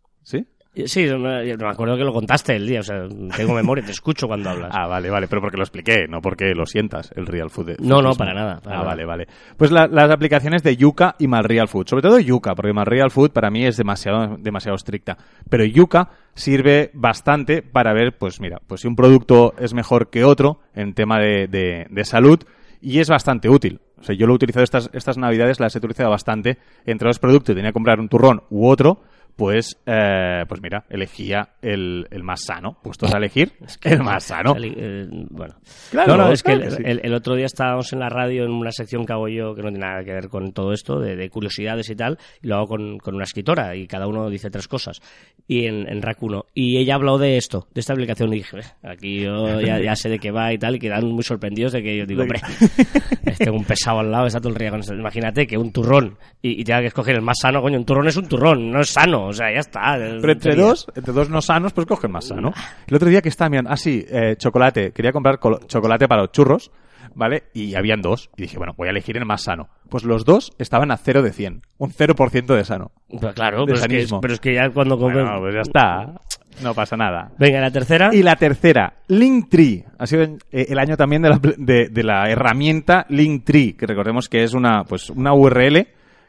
¿Sí? 0.84 1.06
Me 1.06 1.68
acuerdo 1.68 1.96
que 1.96 2.04
lo 2.04 2.12
contaste 2.12 2.54
el 2.54 2.66
día, 2.66 2.80
o 2.80 2.82
sea, 2.82 3.08
tengo 3.34 3.54
memoria, 3.54 3.82
te 3.84 3.92
escucho 3.92 4.26
cuando 4.26 4.50
hablas. 4.50 4.70
Ah, 4.74 4.86
vale, 4.86 5.08
vale, 5.08 5.26
pero 5.26 5.40
porque 5.40 5.56
lo 5.56 5.62
expliqué, 5.62 6.06
no 6.06 6.20
porque 6.20 6.52
lo 6.54 6.66
sientas, 6.66 7.10
el 7.16 7.26
Real 7.26 7.48
Food. 7.48 7.76
No, 7.80 8.02
no, 8.02 8.12
para 8.12 8.34
nada, 8.34 8.60
para 8.60 8.76
ah, 8.76 8.78
nada. 8.80 8.88
vale, 8.90 9.04
vale. 9.06 9.26
Pues 9.56 9.70
la- 9.70 9.86
las 9.86 10.10
aplicaciones 10.10 10.62
de 10.62 10.76
Yuka 10.76 11.16
y 11.18 11.26
Real 11.26 11.68
Food. 11.68 11.86
Sobre 11.88 12.02
todo 12.02 12.18
Yuka, 12.20 12.54
porque 12.54 12.72
Real 12.84 13.10
Food 13.10 13.30
para 13.30 13.50
mí 13.50 13.64
es 13.64 13.76
demasiado, 13.78 14.36
demasiado 14.38 14.76
estricta. 14.76 15.16
Pero 15.48 15.64
Yuka 15.64 16.10
sirve 16.34 16.90
bastante 16.92 17.62
para 17.62 17.94
ver, 17.94 18.18
pues 18.18 18.40
mira, 18.40 18.58
pues 18.66 18.82
si 18.82 18.88
un 18.88 18.96
producto 18.96 19.54
es 19.58 19.72
mejor 19.72 20.10
que 20.10 20.24
otro 20.24 20.60
en 20.74 20.92
tema 20.92 21.18
de, 21.18 21.46
de- 21.48 21.86
de 21.88 22.04
salud 22.04 22.38
y 22.82 22.98
es 23.00 23.08
bastante 23.08 23.48
útil. 23.48 23.80
O 23.98 24.02
sea, 24.02 24.14
yo 24.14 24.26
lo 24.26 24.34
he 24.34 24.36
utilizado 24.36 24.62
estas, 24.62 24.90
estas 24.92 25.16
navidades, 25.16 25.58
las 25.58 25.74
he 25.74 25.78
utilizado 25.78 26.10
bastante 26.10 26.58
entre 26.84 27.08
los 27.08 27.18
productos. 27.18 27.54
Tenía 27.54 27.70
que 27.70 27.74
comprar 27.74 27.98
un 27.98 28.10
turrón 28.10 28.42
u 28.50 28.68
otro 28.68 29.00
pues, 29.36 29.76
eh, 29.86 30.44
pues 30.48 30.60
mira, 30.62 30.84
elegía 30.88 31.50
el, 31.60 32.06
el 32.10 32.22
más 32.22 32.42
sano. 32.44 32.78
Puestos 32.82 33.12
a 33.14 33.18
elegir 33.18 33.52
el 33.84 34.02
más 34.02 34.24
sano. 34.24 34.54
Sali- 34.54 34.74
eh, 34.76 35.06
bueno. 35.30 35.54
Claro, 35.90 36.16
no, 36.16 36.24
no, 36.26 36.32
es 36.32 36.42
que 36.42 36.52
claro 36.54 36.64
el, 36.64 36.70
que 36.70 36.76
sí. 36.76 36.82
el- 36.86 37.00
el 37.04 37.14
otro 37.14 37.34
día 37.34 37.46
estábamos 37.46 37.92
en 37.92 37.98
la 38.00 38.08
radio 38.08 38.44
en 38.44 38.50
una 38.52 38.72
sección 38.72 39.04
que 39.04 39.12
hago 39.12 39.28
yo 39.28 39.54
que 39.54 39.62
no 39.62 39.68
tiene 39.68 39.86
nada 39.86 40.02
que 40.04 40.12
ver 40.12 40.28
con 40.28 40.52
todo 40.52 40.72
esto, 40.72 40.98
de, 41.00 41.16
de 41.16 41.28
curiosidades 41.28 41.88
y 41.90 41.94
tal, 41.96 42.18
y 42.42 42.48
lo 42.48 42.56
hago 42.56 42.66
con, 42.68 42.98
con 42.98 43.14
una 43.14 43.24
escritora 43.24 43.76
y 43.76 43.86
cada 43.86 44.06
uno 44.06 44.30
dice 44.30 44.50
tres 44.50 44.68
cosas. 44.68 45.00
Y 45.46 45.66
en, 45.66 45.88
en 45.88 46.00
RAC 46.02 46.22
1. 46.22 46.46
Y 46.54 46.78
ella 46.78 46.94
ha 46.94 46.96
hablado 46.96 47.18
de 47.18 47.36
esto, 47.36 47.68
de 47.74 47.80
esta 47.80 47.92
aplicación, 47.92 48.32
y 48.32 48.36
dije, 48.38 48.58
"Eh, 48.58 48.62
aquí 48.82 49.20
yo 49.20 49.60
ya, 49.60 49.78
ya 49.80 49.94
sé 49.94 50.08
de 50.08 50.18
qué 50.18 50.30
va 50.30 50.52
y 50.52 50.58
tal, 50.58 50.76
y 50.76 50.78
quedan 50.78 51.04
muy 51.06 51.22
sorprendidos 51.22 51.72
de 51.72 51.82
que 51.82 51.96
yo 51.96 52.06
digo, 52.06 52.22
hombre, 52.22 52.40
tengo 53.38 53.56
un 53.56 53.64
pesado 53.64 54.00
al 54.00 54.10
lado, 54.10 54.26
está 54.26 54.40
todo 54.40 54.52
el 54.52 54.58
día 54.58 54.70
con 54.70 54.80
esto. 54.80 54.94
Imagínate 54.94 55.46
que 55.46 55.58
un 55.58 55.72
turrón 55.72 56.16
y, 56.42 56.60
y 56.60 56.64
tenga 56.64 56.80
que 56.80 56.86
escoger 56.86 57.14
el 57.16 57.22
más 57.22 57.38
sano, 57.40 57.60
coño, 57.60 57.78
un 57.78 57.84
turrón 57.84 58.08
es 58.08 58.16
un 58.16 58.26
turrón, 58.28 58.70
no 58.70 58.80
es 58.80 58.88
sano, 58.90 59.25
o 59.28 59.32
sea, 59.32 59.52
ya 59.52 59.60
está. 59.60 59.96
es 59.96 60.20
Pero 60.20 60.32
entre 60.32 60.54
dos, 60.54 60.86
entre 60.94 61.12
dos 61.12 61.30
no 61.30 61.40
sanos, 61.40 61.72
pues 61.72 61.86
coge 61.86 62.06
el 62.06 62.12
más 62.12 62.26
sano. 62.26 62.52
El 62.86 62.94
otro 62.96 63.08
día 63.08 63.22
que 63.22 63.28
estaba 63.28 63.48
mirando, 63.48 63.70
ah, 63.70 63.76
sí, 63.76 64.04
eh, 64.08 64.36
chocolate. 64.36 64.92
Quería 64.92 65.12
comprar 65.12 65.38
chocolate 65.66 66.08
para 66.08 66.22
los 66.22 66.32
churros, 66.32 66.70
¿vale? 67.14 67.44
Y 67.54 67.74
habían 67.74 68.00
dos. 68.00 68.30
Y 68.36 68.42
dije, 68.42 68.58
bueno, 68.58 68.74
voy 68.76 68.88
a 68.88 68.90
elegir 68.90 69.16
el 69.16 69.24
más 69.24 69.42
sano. 69.42 69.68
Pues 69.88 70.04
los 70.04 70.24
dos 70.24 70.52
estaban 70.58 70.90
a 70.90 70.96
0 70.96 71.22
de 71.22 71.32
100. 71.32 71.62
Un 71.78 71.90
0% 71.90 72.54
de 72.54 72.64
sano. 72.64 72.92
Pues 73.08 73.34
claro, 73.34 73.60
de 73.66 73.74
pero 73.74 73.78
es, 73.78 73.86
que, 73.86 74.16
pero 74.20 74.34
es 74.34 74.40
que 74.40 74.54
ya 74.54 74.70
cuando 74.70 74.98
comen... 74.98 75.24
Bueno, 75.24 75.40
pues 75.40 75.54
ya 75.54 75.60
está. 75.60 76.14
No 76.62 76.74
pasa 76.74 76.96
nada. 76.96 77.32
Venga, 77.38 77.60
la 77.60 77.70
tercera. 77.70 78.10
Y 78.12 78.22
la 78.22 78.36
tercera, 78.36 78.94
Linktree. 79.08 79.84
Ha 79.98 80.06
sido 80.06 80.22
eh, 80.22 80.38
el 80.68 80.78
año 80.78 80.96
también 80.96 81.22
de 81.22 81.28
la, 81.28 81.40
de, 81.58 81.88
de 81.88 82.02
la 82.02 82.30
herramienta 82.30 83.04
Linktree, 83.10 83.76
que 83.76 83.86
recordemos 83.86 84.28
que 84.28 84.42
es 84.42 84.54
una, 84.54 84.84
pues, 84.84 85.10
una 85.10 85.34
URL 85.34 85.86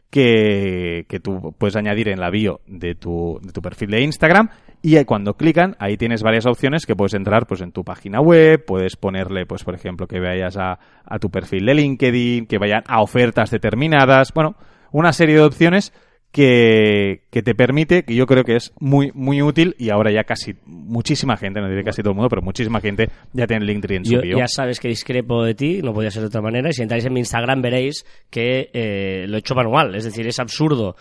que, 0.10 1.06
que 1.10 1.20
tú 1.20 1.54
puedes 1.58 1.76
añadir 1.76 2.08
en 2.10 2.20
la 2.20 2.30
bio 2.30 2.62
de 2.68 2.96
tu, 2.96 3.40
de 3.42 3.52
tu 3.52 3.62
perfil 3.62 3.92
de 3.92 4.02
Instagram 4.02 4.50
y 4.82 5.04
cuando 5.06 5.36
clican 5.36 5.76
ahí 5.80 5.98
tienes 5.98 6.24
varias 6.24 6.46
opciones 6.46 6.86
que 6.86 6.96
puedes 6.96 7.14
entrar 7.14 7.48
pues 7.48 7.62
en 7.62 7.72
tu 7.72 7.84
página 7.84 8.22
web, 8.22 8.64
puedes 8.66 8.96
ponerle 8.96 9.46
pues 9.46 9.64
por 9.64 9.76
ejemplo 9.76 10.08
que 10.08 10.20
vayas 10.20 10.56
a, 10.58 10.80
a 11.06 11.20
tu 11.20 11.30
perfil 11.30 11.66
de 11.66 11.74
LinkedIn, 11.74 12.46
que 12.46 12.58
vayan 12.58 12.84
a 12.88 13.02
ofertas 13.02 13.52
determinadas, 13.52 14.34
bueno, 14.34 14.56
una 14.92 15.12
serie 15.14 15.36
de 15.36 15.42
opciones 15.42 15.94
que, 16.32 17.24
que 17.32 17.42
te 17.42 17.56
permite, 17.56 18.04
que 18.04 18.14
yo 18.16 18.26
creo 18.26 18.44
que 18.44 18.56
es 18.56 18.74
muy, 18.80 19.12
muy 19.14 19.42
útil 19.42 19.76
y 19.80 19.90
ahora 19.90 20.12
ya 20.12 20.24
casi 20.24 20.56
muchísima 20.66 21.38
gente, 21.38 21.60
no 21.62 21.70
diré 21.70 21.84
casi 21.84 22.02
todo 22.02 22.12
el 22.12 22.16
mundo, 22.16 22.30
pero 22.30 22.42
muchísima 22.42 22.80
gente 22.80 23.10
ya 23.34 23.48
tiene 23.48 23.66
Linktree 23.66 23.98
en 23.98 24.06
su 24.06 24.14
Yo, 24.14 24.22
bio. 24.22 24.38
ya 24.38 24.48
sabes 24.48 24.80
que 24.80 24.88
discrepo 24.88 25.44
de 25.44 25.56
ti, 25.56 25.82
no 25.82 25.94
podía 25.94 26.12
ser 26.12 26.22
de 26.22 26.28
otra 26.28 26.42
manera. 26.42 26.70
Y 26.70 26.74
si 26.74 26.82
entráis 26.82 27.06
en 27.06 27.14
mi 27.14 27.20
Instagram 27.22 27.62
veréis 27.62 28.06
que 28.30 28.70
eh, 28.74 29.26
lo 29.28 29.38
he 29.38 29.40
hecho 29.40 29.56
manual. 29.56 29.96
Es 29.96 30.04
decir, 30.04 30.28
es 30.28 30.40
absurdo. 30.40 30.96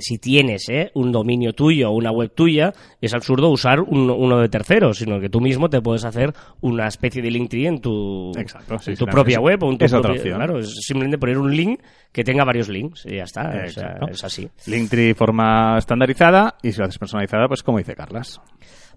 Si 0.00 0.18
tienes 0.18 0.68
eh, 0.70 0.90
un 0.94 1.12
dominio 1.12 1.52
tuyo 1.52 1.90
o 1.90 1.94
una 1.94 2.10
web 2.10 2.32
tuya, 2.34 2.72
es 3.02 3.12
absurdo 3.12 3.50
usar 3.50 3.80
un- 3.80 4.08
uno 4.10 4.38
de 4.38 4.48
terceros, 4.48 4.98
sino 4.98 5.20
que 5.20 5.28
tú 5.28 5.40
mismo 5.40 5.68
te 5.68 5.80
puedes 5.82 6.04
hacer 6.04 6.32
una 6.62 6.86
especie 6.88 7.20
de 7.20 7.30
Linktree 7.30 7.66
en 7.66 7.80
tu, 7.80 8.32
Exacto, 8.38 8.78
sí, 8.78 8.92
en 8.92 8.96
tu 8.96 9.04
propia 9.06 9.34
es- 9.34 9.40
web 9.40 9.62
o 9.64 9.70
en 9.70 9.78
tu 9.78 9.84
es 9.84 9.92
otra 9.92 10.12
propia- 10.12 10.20
opción. 10.22 10.36
Claro, 10.38 10.58
es 10.60 10.74
simplemente 10.86 11.18
poner 11.18 11.36
un 11.38 11.54
link 11.54 11.80
que 12.12 12.24
tenga 12.24 12.44
varios 12.44 12.68
links 12.70 13.04
y 13.04 13.16
ya 13.16 13.24
está. 13.24 13.48
o 13.48 13.52
sea, 13.52 13.64
Exacto. 13.64 14.08
es 14.10 14.24
así. 14.24 14.48
Linktree 14.66 15.12
forma 15.14 15.76
estandarizada 15.78 16.56
y 16.62 16.72
si 16.72 16.78
lo 16.78 16.84
haces 16.86 16.98
personalizada, 16.98 17.46
pues 17.48 17.62
como 17.62 17.76
dice 17.78 17.94
Carlas. 17.94 18.40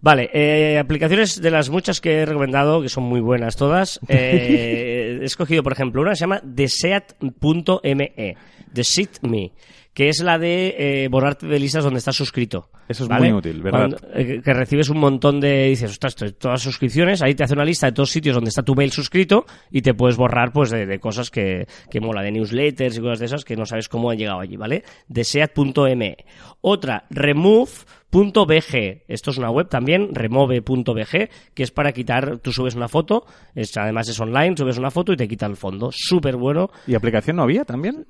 Vale, 0.03 0.29
eh, 0.33 0.79
aplicaciones 0.79 1.39
de 1.41 1.51
las 1.51 1.69
muchas 1.69 2.01
que 2.01 2.21
he 2.21 2.25
recomendado, 2.25 2.81
que 2.81 2.89
son 2.89 3.03
muy 3.03 3.19
buenas 3.19 3.55
todas, 3.55 3.99
eh, 4.07 5.19
he 5.21 5.25
escogido, 5.25 5.61
por 5.63 5.73
ejemplo, 5.73 6.01
una 6.01 6.11
que 6.11 6.15
se 6.15 6.21
llama 6.21 6.39
Deseat.me, 6.43 8.35
Deseat.me, 8.73 9.51
que 9.93 10.07
es 10.09 10.21
la 10.23 10.37
de 10.39 10.75
eh, 10.77 11.07
borrarte 11.09 11.47
de 11.47 11.59
listas 11.59 11.83
donde 11.83 11.99
estás 11.99 12.15
suscrito. 12.15 12.69
Eso 12.87 13.03
es 13.03 13.09
¿vale? 13.09 13.29
muy 13.29 13.37
útil, 13.37 13.61
¿verdad? 13.61 13.79
Cuando- 13.89 13.97
eh, 14.13 14.41
que 14.43 14.53
recibes 14.53 14.89
un 14.89 14.99
montón 14.99 15.39
de, 15.39 15.67
dices, 15.67 15.91
ostras, 15.91 16.15
todas 16.37 16.61
suscripciones, 16.61 17.21
ahí 17.21 17.35
te 17.35 17.43
hace 17.43 17.53
una 17.53 17.65
lista 17.65 17.87
de 17.87 17.91
todos 17.93 18.09
sitios 18.09 18.35
donde 18.35 18.49
está 18.49 18.63
tu 18.63 18.73
mail 18.75 18.91
suscrito 18.91 19.45
y 19.69 19.81
te 19.81 19.93
puedes 19.93 20.17
borrar 20.17 20.51
pues 20.53 20.69
de, 20.69 20.85
de 20.85 20.99
cosas 20.99 21.29
que, 21.29 21.67
que 21.89 21.99
mola, 21.99 22.21
de 22.21 22.31
newsletters 22.31 22.97
y 22.97 23.01
cosas 23.01 23.19
de 23.19 23.25
esas 23.25 23.43
que 23.45 23.55
no 23.55 23.65
sabes 23.65 23.89
cómo 23.89 24.09
han 24.09 24.17
llegado 24.17 24.39
allí, 24.39 24.55
¿vale? 24.57 24.83
Deseat.me. 25.07 26.17
Otra, 26.61 27.05
remove.bg. 28.11 29.03
Esto 29.07 29.31
es 29.31 29.37
una 29.37 29.49
web 29.51 29.67
también, 29.69 30.13
remove.bg, 30.13 31.29
que 31.53 31.63
es 31.63 31.71
para 31.71 31.91
quitar, 31.91 32.37
tú 32.39 32.51
subes 32.51 32.75
una 32.75 32.87
foto, 32.87 33.25
es, 33.55 33.75
además 33.77 34.07
es 34.09 34.19
online, 34.19 34.55
subes 34.57 34.77
una 34.77 34.91
foto 34.91 35.13
y 35.13 35.17
te 35.17 35.27
quita 35.27 35.45
el 35.45 35.55
fondo. 35.55 35.89
Súper 35.91 36.35
bueno. 36.35 36.69
¿Y 36.87 36.95
aplicación 36.95 37.37
no 37.37 37.43
había 37.43 37.65
también? 37.65 38.05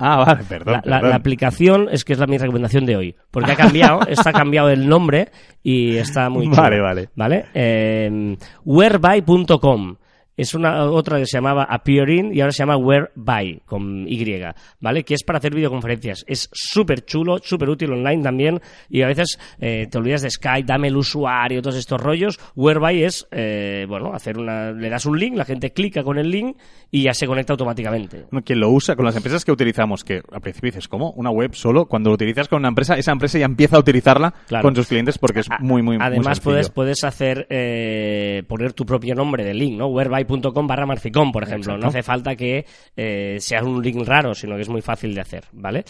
Ah, 0.00 0.24
vale, 0.24 0.42
perdón. 0.48 0.74
La, 0.74 0.82
la- 0.84 0.96
perdón. 0.96 1.10
la 1.10 1.16
aplicación 1.16 1.88
es 1.90 2.04
que 2.04 2.14
es 2.14 2.18
la 2.18 2.26
mi 2.26 2.36
recomendación 2.36 2.84
de 2.84 2.96
hoy. 2.96 3.14
Porque 3.30 3.52
ha 3.52 3.56
cambiado, 3.56 4.00
está 4.08 4.32
cambiado 4.32 4.70
el 4.70 4.88
nombre 4.88 5.28
y 5.62 5.96
está 5.96 6.28
muy 6.28 6.46
chulo. 6.46 6.56
Vale, 6.56 6.80
vale. 6.80 7.08
¿Vale? 7.14 7.44
Eh, 7.54 8.36
whereby.com. 8.64 9.96
Es 10.36 10.54
una 10.54 10.84
otra 10.90 11.18
que 11.18 11.26
se 11.26 11.36
llamaba 11.36 11.64
Appearing 11.64 12.34
y 12.34 12.40
ahora 12.40 12.52
se 12.52 12.58
llama 12.58 12.76
Whereby 12.76 13.60
con 13.64 14.06
Y, 14.08 14.24
¿vale? 14.80 15.04
Que 15.04 15.14
es 15.14 15.22
para 15.22 15.38
hacer 15.38 15.54
videoconferencias. 15.54 16.24
Es 16.26 16.48
súper 16.52 17.04
chulo, 17.04 17.38
súper 17.38 17.68
útil 17.68 17.92
online 17.92 18.22
también 18.22 18.60
y 18.88 19.02
a 19.02 19.06
veces 19.06 19.38
eh, 19.60 19.86
te 19.90 19.98
olvidas 19.98 20.22
de 20.22 20.30
Skype, 20.30 20.64
dame 20.66 20.88
el 20.88 20.96
usuario, 20.96 21.62
todos 21.62 21.76
estos 21.76 22.00
rollos. 22.00 22.38
Whereby 22.56 23.04
es, 23.04 23.26
eh, 23.30 23.86
bueno, 23.88 24.12
hacer 24.12 24.38
una, 24.38 24.72
le 24.72 24.88
das 24.88 25.06
un 25.06 25.18
link, 25.18 25.36
la 25.36 25.44
gente 25.44 25.72
clica 25.72 26.02
con 26.02 26.18
el 26.18 26.30
link 26.30 26.56
y 26.90 27.02
ya 27.04 27.14
se 27.14 27.26
conecta 27.26 27.52
automáticamente. 27.52 28.24
Quien 28.44 28.60
lo 28.60 28.70
usa, 28.70 28.96
con 28.96 29.04
las 29.04 29.16
empresas 29.16 29.44
que 29.44 29.52
utilizamos, 29.52 30.04
que 30.04 30.20
al 30.32 30.40
principio 30.40 30.68
dices, 30.70 30.88
¿cómo? 30.88 31.10
¿Una 31.12 31.30
web 31.30 31.54
solo? 31.54 31.86
Cuando 31.86 32.10
lo 32.10 32.14
utilizas 32.14 32.48
con 32.48 32.58
una 32.60 32.68
empresa, 32.68 32.94
esa 32.96 33.12
empresa 33.12 33.38
ya 33.38 33.44
empieza 33.46 33.76
a 33.76 33.80
utilizarla 33.80 34.32
Claro. 34.48 34.62
con 34.62 34.74
sus 34.74 34.86
clientes 34.88 35.18
porque 35.18 35.40
es 35.40 35.50
A- 35.50 35.58
muy, 35.60 35.82
muy, 35.82 35.98
Además, 36.00 36.40
puedes, 36.40 36.70
puedes 36.70 37.04
hacer 37.04 37.46
eh, 37.50 38.42
poner 38.48 38.72
tu 38.72 38.84
propio 38.84 39.14
nombre 39.14 39.44
de 39.44 39.54
link, 39.54 39.76
¿no? 39.78 39.88
whereby.com 40.26 40.66
barra 40.66 40.86
por 40.86 41.42
ejemplo. 41.42 41.74
Exacto. 41.74 41.76
No 41.78 41.88
hace 41.88 42.02
falta 42.02 42.36
que 42.36 42.64
eh, 42.96 43.36
sea 43.40 43.62
un 43.62 43.82
link 43.82 44.06
raro, 44.06 44.34
sino 44.34 44.56
que 44.56 44.62
es 44.62 44.68
muy 44.68 44.82
fácil 44.82 45.14
de 45.14 45.20
hacer, 45.20 45.44
¿vale? 45.52 45.84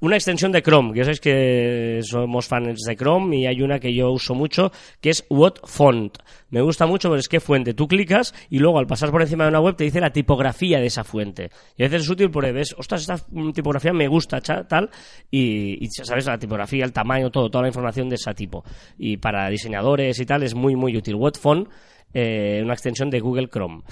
Una 0.00 0.16
extensión 0.16 0.52
de 0.52 0.62
Chrome, 0.62 0.92
que 0.92 1.00
sabéis 1.00 1.20
que 1.20 2.00
somos 2.02 2.46
fans 2.46 2.82
de 2.86 2.96
Chrome 2.96 3.36
y 3.36 3.46
hay 3.46 3.62
una 3.62 3.78
que 3.78 3.94
yo 3.94 4.10
uso 4.10 4.34
mucho, 4.34 4.70
que 5.00 5.10
es 5.10 5.24
What 5.28 5.54
Font. 5.64 6.18
Me 6.50 6.62
gusta 6.62 6.86
mucho, 6.86 7.08
pero 7.10 7.20
es 7.20 7.28
que 7.28 7.40
fuente. 7.40 7.74
Tú 7.74 7.86
clicas 7.86 8.34
y 8.48 8.58
luego 8.58 8.78
al 8.78 8.86
pasar 8.86 9.10
por 9.10 9.22
encima 9.22 9.44
de 9.44 9.50
una 9.50 9.60
web 9.60 9.76
te 9.76 9.84
dice 9.84 10.00
la 10.00 10.10
tipografía 10.10 10.80
de 10.80 10.86
esa 10.86 11.04
fuente. 11.04 11.50
Y 11.76 11.82
a 11.82 11.86
veces 11.86 12.02
es 12.02 12.08
útil 12.08 12.30
porque 12.30 12.52
ves, 12.52 12.74
ostras, 12.78 13.02
esta 13.02 13.16
mm, 13.30 13.52
tipografía 13.52 13.92
me 13.92 14.08
gusta, 14.08 14.40
tal, 14.40 14.90
y, 15.30 15.84
y 15.84 15.88
sabes 15.90 16.26
la 16.26 16.38
tipografía, 16.38 16.84
el 16.84 16.92
tamaño, 16.92 17.30
todo, 17.30 17.50
toda 17.50 17.62
la 17.62 17.68
información 17.68 18.08
de 18.08 18.14
ese 18.14 18.32
tipo. 18.34 18.64
Y 18.96 19.18
para 19.18 19.48
diseñadores 19.48 20.18
y 20.18 20.26
tal 20.26 20.42
es 20.42 20.54
muy, 20.54 20.74
muy 20.76 20.96
útil. 20.96 21.16
Whatfont, 21.16 21.68
eh, 22.14 22.60
una 22.62 22.74
extensión 22.74 23.10
de 23.10 23.20
Google 23.20 23.48
Chrome. 23.48 23.82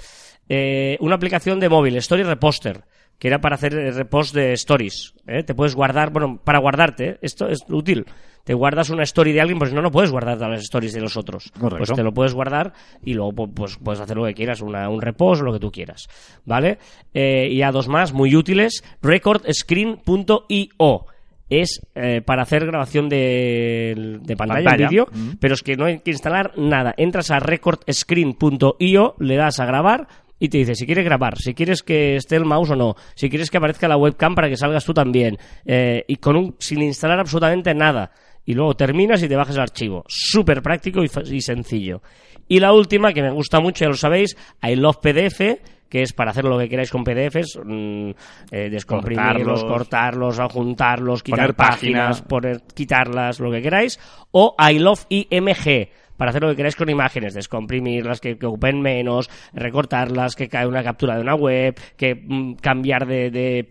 Eh, 0.49 0.97
una 1.01 1.15
aplicación 1.15 1.59
de 1.59 1.67
móvil, 1.69 1.97
Story 1.97 2.23
Reposter, 2.23 2.83
que 3.19 3.27
era 3.27 3.41
para 3.41 3.55
hacer 3.55 3.73
eh, 3.73 3.91
repost 3.91 4.33
de 4.35 4.53
stories. 4.53 5.13
¿eh? 5.27 5.43
Te 5.43 5.53
puedes 5.55 5.75
guardar, 5.75 6.11
bueno, 6.11 6.39
para 6.43 6.59
guardarte, 6.59 7.17
esto 7.21 7.47
es 7.49 7.59
útil. 7.69 8.05
Te 8.43 8.53
guardas 8.53 8.89
una 8.89 9.03
story 9.03 9.33
de 9.33 9.41
alguien, 9.41 9.59
pues 9.59 9.73
no, 9.73 9.81
no 9.81 9.91
puedes 9.91 10.09
guardar 10.09 10.39
las 10.39 10.61
stories 10.61 10.93
de 10.93 11.01
los 11.01 11.17
otros. 11.17 11.51
Correcto. 11.59 11.77
Pues 11.79 11.91
te 11.93 12.01
lo 12.03 12.13
puedes 12.13 12.33
guardar 12.33 12.71
y 13.03 13.13
luego 13.13 13.33
pu- 13.33 13.53
pues, 13.53 13.77
puedes 13.83 13.99
hacer 13.99 14.15
lo 14.15 14.23
que 14.25 14.33
quieras, 14.35 14.61
una- 14.61 14.87
un 14.87 15.01
repost, 15.01 15.41
lo 15.41 15.51
que 15.51 15.59
tú 15.59 15.69
quieras. 15.69 16.07
¿Vale? 16.45 16.77
Y 17.13 17.61
a 17.61 17.71
dos 17.73 17.89
más 17.89 18.13
muy 18.13 18.33
útiles, 18.37 18.85
recordscreen.io. 19.01 21.05
Es 21.49 21.79
eh, 21.95 22.21
para 22.25 22.43
hacer 22.43 22.65
grabación 22.65 23.07
de, 23.09 24.19
de 24.21 24.35
pantalla, 24.35 24.63
Pantalla. 24.65 24.83
en 24.85 24.89
vídeo, 24.89 25.07
Mm. 25.11 25.37
pero 25.39 25.53
es 25.53 25.61
que 25.63 25.75
no 25.77 25.85
hay 25.85 25.99
que 25.99 26.11
instalar 26.11 26.51
nada. 26.57 26.93
Entras 26.97 27.31
a 27.31 27.39
recordscreen.io, 27.39 29.15
le 29.19 29.35
das 29.35 29.59
a 29.59 29.65
grabar 29.65 30.07
y 30.39 30.49
te 30.49 30.59
dice 30.59 30.75
si 30.75 30.85
quieres 30.85 31.03
grabar, 31.05 31.37
si 31.37 31.53
quieres 31.53 31.81
que 31.81 32.15
esté 32.15 32.35
el 32.35 32.45
mouse 32.45 32.71
o 32.71 32.75
no, 32.75 32.95
si 33.15 33.29
quieres 33.29 33.49
que 33.49 33.57
aparezca 33.57 33.87
la 33.87 33.97
webcam 33.97 34.35
para 34.35 34.49
que 34.49 34.57
salgas 34.57 34.85
tú 34.85 34.93
también, 34.93 35.37
eh, 35.65 36.03
y 36.07 36.17
con 36.17 36.35
un, 36.35 36.55
sin 36.59 36.81
instalar 36.83 37.19
absolutamente 37.19 37.73
nada. 37.73 38.11
Y 38.45 38.53
luego 38.53 38.75
terminas 38.75 39.21
y 39.23 39.27
te 39.27 39.35
bajas 39.35 39.55
el 39.55 39.61
archivo. 39.61 40.05
Súper 40.07 40.61
práctico 40.61 41.01
y, 41.03 41.09
y 41.35 41.41
sencillo. 41.41 42.01
Y 42.47 42.61
la 42.61 42.71
última, 42.71 43.11
que 43.11 43.21
me 43.21 43.31
gusta 43.31 43.59
mucho, 43.59 43.83
ya 43.83 43.89
lo 43.89 43.95
sabéis, 43.97 44.37
I 44.63 44.75
Love 44.75 44.99
PDF, 45.01 45.41
que 45.89 46.01
es 46.01 46.13
para 46.13 46.31
hacer 46.31 46.45
lo 46.45 46.57
que 46.57 46.69
queráis 46.69 46.91
con 46.91 47.03
PDFs, 47.03 47.59
mm, 47.63 48.09
eh, 48.51 48.69
descomprimirlos, 48.69 49.63
Cortarlos. 49.63 49.63
cortarlos, 49.63 50.39
adjuntarlos, 50.39 51.23
quitar 51.23 51.39
Poner 51.39 51.55
páginas, 51.55 52.21
página. 52.21 52.27
poner, 52.27 52.61
quitarlas, 52.73 53.39
lo 53.39 53.51
que 53.51 53.61
queráis, 53.61 53.99
o 54.31 54.55
I 54.59 54.79
Love 54.79 55.05
IMG, 55.09 55.89
para 56.17 56.31
hacer 56.31 56.41
lo 56.41 56.49
que 56.49 56.55
queráis 56.55 56.75
con 56.75 56.89
imágenes, 56.89 57.33
descomprimirlas, 57.35 58.19
que, 58.19 58.37
que 58.37 58.45
ocupen 58.47 58.81
menos, 58.81 59.29
recortarlas, 59.53 60.35
que 60.35 60.49
cae 60.49 60.65
una 60.67 60.83
captura 60.83 61.15
de 61.15 61.21
una 61.21 61.35
web, 61.35 61.75
que 61.95 62.15
mm, 62.15 62.53
cambiar 62.55 63.05
de, 63.05 63.29
de, 63.29 63.63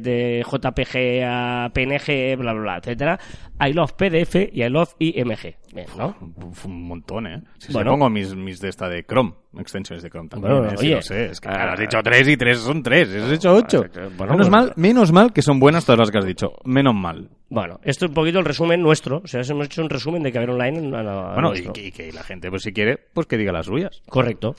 de 0.00 0.44
JPG 0.44 1.24
a 1.26 1.70
PNG, 1.72 2.36
bla, 2.36 2.52
bla, 2.52 2.62
bla, 2.62 2.76
etcétera. 2.78 3.18
I 3.58 3.72
Love 3.72 3.94
PDF 3.94 4.34
y 4.52 4.62
I 4.62 4.68
Love 4.68 4.94
IMG. 4.98 5.56
Bien, 5.74 5.86
¿no? 5.98 6.14
Uf, 6.36 6.66
un 6.66 6.86
montón, 6.86 7.26
¿eh? 7.26 7.42
Si 7.58 7.72
Bueno. 7.72 7.90
pongo 7.90 8.08
mis, 8.08 8.34
mis 8.36 8.60
de 8.60 8.68
esta 8.68 8.88
de 8.88 9.04
Chrome, 9.04 9.32
extensiones 9.58 10.04
de 10.04 10.08
Chrome 10.10 10.28
también. 10.28 10.52
Bueno, 10.58 10.68
¿eh? 10.80 10.90
Lo 10.94 11.02
sé. 11.02 11.26
Es 11.26 11.40
que 11.40 11.48
ah, 11.48 11.52
claro, 11.52 11.72
has 11.72 11.80
dicho 11.80 11.98
tres 12.02 12.28
y 12.28 12.36
tres 12.36 12.58
son 12.60 12.82
tres. 12.82 13.08
Has 13.12 13.30
dicho 13.30 13.52
ocho. 13.52 13.84
bueno, 14.16 14.34
menos, 14.34 14.36
pues- 14.36 14.50
mal, 14.50 14.72
menos 14.76 15.10
mal 15.12 15.32
que 15.32 15.42
son 15.42 15.58
buenas 15.58 15.84
todas 15.84 15.98
las 15.98 16.10
que 16.12 16.18
has 16.18 16.24
dicho. 16.26 16.52
Menos 16.64 16.94
mal. 16.94 17.28
Bueno, 17.48 17.80
esto 17.82 18.04
es 18.06 18.10
un 18.10 18.14
poquito 18.14 18.38
el 18.38 18.44
resumen 18.44 18.80
nuestro. 18.82 19.20
O 19.24 19.26
sea, 19.26 19.40
hemos 19.42 19.66
hecho 19.66 19.82
un 19.82 19.90
resumen 19.90 20.22
de 20.22 20.30
Caber 20.32 20.50
Online. 20.50 20.96
a 20.96 21.02
la- 21.02 21.30
a 21.32 21.34
Bueno, 21.34 21.54
y 21.56 21.62
que, 21.72 21.86
y 21.88 21.92
que 21.92 22.12
la 22.12 22.22
gente, 22.22 22.50
pues 22.50 22.62
si 22.62 22.72
quiere, 22.72 22.96
pues 23.12 23.26
que 23.26 23.36
diga 23.36 23.50
las 23.52 23.66
suyas. 23.66 24.00
Correcto. 24.08 24.54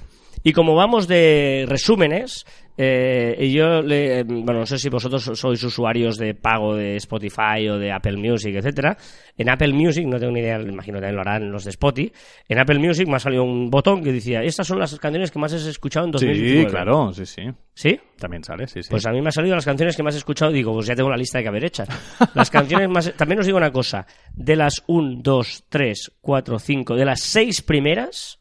Y 0.47 0.53
como 0.53 0.75
vamos 0.75 1.08
de 1.08 1.65
resúmenes, 1.67 2.45
eh, 2.77 3.36
y 3.39 3.51
yo, 3.51 3.81
le, 3.81 4.21
bueno, 4.21 4.60
no 4.60 4.65
sé 4.67 4.77
si 4.77 4.89
vosotros 4.89 5.23
sois 5.23 5.63
usuarios 5.63 6.19
de 6.19 6.36
pago 6.36 6.75
de 6.75 6.97
Spotify 6.97 7.67
o 7.67 7.79
de 7.79 7.91
Apple 7.91 8.17
Music, 8.17 8.53
etcétera. 8.53 8.95
En 9.36 9.49
Apple 9.49 9.73
Music, 9.73 10.05
no 10.05 10.19
tengo 10.19 10.31
ni 10.31 10.41
idea, 10.41 10.62
imagino 10.62 10.99
que 10.99 11.01
también 11.01 11.15
lo 11.15 11.21
harán 11.21 11.51
los 11.51 11.63
de 11.63 11.71
Spotify. 11.71 12.13
En 12.47 12.60
Apple 12.60 12.77
Music 12.77 13.08
me 13.08 13.15
ha 13.15 13.19
salido 13.19 13.43
un 13.43 13.71
botón 13.71 14.03
que 14.03 14.12
decía, 14.12 14.43
estas 14.43 14.67
son 14.67 14.77
las 14.77 14.93
canciones 14.99 15.31
que 15.31 15.39
más 15.39 15.51
has 15.51 15.65
escuchado 15.65 16.05
en 16.05 16.12
2019. 16.12 16.62
Sí, 16.62 16.65
claro, 16.67 17.12
sí, 17.12 17.25
sí. 17.25 17.41
¿Sí? 17.73 17.99
También 18.19 18.43
sale, 18.43 18.67
sí, 18.67 18.84
sí. 18.84 18.89
Pues 18.91 19.03
a 19.08 19.12
mí 19.12 19.23
me 19.23 19.29
ha 19.29 19.31
salido 19.31 19.55
las 19.55 19.65
canciones 19.65 19.97
que 19.97 20.03
más 20.03 20.13
he 20.13 20.19
escuchado. 20.19 20.51
Digo, 20.51 20.73
pues 20.73 20.86
ya 20.86 20.93
tengo 20.93 21.10
la 21.10 21.17
lista 21.17 21.39
de 21.39 21.45
que 21.45 21.49
haber 21.49 21.65
hechas. 21.65 21.89
Las 22.36 22.51
canciones 22.51 22.88
más. 22.88 23.12
También 23.17 23.39
os 23.39 23.47
digo 23.47 23.58
una 23.58 23.71
cosa: 23.71 24.05
de 24.36 24.55
las 24.55 24.84
1, 24.86 25.21
2, 25.23 25.63
3, 25.69 26.12
4, 26.21 26.60
5, 26.60 26.95
de 26.95 27.05
las 27.05 27.21
6 27.21 27.63
primeras, 27.63 28.39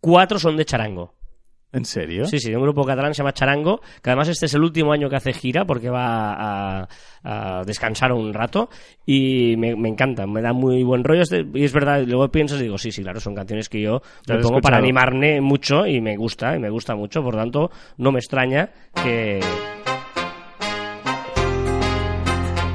4 0.00 0.38
son 0.38 0.56
de 0.56 0.64
charango. 0.64 1.14
¿En 1.74 1.84
serio? 1.86 2.26
Sí, 2.26 2.38
sí, 2.38 2.50
de 2.50 2.56
un 2.56 2.62
grupo 2.64 2.84
catalán 2.84 3.14
se 3.14 3.18
llama 3.22 3.32
Charango, 3.32 3.80
que 4.02 4.10
además 4.10 4.28
este 4.28 4.44
es 4.46 4.52
el 4.54 4.62
último 4.62 4.92
año 4.92 5.08
que 5.08 5.16
hace 5.16 5.32
gira 5.32 5.64
porque 5.64 5.88
va 5.88 6.32
a, 6.82 6.88
a 7.24 7.62
descansar 7.64 8.12
un 8.12 8.34
rato 8.34 8.68
y 9.06 9.56
me, 9.56 9.74
me 9.74 9.88
encanta, 9.88 10.26
me 10.26 10.42
da 10.42 10.52
muy 10.52 10.82
buen 10.82 11.02
rollo. 11.02 11.22
Este- 11.22 11.46
y 11.54 11.64
es 11.64 11.72
verdad, 11.72 12.02
luego 12.06 12.28
piensas 12.28 12.60
y 12.60 12.64
digo, 12.64 12.76
sí, 12.76 12.92
sí, 12.92 13.02
claro, 13.02 13.20
son 13.20 13.34
canciones 13.34 13.70
que 13.70 13.80
yo 13.80 14.02
me 14.28 14.38
pongo 14.38 14.60
para 14.60 14.76
animarme 14.76 15.40
mucho 15.40 15.86
y 15.86 16.00
me 16.02 16.14
gusta, 16.16 16.54
y 16.54 16.58
me 16.58 16.68
gusta 16.68 16.94
mucho, 16.94 17.22
por 17.22 17.36
tanto, 17.36 17.70
no 17.96 18.12
me 18.12 18.18
extraña 18.18 18.68
que 19.02 19.40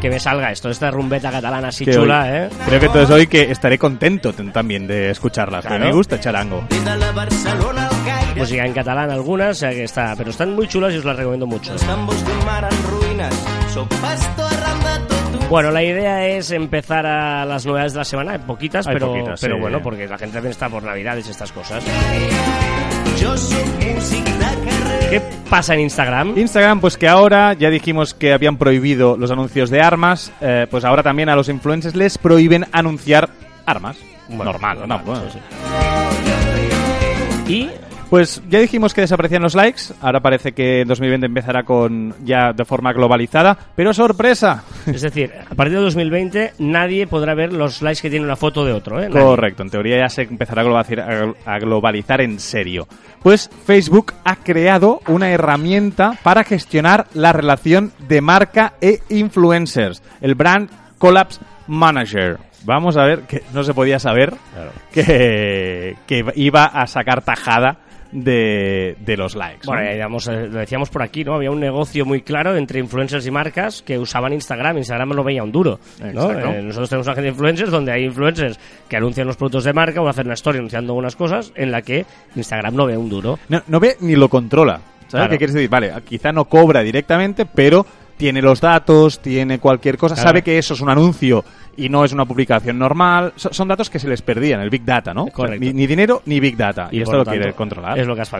que 0.01 0.09
me 0.11 0.19
salga 0.19 0.51
esto, 0.51 0.69
esta 0.69 0.91
rumbeta 0.91 1.31
catalana 1.31 1.69
así 1.69 1.83
Que 1.83 1.91
chula, 1.93 2.21
hoy- 2.23 2.29
¿eh? 2.29 2.49
Creo 2.67 2.79
que 2.79 2.85
entonces 2.85 3.09
hoy 3.15 3.27
que 3.27 3.49
estaré 3.51 3.79
contento 3.79 4.31
también 4.31 4.85
de 4.87 5.13
Claro. 5.19 5.85
me 5.85 5.91
gusta 5.91 6.19
charango. 6.19 6.63
Barcelona. 7.15 7.86
Música 8.37 8.65
en 8.65 8.73
catalán 8.73 9.09
algunas, 9.11 9.51
o 9.57 9.59
sea 9.59 9.69
que 9.71 9.83
está, 9.83 10.15
pero 10.15 10.29
están 10.31 10.53
muy 10.55 10.67
chulas 10.67 10.93
y 10.93 10.97
os 10.97 11.05
las 11.05 11.15
recomiendo 11.15 11.45
mucho. 11.47 11.73
Bueno, 15.49 15.71
la 15.71 15.81
idea 15.83 16.27
es 16.27 16.51
empezar 16.51 17.05
a 17.05 17.45
las 17.45 17.65
novedades 17.65 17.93
de 17.93 17.99
la 17.99 18.05
semana, 18.05 18.33
hay 18.33 18.39
poquitas, 18.39 18.85
Hay 18.85 18.93
pero, 18.95 19.07
poquitas, 19.13 19.39
pero 19.39 19.55
sí. 19.55 19.61
bueno, 19.61 19.81
porque 19.81 20.05
la 20.07 20.17
gente 20.17 20.33
también 20.33 20.51
está 20.51 20.67
por 20.67 20.83
Navidades 20.83 21.27
y 21.27 21.31
estas 21.31 21.51
cosas. 21.53 21.83
¿Qué 25.09 25.21
pasa 25.49 25.73
en 25.73 25.79
Instagram? 25.81 26.37
Instagram, 26.37 26.81
pues 26.81 26.97
que 26.97 27.07
ahora 27.07 27.53
ya 27.53 27.69
dijimos 27.69 28.13
que 28.13 28.33
habían 28.33 28.57
prohibido 28.57 29.15
los 29.15 29.31
anuncios 29.31 29.69
de 29.69 29.81
armas, 29.81 30.33
eh, 30.41 30.67
pues 30.69 30.83
ahora 30.83 31.01
también 31.01 31.29
a 31.29 31.35
los 31.35 31.47
influencers 31.47 31.95
les 31.95 32.17
prohíben 32.17 32.65
anunciar 32.73 33.29
armas. 33.65 33.97
normal, 34.27 34.79
¿no? 34.85 34.99
Bueno. 34.99 35.21
sí, 35.31 35.39
sí. 37.47 37.53
Y 37.53 37.69
Pues 38.09 38.41
ya 38.49 38.59
dijimos 38.59 38.93
que 38.93 39.01
desaparecían 39.01 39.41
los 39.43 39.53
likes, 39.53 39.81
ahora 40.01 40.21
parece 40.21 40.53
que 40.53 40.79
en 40.81 40.87
2020 40.87 41.25
empezará 41.25 41.63
con 41.63 42.15
ya 42.23 42.53
de 42.53 42.63
forma 42.63 42.93
globalizada, 42.93 43.57
pero 43.75 43.93
sorpresa. 43.93 44.63
es 44.85 45.01
decir, 45.01 45.33
a 45.49 45.53
partir 45.55 45.75
de 45.75 45.83
2020 45.83 46.53
nadie 46.59 47.05
podrá 47.05 47.35
ver 47.35 47.51
los 47.51 47.81
likes 47.81 48.01
que 48.01 48.09
tiene 48.09 48.23
una 48.25 48.37
foto 48.37 48.63
de 48.63 48.71
otro, 48.71 49.01
¿eh? 49.03 49.09
Nadie. 49.09 49.25
Correcto, 49.25 49.63
en 49.63 49.69
teoría 49.69 49.97
ya 49.97 50.07
se 50.09 50.21
empezará 50.21 50.61
a 50.61 50.63
globalizar, 50.65 51.35
a- 51.45 51.53
a 51.53 51.59
globalizar 51.59 52.21
en 52.21 52.39
serio. 52.39 52.87
Pues 53.21 53.49
Facebook 53.65 54.13
ha 54.23 54.37
creado 54.37 55.01
una 55.07 55.29
herramienta 55.29 56.13
para 56.23 56.45
gestionar 56.45 57.07
la 57.13 57.33
relación 57.33 57.91
de 58.07 58.21
marca 58.21 58.73
e 58.79 58.99
influencers, 59.09 60.01
el 60.21 60.35
Brand 60.35 60.69
Collapse 60.97 61.41
Manager. 61.67 62.37
Vamos 62.63 62.95
a 62.95 63.03
ver, 63.03 63.21
que 63.23 63.43
no 63.53 63.63
se 63.65 63.73
podía 63.73 63.99
saber 63.99 64.33
Claro. 64.53 64.71
que, 64.93 65.95
que 66.07 66.25
iba 66.35 66.63
a 66.65 66.87
sacar 66.87 67.21
tajada 67.21 67.79
de, 68.11 68.95
de 68.99 69.17
los 69.17 69.35
likes. 69.35 69.65
¿no? 69.65 69.73
Bueno, 69.73 69.91
digamos, 69.91 70.27
eh, 70.27 70.47
lo 70.47 70.59
decíamos 70.59 70.89
por 70.89 71.01
aquí, 71.03 71.23
¿no? 71.23 71.35
Había 71.35 71.51
un 71.51 71.59
negocio 71.59 72.05
muy 72.05 72.21
claro 72.21 72.55
entre 72.55 72.79
influencers 72.79 73.25
y 73.27 73.31
marcas 73.31 73.81
que 73.81 73.97
usaban 73.97 74.33
Instagram. 74.33 74.77
Instagram 74.77 75.09
no 75.09 75.23
veía 75.23 75.43
un 75.43 75.51
duro, 75.51 75.79
¿no? 76.13 76.31
Eh, 76.31 76.61
nosotros 76.61 76.89
tenemos 76.89 77.07
una 77.07 77.13
agencia 77.13 77.21
de 77.23 77.29
influencers 77.29 77.71
donde 77.71 77.91
hay 77.91 78.05
influencers 78.05 78.59
que 78.87 78.97
anuncian 78.97 79.27
los 79.27 79.37
productos 79.37 79.63
de 79.63 79.73
marca 79.73 80.01
o 80.01 80.07
hacen 80.07 80.25
una 80.27 80.33
story 80.35 80.57
anunciando 80.59 80.93
unas 80.93 81.15
cosas 81.15 81.51
en 81.55 81.71
la 81.71 81.81
que 81.81 82.05
Instagram 82.35 82.75
no 82.75 82.85
ve 82.85 82.97
un 82.97 83.09
duro. 83.09 83.39
No, 83.49 83.61
no 83.67 83.79
ve 83.79 83.97
ni 84.01 84.15
lo 84.15 84.29
controla. 84.29 84.79
¿Sabes 85.07 85.09
Claro. 85.11 85.29
qué 85.29 85.37
quieres 85.37 85.53
decir? 85.53 85.69
Vale, 85.69 85.93
quizá 86.03 86.31
no 86.33 86.45
cobra 86.45 86.81
directamente, 86.81 87.45
pero 87.45 87.85
tiene 88.17 88.41
los 88.41 88.59
datos, 88.59 89.19
tiene 89.21 89.59
cualquier 89.59 89.97
cosa, 89.97 90.15
Claro. 90.15 90.29
sabe 90.29 90.41
que 90.41 90.57
eso 90.57 90.73
es 90.73 90.81
un 90.81 90.89
anuncio 90.89 91.45
y 91.77 91.87
no 91.89 92.03
es 92.03 92.11
una 92.11 92.25
publicación 92.25 92.77
normal. 92.79 93.33
So- 93.35 93.53
son 93.53 93.67
datos 93.67 93.89
que 93.89 93.99
se 93.99 94.07
les 94.07 94.21
perdían, 94.21 94.59
el 94.61 94.69
Big 94.69 94.83
Data, 94.83 95.13
¿no? 95.13 95.27
Correcto. 95.27 95.63
Ni, 95.63 95.73
ni 95.73 95.87
dinero 95.87 96.21
ni 96.25 96.39
Big 96.39 96.57
Data. 96.57 96.89
Y, 96.91 97.01
esto 97.01 97.17
lo 97.17 97.23
tanto, 97.23 97.39
quiere 97.39 97.53
controlar. 97.53 97.97
Es 97.99 98.07
lo 98.07 98.15
que 98.15 98.21
has 98.21 98.29
cos. 98.29 98.39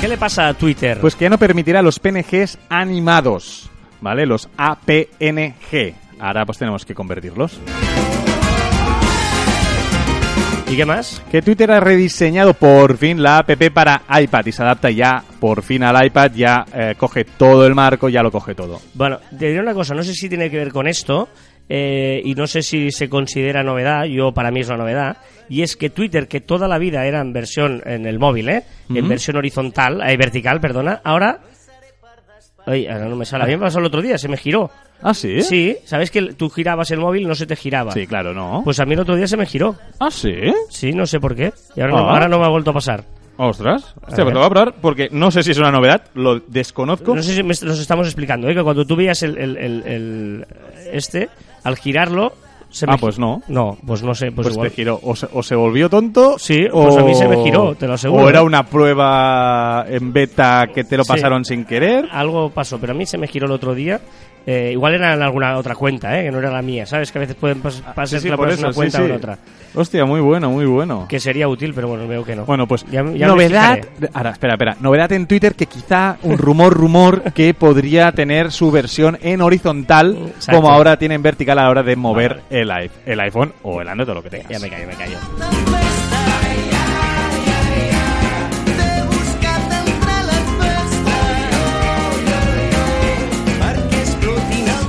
¿Qué 0.00 0.08
le 0.08 0.16
pasa 0.16 0.48
a 0.48 0.54
Twitter? 0.54 0.98
Pues 1.00 1.16
que 1.16 1.24
ya 1.24 1.30
no 1.30 1.38
permitirá 1.38 1.82
los 1.82 1.98
PNGs 1.98 2.58
animados, 2.68 3.68
¿vale? 4.00 4.26
Los 4.26 4.48
APNG. 4.56 5.94
Ahora 6.20 6.44
pues 6.46 6.58
tenemos 6.58 6.84
que 6.84 6.94
convertirlos. 6.94 7.60
¿Y 10.70 10.76
qué 10.76 10.84
más? 10.84 11.22
Que 11.30 11.40
Twitter 11.40 11.70
ha 11.70 11.80
rediseñado 11.80 12.52
por 12.52 12.98
fin 12.98 13.22
la 13.22 13.38
app 13.38 13.50
para 13.72 14.02
iPad 14.20 14.44
y 14.44 14.52
se 14.52 14.62
adapta 14.62 14.90
ya 14.90 15.24
por 15.40 15.62
fin 15.62 15.82
al 15.82 16.04
iPad, 16.04 16.32
ya 16.34 16.66
eh, 16.74 16.94
coge 16.98 17.24
todo 17.24 17.66
el 17.66 17.74
marco, 17.74 18.10
ya 18.10 18.22
lo 18.22 18.30
coge 18.30 18.54
todo. 18.54 18.78
Bueno, 18.92 19.18
te 19.30 19.46
diré 19.46 19.60
una 19.60 19.72
cosa, 19.72 19.94
no 19.94 20.02
sé 20.02 20.12
si 20.12 20.28
tiene 20.28 20.50
que 20.50 20.58
ver 20.58 20.70
con 20.70 20.86
esto 20.86 21.30
eh, 21.70 22.20
y 22.22 22.34
no 22.34 22.46
sé 22.46 22.60
si 22.60 22.90
se 22.90 23.08
considera 23.08 23.62
novedad, 23.62 24.04
yo 24.04 24.32
para 24.32 24.50
mí 24.50 24.60
es 24.60 24.68
una 24.68 24.76
novedad, 24.76 25.16
y 25.48 25.62
es 25.62 25.74
que 25.76 25.88
Twitter, 25.88 26.28
que 26.28 26.40
toda 26.40 26.68
la 26.68 26.76
vida 26.76 27.06
era 27.06 27.20
en 27.20 27.32
versión 27.32 27.82
en 27.86 28.04
el 28.04 28.18
móvil, 28.18 28.50
¿eh? 28.50 28.64
en 28.90 29.08
versión 29.08 29.36
horizontal, 29.36 30.02
eh, 30.06 30.16
vertical, 30.16 30.60
perdona, 30.60 31.00
ahora... 31.02 31.40
Ay, 32.70 32.86
ahora 32.86 33.06
no 33.06 33.16
me 33.16 33.24
sale. 33.24 33.44
A 33.44 33.46
mí 33.46 33.52
me 33.56 33.62
pasó 33.62 33.78
el 33.78 33.86
otro 33.86 34.02
día, 34.02 34.18
se 34.18 34.28
me 34.28 34.36
giró. 34.36 34.70
¿Ah, 35.02 35.14
sí? 35.14 35.40
Sí, 35.42 35.76
¿sabes 35.84 36.10
que 36.10 36.20
tú 36.34 36.50
girabas 36.50 36.90
el 36.90 36.98
móvil 36.98 37.26
no 37.26 37.34
se 37.34 37.46
te 37.46 37.56
giraba? 37.56 37.92
Sí, 37.92 38.06
claro, 38.06 38.34
¿no? 38.34 38.62
Pues 38.64 38.78
a 38.80 38.84
mí 38.84 38.94
el 38.94 39.00
otro 39.00 39.16
día 39.16 39.26
se 39.26 39.36
me 39.36 39.46
giró. 39.46 39.76
¿Ah, 40.00 40.10
sí? 40.10 40.34
Sí, 40.68 40.92
no 40.92 41.06
sé 41.06 41.18
por 41.20 41.34
qué. 41.34 41.52
Y 41.76 41.80
ahora, 41.80 41.92
no, 41.94 41.98
Ah. 42.08 42.12
ahora 42.12 42.28
no 42.28 42.38
me 42.38 42.44
ha 42.44 42.48
vuelto 42.48 42.70
a 42.70 42.74
pasar. 42.74 43.04
Ostras. 43.36 43.94
Hostia, 44.06 44.24
pues 44.24 44.34
lo 44.34 44.40
voy 44.40 44.46
a 44.46 44.50
probar 44.50 44.74
porque 44.82 45.08
no 45.12 45.30
sé 45.30 45.42
si 45.44 45.52
es 45.52 45.58
una 45.58 45.70
novedad, 45.70 46.02
lo 46.14 46.40
desconozco. 46.40 47.14
No 47.14 47.22
sé 47.22 47.34
si 47.36 47.42
me- 47.42 47.48
nos 47.62 47.78
estamos 47.80 48.06
explicando, 48.08 48.48
¿eh? 48.48 48.54
que 48.54 48.62
cuando 48.64 48.84
tú 48.84 48.96
veías 48.96 49.22
el, 49.22 49.38
el- 49.38 49.56
el- 49.56 49.82
el- 49.86 50.46
este, 50.92 51.28
al 51.64 51.76
girarlo... 51.76 52.32
Se 52.70 52.84
Ah, 52.86 52.92
me 52.92 52.98
pues 52.98 53.18
no. 53.18 53.42
No, 53.48 53.78
pues 53.86 54.02
no 54.02 54.14
sé, 54.14 54.26
pues, 54.30 54.46
Pues, 54.46 54.54
igual. 54.54 54.68
te 54.70 54.74
giró. 54.76 55.00
O 55.02 55.16
se, 55.16 55.26
o 55.32 55.42
se 55.42 55.54
volvió 55.54 55.88
tonto. 55.88 56.38
Sí, 56.38 56.66
o... 56.70 56.84
pues 56.84 56.96
a 56.98 57.02
mí 57.02 57.14
se 57.14 57.26
me 57.26 57.42
giró, 57.42 57.74
te 57.74 57.86
lo 57.86 57.94
aseguro. 57.94 58.24
O 58.24 58.28
era 58.28 58.42
una 58.42 58.64
prueba 58.66 59.84
en 59.88 60.12
beta 60.12 60.66
que 60.74 60.84
te 60.84 60.96
lo 60.96 61.04
Sí. 61.04 61.08
pasaron 61.08 61.44
sin 61.44 61.64
querer. 61.64 62.06
Algo 62.10 62.50
pasó, 62.50 62.78
pero 62.78 62.92
a 62.92 62.96
mí 62.96 63.06
se 63.06 63.16
me 63.18 63.26
giró 63.26 63.46
el 63.46 63.52
otro 63.52 63.74
día. 63.74 64.00
Eh, 64.50 64.70
igual 64.72 64.94
era 64.94 65.12
en 65.12 65.20
alguna 65.20 65.58
otra 65.58 65.74
cuenta, 65.74 66.18
¿eh? 66.18 66.24
que 66.24 66.30
no 66.30 66.38
era 66.38 66.50
la 66.50 66.62
mía. 66.62 66.86
¿Sabes? 66.86 67.12
Que 67.12 67.18
a 67.18 67.20
veces 67.20 67.36
pueden 67.36 67.62
pas- 67.62 67.82
pasar 67.82 67.94
Ah, 67.98 68.06
Sí, 68.06 68.18
sí, 68.20 68.28
por 68.30 68.38
pones 68.38 68.54
en 68.54 68.58
eso, 68.60 68.66
una 68.68 68.74
cuenta 68.74 68.96
sí, 68.96 69.02
o 69.02 69.06
sí. 69.06 69.10
en 69.10 69.16
otra. 69.18 69.38
Hostia, 69.74 70.04
muy 70.06 70.20
bueno, 70.20 70.50
muy 70.50 70.64
bueno. 70.64 71.04
Que 71.06 71.20
sería 71.20 71.46
útil, 71.48 71.74
pero 71.74 71.88
bueno, 71.88 72.08
veo 72.08 72.24
que 72.24 72.34
no. 72.34 72.46
Bueno, 72.46 72.66
pues 72.66 72.84
Ya- 72.86 73.02
ya 73.02 73.02
me 73.04 73.18
novedad. 73.26 73.78
Ahora, 74.14 74.30
espera, 74.30 74.54
espera. 74.54 74.76
Novedad 74.80 75.12
en 75.12 75.26
Twitter 75.26 75.54
que 75.54 75.66
quizá 75.66 76.16
un 76.22 76.38
rumor, 76.38 76.72
rumor 76.72 77.24
que 77.34 77.52
podría 77.52 78.10
tener 78.12 78.50
su 78.50 78.70
versión 78.70 79.18
en 79.20 79.42
horizontal, 79.42 80.16
Exacto. 80.28 80.52
como 80.62 80.70
ahora 80.72 80.96
tiene 80.98 81.14
en 81.16 81.22
vertical 81.22 81.58
a 81.58 81.64
la 81.64 81.68
hora 81.70 81.82
de 81.82 81.96
mover 81.96 82.40
el, 82.48 82.68
i- 82.70 82.90
el 83.04 83.20
iPhone 83.20 83.52
o 83.62 83.82
el 83.82 83.88
Android 83.88 84.08
o 84.08 84.14
lo 84.14 84.22
que 84.22 84.30
tengas. 84.30 84.48
Ya 84.48 84.58
me 84.60 84.70
callo, 84.70 84.86
me 84.86 84.94
callo. 84.94 85.18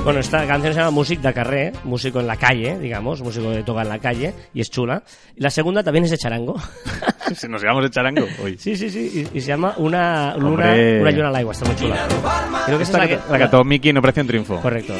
Bueno, 0.04 0.20
esta 0.20 0.46
canción 0.46 0.72
se 0.72 0.78
llama 0.80 0.90
Music 0.90 1.20
de 1.20 1.32
Carré, 1.32 1.72
músico 1.84 2.20
en 2.20 2.26
la 2.26 2.36
calle, 2.36 2.78
digamos, 2.78 3.20
músico 3.22 3.50
que 3.52 3.62
toca 3.62 3.82
en 3.82 3.88
la 3.90 3.98
calle, 3.98 4.32
y 4.54 4.60
es 4.62 4.70
chula. 4.70 5.02
Y 5.36 5.42
la 5.42 5.50
segunda 5.50 5.82
también 5.84 6.04
es 6.04 6.10
de 6.10 6.18
charango. 6.18 6.56
Si 7.36 7.46
nos 7.46 7.62
llevamos 7.62 7.84
de 7.84 7.90
charango 7.90 8.26
hoy. 8.42 8.58
sí, 8.58 8.74
sí, 8.74 8.90
sí, 8.90 9.28
y, 9.32 9.38
y 9.38 9.40
se 9.40 9.46
llama 9.46 9.74
Una 9.76 10.34
Luna, 10.36 10.48
Hombre. 10.48 11.00
una 11.00 11.10
lluna 11.12 11.28
al 11.28 11.36
agua, 11.36 11.52
está 11.52 11.64
muy 11.64 11.76
chula. 11.76 12.08
Creo 12.66 12.76
que 12.76 12.82
Esta 12.82 12.96
es 12.96 13.02
la 13.04 13.08
que 13.18 13.24
que... 13.24 13.32
la 13.32 13.38
cantó 13.38 13.62
Mickey 13.62 13.90
en 13.90 13.98
Operación 13.98 14.26
Triunfo. 14.26 14.56
Correcto. 14.60 14.94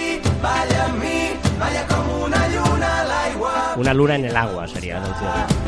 una 3.77 3.95
luna 3.95 4.15
en 4.17 4.25
el 4.27 4.37
agua 4.37 4.69
sería 4.69 5.01
la 5.01 5.07
traducción. 5.15 5.60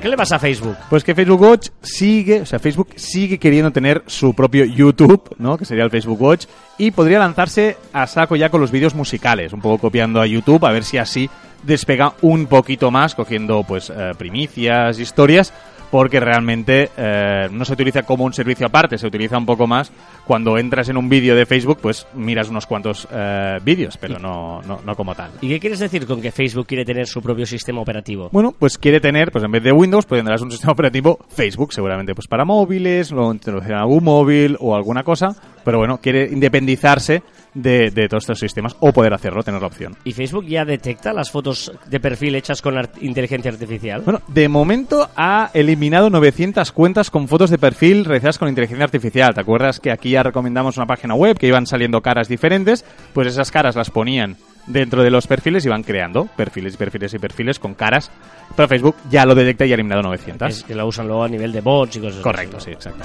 ¿Qué 0.00 0.08
le 0.08 0.16
pasa 0.16 0.36
a 0.36 0.38
Facebook? 0.38 0.76
Pues 0.88 1.02
que 1.02 1.12
Facebook 1.12 1.40
Watch 1.40 1.68
sigue, 1.82 2.42
o 2.42 2.46
sea, 2.46 2.60
Facebook 2.60 2.90
sigue 2.94 3.38
queriendo 3.38 3.72
tener 3.72 4.04
su 4.06 4.32
propio 4.32 4.64
YouTube, 4.64 5.34
¿no? 5.38 5.58
Que 5.58 5.64
sería 5.64 5.82
el 5.82 5.90
Facebook 5.90 6.22
Watch, 6.22 6.46
y 6.78 6.92
podría 6.92 7.18
lanzarse 7.18 7.76
a 7.92 8.06
saco 8.06 8.36
ya 8.36 8.48
con 8.48 8.60
los 8.60 8.70
vídeos 8.70 8.94
musicales, 8.94 9.52
un 9.52 9.60
poco 9.60 9.78
copiando 9.78 10.20
a 10.20 10.26
YouTube, 10.26 10.64
a 10.64 10.70
ver 10.70 10.84
si 10.84 10.98
así 10.98 11.28
despega 11.64 12.12
un 12.22 12.46
poquito 12.46 12.92
más, 12.92 13.16
cogiendo 13.16 13.64
pues 13.64 13.90
eh, 13.90 14.12
primicias, 14.16 15.00
historias, 15.00 15.52
porque 15.90 16.20
realmente 16.20 16.90
eh, 16.96 17.48
no 17.50 17.64
se 17.64 17.72
utiliza 17.72 18.02
como 18.02 18.24
un 18.24 18.32
servicio 18.32 18.66
aparte, 18.66 18.98
se 18.98 19.06
utiliza 19.06 19.38
un 19.38 19.46
poco 19.46 19.66
más 19.66 19.90
cuando 20.26 20.58
entras 20.58 20.88
en 20.88 20.96
un 20.96 21.08
vídeo 21.08 21.34
de 21.34 21.46
Facebook, 21.46 21.78
pues 21.80 22.06
miras 22.14 22.48
unos 22.50 22.66
cuantos 22.66 23.08
eh, 23.10 23.58
vídeos, 23.62 23.96
pero 23.96 24.18
no, 24.18 24.60
no, 24.62 24.80
no 24.84 24.94
como 24.94 25.14
tal. 25.14 25.30
¿Y 25.40 25.48
qué 25.48 25.60
quieres 25.60 25.78
decir 25.78 26.06
con 26.06 26.20
que 26.20 26.30
Facebook 26.30 26.66
quiere 26.66 26.84
tener 26.84 27.06
su 27.06 27.22
propio 27.22 27.46
sistema 27.46 27.80
operativo? 27.80 28.28
Bueno, 28.32 28.54
pues 28.58 28.76
quiere 28.76 29.00
tener, 29.00 29.32
pues 29.32 29.44
en 29.44 29.52
vez 29.52 29.62
de 29.62 29.72
Windows, 29.72 30.04
pues 30.04 30.18
tendrás 30.18 30.42
un 30.42 30.50
sistema 30.50 30.72
operativo 30.72 31.18
Facebook, 31.28 31.72
seguramente 31.72 32.14
pues 32.14 32.28
para 32.28 32.44
móviles, 32.44 33.12
o 33.12 33.32
introducirán 33.32 33.80
algún 33.80 34.04
móvil 34.04 34.56
o 34.60 34.76
alguna 34.76 35.02
cosa, 35.02 35.34
pero 35.64 35.78
bueno, 35.78 35.98
quiere 35.98 36.28
independizarse 36.30 37.22
de, 37.54 37.90
de 37.90 38.08
todos 38.08 38.24
estos 38.24 38.38
sistemas 38.40 38.76
o 38.80 38.92
poder 38.92 39.14
hacerlo, 39.14 39.42
tener 39.42 39.60
la 39.60 39.66
opción. 39.66 39.96
¿Y 40.04 40.12
Facebook 40.12 40.46
ya 40.46 40.64
detecta 40.64 41.12
las 41.12 41.30
fotos 41.30 41.72
de 41.86 42.00
perfil 42.00 42.34
hechas 42.34 42.62
con 42.62 42.76
art- 42.78 43.02
inteligencia 43.02 43.50
artificial? 43.50 44.02
Bueno, 44.02 44.20
de 44.28 44.48
momento 44.48 45.08
ha 45.16 45.50
eliminado 45.54 46.10
900 46.10 46.70
cuentas 46.72 47.10
con 47.10 47.28
fotos 47.28 47.50
de 47.50 47.58
perfil 47.58 48.04
realizadas 48.04 48.38
con 48.38 48.48
inteligencia 48.48 48.84
artificial. 48.84 49.34
¿Te 49.34 49.40
acuerdas 49.40 49.80
que 49.80 49.90
aquí 49.90 50.10
ya 50.10 50.22
recomendamos 50.22 50.76
una 50.76 50.86
página 50.86 51.14
web 51.14 51.36
que 51.38 51.46
iban 51.48 51.66
saliendo 51.66 52.00
caras 52.00 52.28
diferentes? 52.28 52.84
Pues 53.12 53.26
esas 53.28 53.50
caras 53.50 53.76
las 53.76 53.90
ponían 53.90 54.36
dentro 54.66 55.02
de 55.02 55.10
los 55.10 55.26
perfiles 55.26 55.64
y 55.64 55.68
van 55.70 55.82
creando 55.82 56.26
perfiles 56.36 56.74
y 56.74 56.76
perfiles 56.76 57.14
y 57.14 57.18
perfiles 57.18 57.58
con 57.58 57.74
caras. 57.74 58.10
Pero 58.54 58.68
Facebook 58.68 58.96
ya 59.10 59.24
lo 59.24 59.34
detecta 59.34 59.64
y 59.66 59.70
ha 59.70 59.74
eliminado 59.74 60.02
900. 60.02 60.48
Es 60.50 60.62
que 60.64 60.74
la 60.74 60.84
usan 60.84 61.06
luego 61.06 61.24
a 61.24 61.28
nivel 61.28 61.52
de 61.52 61.60
bots 61.62 61.96
y 61.96 62.00
cosas 62.00 62.20
Correcto, 62.20 62.58
así. 62.58 62.66
sí, 62.66 62.72
exacto. 62.72 63.04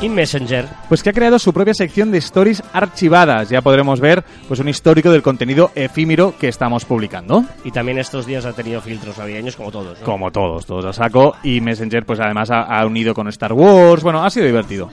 Y 0.00 0.08
Messenger. 0.08 0.66
Pues 0.88 1.02
que 1.02 1.10
ha 1.10 1.12
creado 1.12 1.40
su 1.40 1.52
propia 1.52 1.74
sección 1.74 2.12
de 2.12 2.18
stories 2.18 2.62
archivadas. 2.72 3.48
Ya 3.48 3.62
podremos 3.62 3.98
ver 3.98 4.22
pues 4.46 4.60
un 4.60 4.68
histórico 4.68 5.10
del 5.10 5.22
contenido 5.22 5.72
efímero 5.74 6.34
que 6.38 6.46
estamos 6.46 6.84
publicando. 6.84 7.44
Y 7.64 7.72
también 7.72 7.98
estos 7.98 8.24
días 8.24 8.44
ha 8.46 8.52
tenido 8.52 8.80
filtros 8.80 9.18
navideños 9.18 9.56
como 9.56 9.72
todos. 9.72 9.98
¿no? 9.98 10.04
Como 10.04 10.30
todos, 10.30 10.66
todos 10.66 10.84
a 10.84 10.92
saco. 10.92 11.34
Y 11.42 11.60
Messenger, 11.60 12.06
pues 12.06 12.20
además 12.20 12.48
ha, 12.52 12.62
ha 12.62 12.86
unido 12.86 13.12
con 13.12 13.26
Star 13.26 13.52
Wars. 13.52 14.04
Bueno, 14.04 14.24
ha 14.24 14.30
sido 14.30 14.46
divertido. 14.46 14.88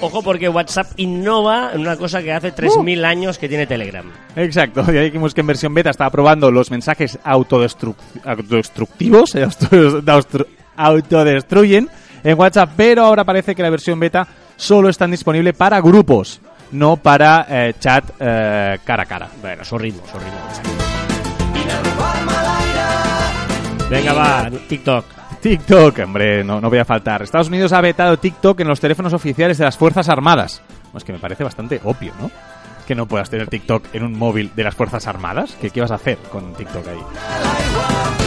Ojo 0.00 0.22
porque 0.22 0.48
WhatsApp 0.50 0.88
innova 0.98 1.70
en 1.72 1.80
una 1.80 1.96
cosa 1.96 2.22
que 2.22 2.32
hace 2.32 2.54
3.000 2.54 3.04
años 3.06 3.38
que 3.38 3.48
tiene 3.48 3.66
Telegram. 3.66 4.04
Exacto, 4.36 4.84
ya 4.92 5.00
dijimos 5.00 5.32
que 5.32 5.40
en 5.40 5.46
versión 5.46 5.72
beta 5.72 5.88
estaba 5.88 6.10
probando 6.10 6.50
los 6.50 6.70
mensajes 6.70 7.18
autodestru- 7.24 7.94
autodestructivos, 8.24 9.34
eh, 9.36 9.46
autodestruyen 10.76 11.88
en 12.22 12.38
WhatsApp, 12.38 12.70
pero 12.76 13.04
ahora 13.04 13.24
parece 13.24 13.54
que 13.54 13.62
la 13.62 13.70
versión 13.70 14.00
beta 14.00 14.26
solo 14.56 14.88
está 14.88 15.06
disponible 15.06 15.52
para 15.52 15.80
grupos, 15.80 16.40
no 16.72 16.96
para 16.96 17.46
eh, 17.48 17.74
chat 17.78 18.04
eh, 18.18 18.78
cara 18.84 19.02
a 19.02 19.06
cara. 19.06 19.28
Bueno, 19.40 19.64
su 19.64 19.78
ritmo, 19.78 20.02
su 20.10 20.18
ritmo. 20.18 20.38
Venga, 23.90 24.12
va, 24.12 24.50
TikTok. 24.68 25.04
TikTok, 25.40 25.98
hombre, 25.98 26.42
no, 26.42 26.58
no 26.60 26.70
voy 26.70 26.78
a 26.78 26.86
faltar. 26.86 27.22
Estados 27.22 27.48
Unidos 27.48 27.72
ha 27.74 27.80
vetado 27.82 28.16
TikTok 28.16 28.60
en 28.60 28.68
los 28.68 28.80
teléfonos 28.80 29.12
oficiales 29.12 29.58
de 29.58 29.64
las 29.64 29.76
Fuerzas 29.76 30.08
Armadas. 30.08 30.62
Es 30.96 31.04
que 31.04 31.12
me 31.12 31.18
parece 31.18 31.44
bastante 31.44 31.80
obvio, 31.84 32.14
¿no? 32.18 32.30
Que 32.86 32.94
no 32.94 33.06
puedas 33.06 33.28
tener 33.28 33.48
TikTok 33.48 33.94
en 33.94 34.04
un 34.04 34.18
móvil 34.18 34.52
de 34.56 34.64
las 34.64 34.74
Fuerzas 34.74 35.06
Armadas. 35.06 35.54
¿Qué, 35.60 35.70
qué 35.70 35.82
vas 35.82 35.90
a 35.90 35.96
hacer 35.96 36.16
con 36.30 36.54
TikTok 36.54 36.86
ahí? 36.88 38.23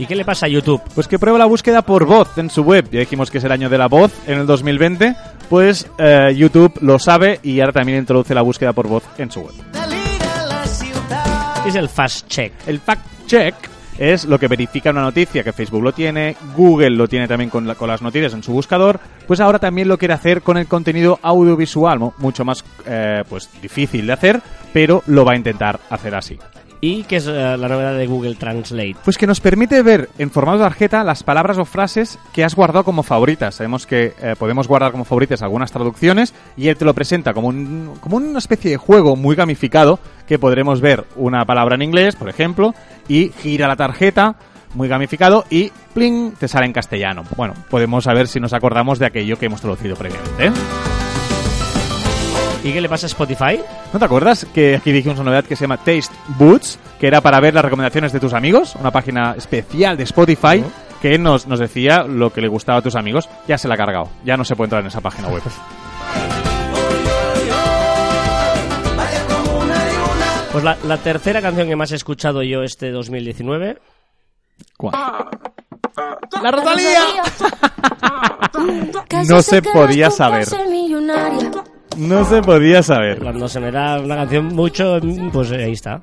¿Y 0.00 0.06
qué 0.06 0.14
le 0.16 0.24
pasa 0.24 0.46
a 0.46 0.48
YouTube? 0.48 0.80
Pues 0.94 1.06
que 1.06 1.18
prueba 1.18 1.38
la 1.38 1.44
búsqueda 1.44 1.82
por 1.82 2.06
voz 2.06 2.38
en 2.38 2.48
su 2.48 2.62
web. 2.62 2.88
Ya 2.90 3.00
dijimos 3.00 3.30
que 3.30 3.36
es 3.36 3.44
el 3.44 3.52
año 3.52 3.68
de 3.68 3.76
la 3.76 3.86
voz 3.86 4.10
en 4.26 4.38
el 4.38 4.46
2020. 4.46 5.14
Pues 5.50 5.86
eh, 5.98 6.32
YouTube 6.34 6.72
lo 6.80 6.98
sabe 6.98 7.38
y 7.42 7.60
ahora 7.60 7.72
también 7.74 7.98
introduce 7.98 8.34
la 8.34 8.40
búsqueda 8.40 8.72
por 8.72 8.88
voz 8.88 9.02
en 9.18 9.30
su 9.30 9.40
web. 9.42 9.52
¿Qué 11.62 11.68
es 11.68 11.74
el 11.74 11.90
Fast 11.90 12.26
Check? 12.28 12.52
El 12.66 12.80
fact 12.80 13.02
check 13.26 13.54
es 13.98 14.24
lo 14.24 14.38
que 14.38 14.48
verifica 14.48 14.88
una 14.90 15.02
noticia, 15.02 15.44
que 15.44 15.52
Facebook 15.52 15.82
lo 15.82 15.92
tiene, 15.92 16.34
Google 16.56 16.90
lo 16.90 17.06
tiene 17.06 17.28
también 17.28 17.50
con, 17.50 17.66
la- 17.66 17.74
con 17.74 17.86
las 17.88 18.00
noticias 18.00 18.32
en 18.32 18.42
su 18.42 18.52
buscador, 18.52 18.98
pues 19.26 19.40
ahora 19.40 19.58
también 19.58 19.86
lo 19.88 19.98
quiere 19.98 20.14
hacer 20.14 20.40
con 20.40 20.56
el 20.56 20.66
contenido 20.66 21.18
audiovisual, 21.22 21.98
mucho 22.16 22.42
más 22.46 22.64
eh, 22.86 23.22
pues 23.28 23.50
difícil 23.60 24.06
de 24.06 24.14
hacer, 24.14 24.40
pero 24.72 25.02
lo 25.06 25.26
va 25.26 25.32
a 25.32 25.36
intentar 25.36 25.78
hacer 25.90 26.14
así. 26.14 26.38
¿Y 26.82 27.04
qué 27.04 27.16
es 27.16 27.26
eh, 27.26 27.32
la 27.32 27.68
novedad 27.68 27.94
de 27.94 28.06
Google 28.06 28.36
Translate? 28.36 28.96
Pues 29.04 29.18
que 29.18 29.26
nos 29.26 29.40
permite 29.40 29.82
ver 29.82 30.08
en 30.18 30.30
formato 30.30 30.58
de 30.58 30.64
tarjeta 30.64 31.04
las 31.04 31.22
palabras 31.22 31.58
o 31.58 31.66
frases 31.66 32.18
que 32.32 32.42
has 32.42 32.54
guardado 32.54 32.84
como 32.84 33.02
favoritas. 33.02 33.56
Sabemos 33.56 33.86
que 33.86 34.14
eh, 34.20 34.34
podemos 34.38 34.66
guardar 34.66 34.90
como 34.92 35.04
favoritas 35.04 35.42
algunas 35.42 35.72
traducciones 35.72 36.32
y 36.56 36.68
él 36.68 36.76
te 36.76 36.86
lo 36.86 36.94
presenta 36.94 37.34
como, 37.34 37.48
un, 37.48 37.96
como 38.00 38.16
una 38.16 38.38
especie 38.38 38.70
de 38.70 38.76
juego 38.78 39.14
muy 39.14 39.36
gamificado 39.36 39.98
que 40.26 40.38
podremos 40.38 40.80
ver 40.80 41.04
una 41.16 41.44
palabra 41.44 41.74
en 41.74 41.82
inglés, 41.82 42.16
por 42.16 42.30
ejemplo, 42.30 42.74
y 43.08 43.28
gira 43.28 43.68
la 43.68 43.76
tarjeta, 43.76 44.36
muy 44.74 44.88
gamificado, 44.88 45.44
y 45.50 45.70
pling, 45.92 46.32
te 46.32 46.48
sale 46.48 46.64
en 46.64 46.72
castellano. 46.72 47.24
Bueno, 47.36 47.54
podemos 47.68 48.04
saber 48.04 48.26
si 48.26 48.40
nos 48.40 48.54
acordamos 48.54 48.98
de 48.98 49.06
aquello 49.06 49.38
que 49.38 49.46
hemos 49.46 49.60
traducido 49.60 49.96
previamente. 49.96 50.52
¿Y 52.62 52.72
qué 52.72 52.80
le 52.80 52.88
pasa 52.88 53.06
a 53.06 53.08
Spotify? 53.08 53.60
¿No 53.92 53.98
te 53.98 54.04
acuerdas 54.04 54.46
que 54.52 54.76
aquí 54.76 54.92
dijimos 54.92 55.18
una 55.18 55.30
novedad 55.30 55.44
que 55.44 55.56
se 55.56 55.64
llama 55.64 55.78
Taste 55.78 56.14
Boots, 56.38 56.78
que 56.98 57.06
era 57.06 57.20
para 57.20 57.40
ver 57.40 57.54
las 57.54 57.64
recomendaciones 57.64 58.12
de 58.12 58.20
tus 58.20 58.34
amigos? 58.34 58.74
Una 58.76 58.90
página 58.90 59.34
especial 59.36 59.96
de 59.96 60.04
Spotify 60.04 60.62
que 61.00 61.18
nos, 61.18 61.46
nos 61.46 61.58
decía 61.58 62.02
lo 62.02 62.32
que 62.32 62.42
le 62.42 62.48
gustaba 62.48 62.80
a 62.80 62.82
tus 62.82 62.96
amigos. 62.96 63.28
Ya 63.48 63.56
se 63.56 63.66
la 63.66 63.74
ha 63.74 63.78
cargado, 63.78 64.10
ya 64.24 64.36
no 64.36 64.44
se 64.44 64.56
puede 64.56 64.66
entrar 64.66 64.82
en 64.82 64.88
esa 64.88 65.00
página 65.00 65.28
web. 65.28 65.42
Pues 70.52 70.64
la, 70.64 70.76
la 70.84 70.98
tercera 70.98 71.40
canción 71.40 71.68
que 71.68 71.76
más 71.76 71.92
he 71.92 71.96
escuchado 71.96 72.42
yo 72.42 72.62
este 72.62 72.90
2019 72.90 73.78
¿Cuál? 74.76 74.94
La 76.42 76.50
Rosalía. 76.50 77.00
No 79.28 79.42
se 79.42 79.62
podía 79.62 80.10
saber. 80.10 80.46
No 81.96 82.24
se 82.24 82.40
podía 82.42 82.82
saber. 82.82 83.18
Cuando 83.20 83.48
se 83.48 83.60
me 83.60 83.70
da 83.70 84.00
una 84.00 84.16
canción 84.16 84.46
mucho, 84.48 84.98
mm, 85.02 85.30
pues 85.30 85.50
eh, 85.52 85.64
ahí 85.64 85.72
está. 85.72 86.00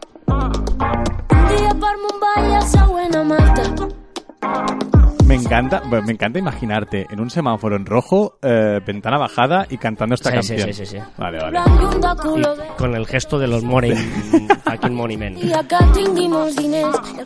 Me 5.26 5.36
encanta, 5.36 5.82
me 6.06 6.12
encanta 6.13 6.39
imaginarte 6.39 7.06
en 7.10 7.19
un 7.19 7.30
semáforo 7.30 7.76
en 7.76 7.86
rojo, 7.86 8.38
eh, 8.41 8.80
ventana 8.86 9.17
bajada 9.17 9.65
y 9.69 9.78
cantando 9.78 10.15
esta 10.15 10.30
Sí, 10.30 10.36
canción. 10.36 10.60
sí, 10.62 10.73
sí, 10.73 10.86
sí. 10.86 10.97
Vale, 11.17 11.38
vale. 11.39 11.60
Y 11.60 12.78
con 12.78 12.95
el 12.95 13.06
gesto 13.06 13.38
de 13.38 13.47
los 13.47 13.63
money, 13.63 13.93
fucking 14.63 15.19
men. 15.19 15.36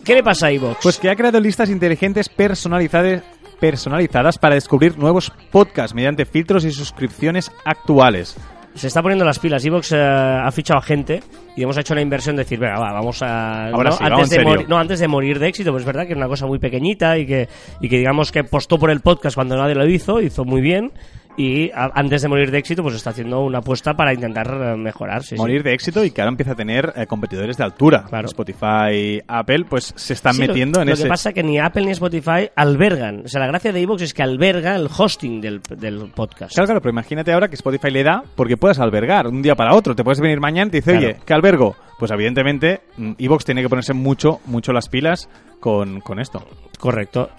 ¿Qué 0.04 0.16
le 0.16 0.24
pasa 0.24 0.48
a 0.48 0.52
Ivox? 0.52 0.78
Pues 0.82 0.98
que 0.98 1.12
ha 1.12 1.16
creado 1.16 1.40
listas 1.40 1.70
inteligentes 1.70 2.28
personalizadas, 2.28 3.22
personalizadas 3.62 4.40
para 4.40 4.56
descubrir 4.56 4.98
nuevos 4.98 5.32
podcasts 5.52 5.94
mediante 5.94 6.26
filtros 6.26 6.66
y 6.66 6.72
suscripciones 6.72 7.52
actuales. 7.64 8.36
se 8.74 8.88
está 8.88 9.02
poniendo 9.02 9.24
las 9.24 9.38
pilas. 9.38 9.64
Evox 9.64 9.92
eh, 9.92 9.98
ha 10.00 10.52
fichado 10.52 10.80
a 10.80 10.82
gente 10.82 11.22
y 11.56 11.62
hemos 11.64 11.78
hecho 11.78 11.94
una 11.94 12.02
inversión 12.02 12.36
de 12.36 12.44
decir, 12.44 12.60
venga, 12.60 12.80
va, 12.80 12.92
vamos 12.92 13.22
a... 13.22 13.68
Ahora 13.68 13.92
¿no? 13.92 13.98
sí, 13.98 14.04
antes, 14.04 14.30
de 14.32 14.44
morir, 14.44 14.68
no, 14.68 14.78
antes 14.78 15.00
de 15.00 15.08
morir 15.08 15.40
de 15.40 15.48
éxito, 15.48 15.72
pues 15.72 15.84
es 15.84 15.86
verdad 15.86 16.06
que 16.08 16.14
es 16.14 16.18
una 16.18 16.28
cosa 16.28 16.48
muy 16.48 16.58
pequeñita 16.58 17.18
y 17.18 17.28
que, 17.28 17.48
y 17.80 17.88
que 17.88 18.00
digamos 18.00 18.32
que 18.32 18.40
apostó 18.40 18.80
por 18.80 18.90
el 18.90 19.02
podcast 19.02 19.36
cuando 19.36 19.56
nadie 19.56 19.76
lo 19.76 19.88
hizo, 19.88 20.20
hizo 20.20 20.44
muy 20.44 20.62
bien. 20.62 20.92
Y 21.38 21.72
a- 21.72 21.92
antes 21.96 22.22
de 22.22 22.28
morir 22.28 22.52
de 22.52 22.58
éxito, 22.58 22.84
pues 22.84 22.96
está 22.96 23.12
haciendo 23.12 23.40
una 23.42 23.60
apuesta 23.60 23.94
para 23.96 24.14
intentar 24.14 24.48
eh, 24.54 24.76
mejorar. 24.76 25.24
sí, 25.24 25.30
sí. 25.30 25.36
Morir 25.36 25.64
de 25.64 25.74
éxito 25.74 26.04
y 26.04 26.12
que 26.12 26.22
ahora 26.22 26.30
empieza 26.32 26.52
a 26.52 26.56
tener 26.56 26.92
eh, 26.96 27.08
competidores 27.08 27.56
de 27.58 27.64
altura. 27.64 28.04
Claro. 28.10 28.28
Spotify, 28.28 29.22
Apple, 29.28 29.66
pues 29.70 29.94
se 29.96 30.14
están 30.14 30.34
Sí, 30.34 30.42
lo- 30.42 30.48
metiendo 30.50 30.80
lo, 30.80 30.84
en 30.84 30.90
ese... 30.90 31.04
que 31.04 31.10
pasa 31.10 31.30
es 31.30 31.36
que 31.36 31.44
ni 31.44 31.58
Apple 31.58 31.86
ni 31.86 31.92
Spotify 31.92 32.50
albergan. 32.56 33.24
O 33.26 33.28
sea, 33.28 33.40
la 33.40 33.48
gracia 33.48 33.72
de 33.72 33.82
Evox 33.82 34.02
es 34.02 34.14
que 34.14 34.24
alberga 34.24 34.76
el 34.76 34.88
hosting 34.96 35.40
del, 35.42 35.62
del 35.78 36.12
podcast. 36.14 36.54
Claro, 36.54 36.66
claro, 36.68 36.82
pero 36.82 36.92
imagínate 36.92 37.32
ahora 37.32 37.48
que 37.48 37.56
Spotify 37.56 37.92
le 37.92 38.04
da 38.04 38.24
porque 38.36 38.58
puedes 38.58 38.80
albergar 38.80 39.26
un 39.28 39.42
día 39.42 39.56
para 39.56 39.74
otro. 39.74 39.96
Te 39.96 40.04
puedes 40.04 40.20
venir 40.20 40.40
mañana 40.42 40.68
y 40.68 40.72
te 40.72 40.78
dice, 40.78 40.92
Claro. 40.92 41.08
oye, 41.08 41.18
¿qué 41.26 41.34
albergo? 41.34 41.76
Pues 41.98 42.12
evidentemente, 42.12 42.82
mm, 42.98 43.14
Evox 43.18 43.46
tiene 43.46 43.62
que 43.62 43.70
ponerse 43.70 43.94
mucho, 43.94 44.42
mucho 44.46 44.74
las 44.74 44.90
pilas 44.90 45.30
con, 45.60 46.02
con 46.02 46.20
esto. 46.20 46.46
Correcto. 46.80 47.30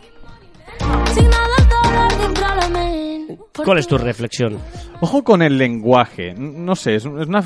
¿Cuál 3.64 3.78
es 3.78 3.86
tu 3.86 3.98
reflexión? 3.98 4.58
Ojo 5.00 5.22
con 5.24 5.42
el 5.42 5.58
lenguaje. 5.58 6.34
No 6.34 6.74
sé, 6.74 6.94
es, 6.94 7.04
una 7.04 7.42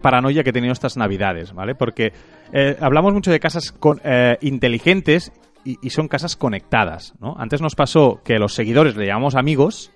paranoia 0.00 0.42
que 0.42 0.50
he 0.50 0.52
tenido 0.52 0.72
estas 0.72 0.96
navidades, 0.96 1.52
¿vale? 1.52 1.74
Porque 1.74 2.12
eh, 2.52 2.76
hablamos 2.80 3.12
mucho 3.14 3.30
de 3.30 3.40
casas 3.40 3.72
con- 3.72 4.00
eh, 4.04 4.36
inteligentes 4.42 5.32
y, 5.64 5.76
y 5.82 5.90
son 5.90 6.08
casas 6.08 6.36
conectadas, 6.36 7.14
¿no? 7.20 7.34
Antes 7.38 7.60
nos 7.60 7.74
pasó 7.74 8.20
que 8.24 8.36
a 8.36 8.38
los 8.38 8.54
seguidores 8.54 8.96
le 8.96 9.06
llamamos 9.06 9.34
amigos 9.34 9.90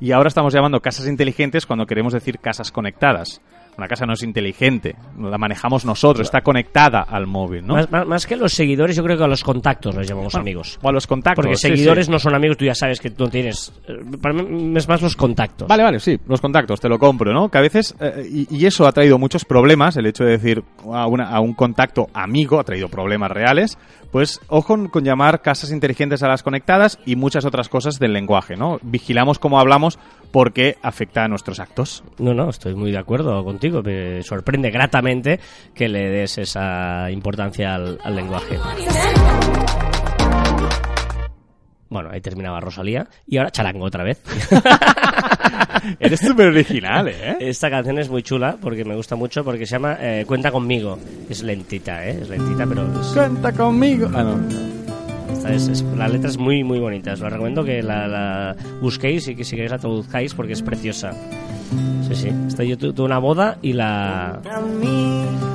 y 0.00 0.12
ahora 0.12 0.28
estamos 0.28 0.52
llamando 0.54 0.80
casas 0.80 1.06
inteligentes 1.08 1.66
cuando 1.66 1.86
queremos 1.86 2.12
decir 2.12 2.38
casas 2.38 2.70
conectadas. 2.72 3.40
Una 3.78 3.86
casa 3.86 4.04
no 4.06 4.14
es 4.14 4.24
inteligente, 4.24 4.96
la 5.20 5.38
manejamos 5.38 5.84
nosotros, 5.84 6.26
está 6.26 6.40
conectada 6.40 7.02
al 7.02 7.28
móvil, 7.28 7.64
¿no? 7.64 7.74
Más, 7.74 7.88
más- 7.92 8.06
más 8.08 8.26
que 8.26 8.34
los 8.36 8.52
seguidores, 8.52 8.96
yo 8.96 9.04
creo 9.04 9.16
que 9.16 9.22
a 9.22 9.28
los 9.28 9.44
contactos 9.44 9.94
los 9.94 10.04
llamamos 10.06 10.32
Bueno, 10.32 10.42
amigos. 10.42 10.78
O 10.82 10.88
a 10.88 10.92
los 10.92 11.06
contactos. 11.06 11.44
Porque 11.44 11.56
sí, 11.56 11.68
seguidores 11.68 12.06
sí. 12.06 12.12
no 12.12 12.18
son 12.18 12.34
amigos, 12.34 12.56
tú 12.56 12.64
ya 12.64 12.74
sabes 12.74 12.98
que 13.00 13.10
tú 13.10 13.24
no 13.24 13.30
tienes. 13.30 13.72
eh, 13.86 13.92
Para 14.20 14.34
mí 14.34 14.76
es 14.76 14.88
más 14.88 15.00
los 15.00 15.14
contactos. 15.14 15.68
Vale, 15.68 15.84
vale, 15.84 16.00
sí, 16.00 16.18
los 16.26 16.40
contactos, 16.40 16.80
te 16.80 16.88
lo 16.88 16.98
compro, 16.98 17.32
¿no? 17.32 17.48
Que 17.50 17.58
a 17.58 17.60
veces, 17.60 17.94
eh, 18.00 18.28
y, 18.28 18.48
y 18.58 18.66
eso 18.66 18.84
ha 18.86 18.90
traído 18.92 19.16
muchos 19.16 19.44
problemas, 19.44 19.96
el 19.96 20.06
hecho 20.06 20.24
de 20.24 20.32
decir 20.32 20.64
a, 20.92 21.06
una- 21.06 21.28
a 21.28 21.38
un 21.38 21.54
contacto 21.54 22.08
amigo 22.14 22.58
ha 22.58 22.64
traído 22.64 22.88
problemas 22.88 23.30
reales, 23.30 23.78
pues 24.10 24.40
ojo 24.48 24.76
con 24.90 25.04
llamar 25.04 25.40
casas 25.40 25.70
inteligentes 25.70 26.22
a 26.24 26.28
las 26.28 26.42
conectadas 26.42 26.98
y 27.06 27.14
muchas 27.14 27.44
otras 27.44 27.68
cosas 27.68 28.00
del 28.00 28.12
lenguaje, 28.12 28.56
¿no? 28.56 28.78
Vigilamos 28.82 29.38
cómo 29.38 29.60
hablamos 29.60 29.98
porque 30.30 30.76
afecta 30.82 31.24
a 31.24 31.28
nuestros 31.28 31.58
actos. 31.60 32.02
No, 32.18 32.34
no, 32.34 32.50
estoy 32.50 32.74
muy 32.74 32.90
de 32.90 32.98
acuerdo 32.98 33.44
contigo. 33.44 33.82
Me 33.82 34.22
sorprende 34.22 34.70
gratamente 34.70 35.40
que 35.74 35.88
le 35.88 36.08
des 36.10 36.38
esa 36.38 37.10
importancia 37.10 37.74
al, 37.74 37.98
al 38.02 38.14
lenguaje. 38.16 38.58
Bueno, 41.90 42.10
ahí 42.12 42.20
terminaba 42.20 42.60
Rosalía. 42.60 43.08
Y 43.26 43.38
ahora 43.38 43.50
charango 43.50 43.84
otra 43.86 44.04
vez. 44.04 44.22
Eres 46.00 46.20
súper 46.20 46.48
original, 46.48 47.08
¿eh? 47.08 47.36
Esta 47.40 47.70
canción 47.70 47.98
es 47.98 48.10
muy 48.10 48.22
chula 48.22 48.58
porque 48.60 48.84
me 48.84 48.94
gusta 48.94 49.16
mucho 49.16 49.42
porque 49.42 49.64
se 49.64 49.72
llama 49.72 49.96
eh, 50.00 50.24
Cuenta 50.26 50.50
conmigo. 50.50 50.98
Es 51.30 51.42
lentita, 51.42 52.06
¿eh? 52.06 52.18
Es 52.22 52.28
lentita, 52.28 52.66
pero 52.66 52.82
es- 53.00 53.06
Cuenta 53.14 53.52
conmigo. 53.52 54.10
Ah, 54.14 54.22
no. 54.22 54.77
Es- 55.48 55.68
es- 55.68 55.82
la 55.96 56.08
letra 56.08 56.28
es 56.30 56.38
muy, 56.38 56.64
muy 56.64 56.78
bonita. 56.78 57.12
Os 57.12 57.20
la 57.20 57.28
recomiendo 57.30 57.64
que 57.64 57.82
la, 57.82 58.06
la 58.08 58.56
busquéis 58.80 59.28
y 59.28 59.34
que 59.34 59.44
si 59.44 59.56
queréis 59.56 59.70
la 59.72 59.78
traduzcáis 59.78 60.34
porque 60.34 60.52
es 60.54 60.62
preciosa. 60.62 61.12
Sí, 62.08 62.14
sí. 62.14 62.32
Esta 62.46 62.64
yo 62.64 62.78
tu- 62.78 62.92
tuve 62.94 63.06
una 63.06 63.18
boda 63.18 63.58
y 63.60 63.74
la... 63.74 64.40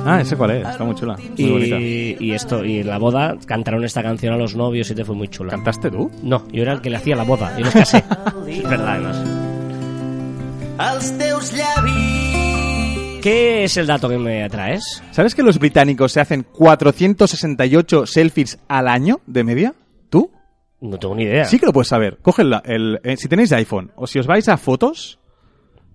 Ah, 0.06 0.20
ese 0.20 0.36
cuál 0.36 0.52
es, 0.52 0.68
está 0.68 0.84
muy 0.84 0.94
chula. 0.94 1.16
Muy 1.38 1.50
bonita. 1.50 1.76
Y, 1.80 2.16
y 2.20 2.30
esto, 2.32 2.64
y 2.64 2.78
en 2.80 2.86
la 2.88 2.98
boda 2.98 3.36
cantaron 3.46 3.82
esta 3.84 4.02
canción 4.02 4.32
a 4.34 4.36
los 4.36 4.54
novios 4.54 4.88
y 4.90 4.94
te 4.94 5.04
fue 5.04 5.14
muy 5.16 5.28
chula. 5.28 5.50
¿Cantaste 5.50 5.90
tú? 5.90 6.10
No, 6.22 6.46
yo 6.52 6.62
era 6.62 6.72
el 6.74 6.80
que 6.80 6.90
le 6.90 6.96
hacía 6.98 7.16
la 7.16 7.24
boda, 7.24 7.56
yo 7.58 7.64
los 7.64 7.74
casé. 7.74 8.04
es 8.48 8.62
verdad, 8.62 8.88
además. 8.88 9.24
¿Qué 13.24 13.64
es 13.64 13.78
el 13.78 13.86
dato 13.86 14.06
que 14.10 14.18
me 14.18 14.44
atraes? 14.44 15.02
¿Sabes 15.10 15.34
que 15.34 15.42
los 15.42 15.58
británicos 15.58 16.12
se 16.12 16.20
hacen 16.20 16.42
468 16.42 18.04
selfies 18.04 18.58
al 18.68 18.86
año 18.86 19.20
de 19.26 19.44
media? 19.44 19.74
¿Tú? 20.10 20.30
No 20.82 20.98
tengo 20.98 21.14
ni 21.14 21.22
idea. 21.22 21.46
Sí 21.46 21.58
que 21.58 21.64
lo 21.64 21.72
puedes 21.72 21.88
saber. 21.88 22.18
Coge 22.20 22.44
la- 22.44 22.62
el, 22.66 23.00
eh, 23.02 23.16
si 23.16 23.26
tenéis 23.26 23.50
iPhone 23.52 23.92
o 23.96 24.06
si 24.06 24.18
os 24.18 24.26
vais 24.26 24.46
a 24.50 24.58
fotos, 24.58 25.18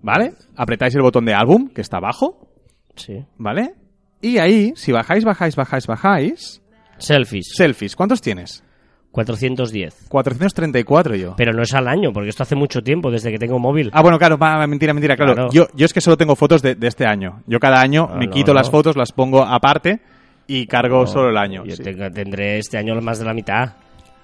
¿vale? 0.02 0.32
Apretáis 0.56 0.92
el 0.96 1.02
botón 1.02 1.24
de 1.24 1.32
álbum 1.34 1.68
que 1.68 1.82
está 1.82 1.98
abajo, 1.98 2.48
Sí. 2.96 3.24
¿vale? 3.38 3.74
Y 4.20 4.38
ahí, 4.38 4.72
si 4.74 4.90
bajáis, 4.90 5.24
bajáis, 5.24 5.54
bajáis, 5.54 5.86
bajáis, 5.86 6.62
Selfies. 6.98 7.52
selfies. 7.54 7.94
¿Cuántos 7.94 8.20
tienes? 8.20 8.64
410. 9.12 10.06
434 10.08 11.16
yo. 11.16 11.34
Pero 11.36 11.52
no 11.52 11.62
es 11.62 11.74
al 11.74 11.88
año, 11.88 12.12
porque 12.12 12.28
esto 12.28 12.42
hace 12.44 12.54
mucho 12.54 12.80
tiempo, 12.82 13.10
desde 13.10 13.30
que 13.32 13.38
tengo 13.38 13.58
móvil. 13.58 13.90
Ah, 13.92 14.02
bueno, 14.02 14.18
claro, 14.18 14.38
va, 14.38 14.66
mentira, 14.66 14.94
mentira, 14.94 15.16
claro. 15.16 15.34
Claro. 15.34 15.48
Yo, 15.52 15.66
yo 15.74 15.86
es 15.86 15.92
que 15.92 16.00
solo 16.00 16.16
tengo 16.16 16.36
fotos 16.36 16.62
de, 16.62 16.74
de 16.76 16.86
este 16.86 17.06
año. 17.06 17.42
Yo 17.46 17.58
cada 17.58 17.80
año 17.80 18.08
Ah, 18.10 18.16
me 18.16 18.26
no, 18.26 18.32
quito 18.32 18.52
no. 18.52 18.58
las 18.58 18.70
fotos, 18.70 18.96
las 18.96 19.12
pongo 19.12 19.42
aparte 19.42 20.00
y 20.46 20.66
cargo 20.66 21.06
solo 21.06 21.30
el 21.30 21.36
año. 21.36 21.64
Yo 21.64 21.76
sí. 21.76 21.82
tengo- 21.82 22.10
tendré 22.10 22.58
este 22.58 22.78
año 22.78 23.00
más 23.00 23.18
de 23.18 23.24
la 23.24 23.34
mitad. 23.34 23.72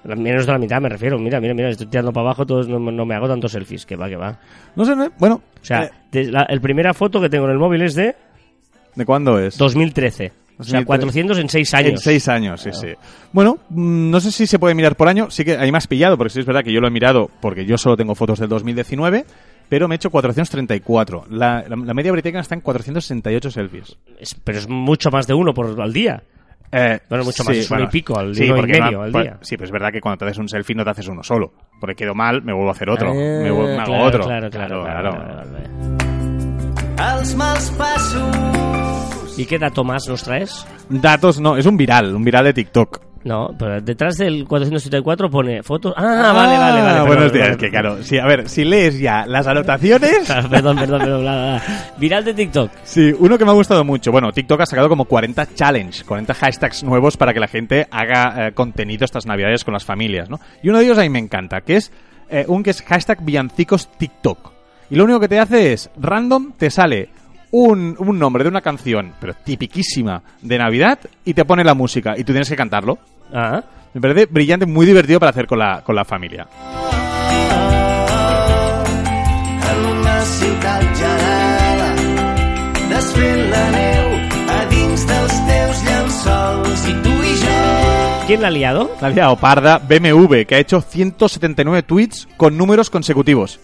Menos 0.03 0.45
de 0.45 0.51
la 0.53 0.57
mitad 0.57 0.79
me 0.79 0.87
refiero. 0.87 1.19
Mira, 1.19 1.41
mira, 1.41 1.53
mira, 1.53 1.69
estoy 1.69 1.87
tirando 1.87 2.13
para 2.13 2.27
abajo, 2.27 2.45
todos 2.45 2.69
no, 2.69 2.79
no 2.79 3.05
me 3.05 3.13
hago 3.15 3.27
tantos 3.27 3.51
selfies. 3.51 3.85
Que 3.85 3.97
va, 3.97 4.07
que 4.07 4.15
va. 4.15 4.39
No 4.75 4.85
sé, 4.85 4.95
no- 4.95 5.09
bueno, 5.19 5.41
O 5.61 5.65
sea, 5.65 5.89
eh, 6.13 6.23
la 6.31 6.43
el 6.43 6.61
primera 6.61 6.93
foto 6.93 7.19
que 7.19 7.29
tengo 7.29 7.45
en 7.45 7.51
el 7.51 7.57
móvil 7.57 7.81
es 7.81 7.93
de 7.95 8.15
¿de 8.95 9.05
cuándo 9.05 9.37
es? 9.37 9.57
2013. 9.57 10.31
O 10.59 10.63
sea, 10.63 10.79
2013. 10.79 10.85
400 10.85 11.37
en 11.39 11.49
6 11.49 11.73
años. 11.75 11.91
En 11.91 11.97
seis 11.99 12.27
años, 12.27 12.61
sí, 12.61 12.69
sí. 12.73 12.87
Bueno, 13.31 13.59
mm, 13.69 14.09
no 14.09 14.19
sé 14.19 14.31
si 14.31 14.47
se 14.47 14.57
puede 14.57 14.73
mirar 14.73 14.95
por 14.95 15.07
año. 15.07 15.29
Sí 15.29 15.45
que 15.45 15.55
ahí 15.57 15.71
me 15.71 15.77
has 15.77 15.87
pillado, 15.87 16.17
porque 16.17 16.31
sí 16.31 16.39
es 16.39 16.45
verdad 16.45 16.63
que 16.63 16.71
yo 16.73 16.81
lo 16.81 16.87
he 16.87 16.91
mirado 16.91 17.29
porque 17.41 17.65
yo 17.65 17.77
solo 17.77 17.95
tengo 17.95 18.15
fotos 18.15 18.39
del 18.39 18.49
2019, 18.49 19.25
pero 19.69 19.87
me 19.87 19.95
he 19.95 19.97
hecho 19.97 20.09
434. 20.09 21.25
La, 21.29 21.63
la- 21.67 21.75
la 21.75 21.93
media 21.93 22.11
británica 22.11 22.39
está 22.39 22.55
en 22.55 22.61
468 22.61 23.51
selfies. 23.51 23.97
Es- 24.19 24.33
pero 24.43 24.57
es 24.57 24.67
mucho 24.67 25.11
más 25.11 25.27
de 25.27 25.33
uno 25.35 25.53
por 25.53 25.79
al 25.79 25.93
día. 25.93 26.23
Eh, 26.71 26.99
Bueno, 27.07 27.23
mucho 27.23 27.43
más, 27.45 27.55
es 27.55 27.69
uno 27.71 27.83
y 27.83 27.87
pico 27.87 28.17
al- 28.19 28.31
uno 28.31 28.43
y 28.45 28.49
porque 28.51 28.81
medio 28.81 28.97
ma- 28.99 29.05
al 29.05 29.11
pa- 29.11 29.21
día. 29.21 29.37
Sí, 29.41 29.55
pero 29.55 29.65
es 29.65 29.71
verdad 29.71 29.89
que 29.91 30.01
cuando 30.01 30.17
te 30.17 30.25
haces 30.25 30.37
un 30.39 30.49
selfie 30.49 30.75
no 30.75 30.83
te 30.83 30.89
haces 30.89 31.07
uno 31.07 31.23
solo. 31.23 31.53
Porque 31.79 31.95
quedo 31.95 32.13
mal, 32.15 32.41
me 32.41 32.51
vuelvo 32.51 32.69
a 32.69 32.73
hacer 32.73 32.89
otro. 32.89 33.13
Eh, 33.13 33.41
me, 33.43 33.51
vuelvo- 33.51 33.67
me 33.75 33.81
hago 33.81 33.85
claro, 33.85 34.03
otro. 34.05 34.23
Claro, 34.25 34.49
claro, 34.49 34.83
claro, 34.83 35.11
claro, 35.11 35.43
claro. 35.43 37.17
passos 37.77 38.66
¿Y 39.37 39.45
qué 39.45 39.57
dato 39.59 39.83
más 39.83 40.07
nos 40.07 40.23
traes? 40.23 40.65
Datos 40.89 41.39
no, 41.39 41.57
es 41.57 41.65
un 41.65 41.77
viral, 41.77 42.15
un 42.15 42.23
viral 42.23 42.45
de 42.45 42.53
TikTok. 42.53 43.01
No, 43.23 43.49
pero 43.59 43.81
detrás 43.81 44.15
del 44.17 44.45
474 44.47 45.29
pone 45.29 45.61
fotos. 45.61 45.93
Ah, 45.97 46.31
vale, 46.33 46.57
vale, 46.57 46.81
vale. 46.81 46.99
buenos 47.01 47.15
perdón, 47.25 47.33
días, 47.33 47.47
perdón. 47.47 47.59
que 47.59 47.69
claro. 47.69 48.03
Sí, 48.03 48.17
a 48.19 48.25
ver, 48.25 48.47
si 48.47 48.63
lees 48.63 48.97
ya 48.99 49.25
las 49.25 49.45
anotaciones. 49.47 50.29
Ah, 50.29 50.43
Perdón, 50.49 50.77
perdón, 50.77 50.99
perdón. 51.01 51.21
bla, 51.23 51.33
bla, 51.33 51.61
bla. 51.61 51.63
Viral 51.97 52.23
de 52.23 52.33
TikTok. 52.33 52.71
Sí, 52.83 53.13
uno 53.19 53.37
que 53.37 53.43
me 53.43 53.51
ha 53.51 53.55
gustado 53.55 53.83
mucho. 53.83 54.11
Bueno, 54.11 54.31
TikTok 54.31 54.61
ha 54.61 54.65
sacado 54.65 54.87
como 54.87 55.05
40 55.05 55.53
challenge, 55.55 56.03
40 56.05 56.33
hashtags 56.33 56.83
nuevos 56.83 57.17
para 57.17 57.33
que 57.33 57.39
la 57.41 57.47
gente 57.47 57.87
haga 57.91 58.47
eh, 58.47 58.51
contenido 58.53 59.03
estas 59.03 59.25
navidades 59.25 59.63
con 59.65 59.73
las 59.73 59.83
familias, 59.83 60.29
¿no? 60.29 60.39
Y 60.63 60.69
uno 60.69 60.77
de 60.79 60.85
ellos 60.85 60.97
a 60.97 61.01
mí 61.01 61.09
me 61.09 61.19
encanta, 61.19 61.61
que 61.61 61.75
es 61.77 61.91
eh, 62.29 62.45
un 62.47 62.63
que 62.63 62.69
es 62.69 62.81
hashtag 62.81 63.23
villancicos 63.25 63.89
TikTok. 63.97 64.51
Y 64.89 64.95
lo 64.95 65.03
único 65.03 65.19
que 65.19 65.27
te 65.27 65.39
hace 65.39 65.73
es, 65.73 65.89
random, 65.99 66.53
te 66.57 66.69
sale 66.69 67.09
un, 67.51 67.95
un 67.99 68.19
nombre 68.19 68.43
de 68.43 68.49
una 68.49 68.61
canción, 68.61 69.13
pero 69.19 69.33
tipiquísima, 69.33 70.21
de 70.41 70.57
Navidad, 70.57 70.99
y 71.25 71.33
te 71.33 71.45
pone 71.45 71.63
la 71.63 71.73
música, 71.73 72.13
y 72.17 72.23
tú 72.23 72.33
tienes 72.33 72.49
que 72.49 72.55
cantarlo. 72.55 72.97
Ah, 73.33 73.63
Me 73.93 74.01
parece 74.01 74.25
brillante, 74.27 74.65
muy 74.65 74.85
divertido 74.85 75.19
para 75.19 75.31
hacer 75.31 75.47
con 75.47 75.59
la, 75.59 75.81
con 75.83 75.95
la 75.95 76.05
familia. 76.05 76.47
en 79.71 79.85
una 79.99 80.21
ciutat 80.25 80.83
gelada 80.95 81.89
desfent 82.89 83.49
la 83.51 83.63
neu 83.71 84.05
a 84.53 84.59
dins 84.71 85.05
dels 85.09 85.35
teus 85.49 85.81
llençols 85.87 86.85
i 86.87 86.93
tu 87.03 87.09
i 87.09 87.33
jo 87.41 87.57
¿quién 88.27 88.41
la 88.41 88.47
ha 88.47 88.51
liado? 88.51 88.91
La 89.01 89.07
ha 89.07 89.11
liado 89.11 89.35
parda 89.37 89.77
BMW, 89.79 90.43
que 90.47 90.55
ha 90.55 90.59
hecho 90.59 90.81
179 90.81 91.83
tweets 91.83 92.27
con 92.37 92.57
números 92.57 92.89
consecutivos. 92.89 93.59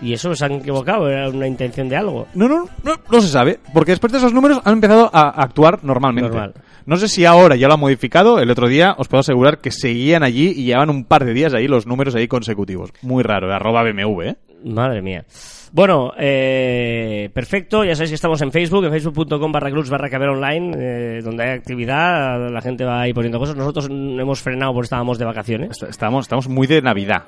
¿Y 0.00 0.12
eso 0.12 0.34
se 0.34 0.44
han 0.44 0.52
equivocado? 0.52 1.08
¿Era 1.08 1.28
una 1.28 1.46
intención 1.46 1.88
de 1.88 1.96
algo? 1.96 2.26
No, 2.34 2.48
no, 2.48 2.68
no, 2.82 2.94
no 3.10 3.20
se 3.20 3.28
sabe, 3.28 3.58
porque 3.72 3.92
después 3.92 4.12
de 4.12 4.18
esos 4.18 4.32
números 4.32 4.60
han 4.64 4.74
empezado 4.74 5.10
a 5.12 5.30
actuar 5.42 5.82
normalmente. 5.82 6.30
Normal. 6.30 6.54
No 6.84 6.96
sé 6.96 7.08
si 7.08 7.24
ahora 7.24 7.56
ya 7.56 7.66
lo 7.66 7.74
han 7.74 7.80
modificado, 7.80 8.38
el 8.38 8.50
otro 8.50 8.68
día 8.68 8.94
os 8.98 9.08
puedo 9.08 9.20
asegurar 9.20 9.58
que 9.58 9.70
seguían 9.70 10.22
allí 10.22 10.52
y 10.56 10.64
llevaban 10.64 10.90
un 10.90 11.04
par 11.04 11.24
de 11.24 11.32
días 11.32 11.52
ahí 11.54 11.66
los 11.66 11.86
números 11.86 12.14
ahí 12.14 12.28
consecutivos. 12.28 12.92
Muy 13.02 13.22
raro, 13.22 13.52
arroba 13.52 13.82
BMW, 13.82 14.22
¿eh? 14.22 14.36
Madre 14.64 15.02
mía. 15.02 15.24
Bueno, 15.72 16.12
eh, 16.18 17.28
perfecto. 17.34 17.84
Ya 17.84 17.94
sabéis 17.94 18.10
que 18.12 18.14
estamos 18.14 18.40
en 18.40 18.50
Facebook, 18.50 18.84
en 18.84 18.90
facebook.com 18.92 19.52
barra 19.52 19.70
clubs 19.70 19.90
barra 19.90 20.08
caber 20.08 20.28
online, 20.30 20.74
eh, 20.78 21.20
donde 21.22 21.44
hay 21.44 21.50
actividad, 21.50 22.50
la 22.50 22.60
gente 22.62 22.84
va 22.84 23.02
ahí 23.02 23.12
poniendo 23.12 23.38
cosas. 23.38 23.56
Nosotros 23.56 23.88
mm, 23.90 24.18
hemos 24.20 24.40
frenado 24.40 24.72
porque 24.72 24.86
estábamos 24.86 25.18
de 25.18 25.24
vacaciones. 25.24 25.70
Est- 25.72 25.90
Estamos, 25.90 26.24
estamos 26.24 26.48
muy 26.48 26.66
de 26.66 26.80
Navidad. 26.82 27.24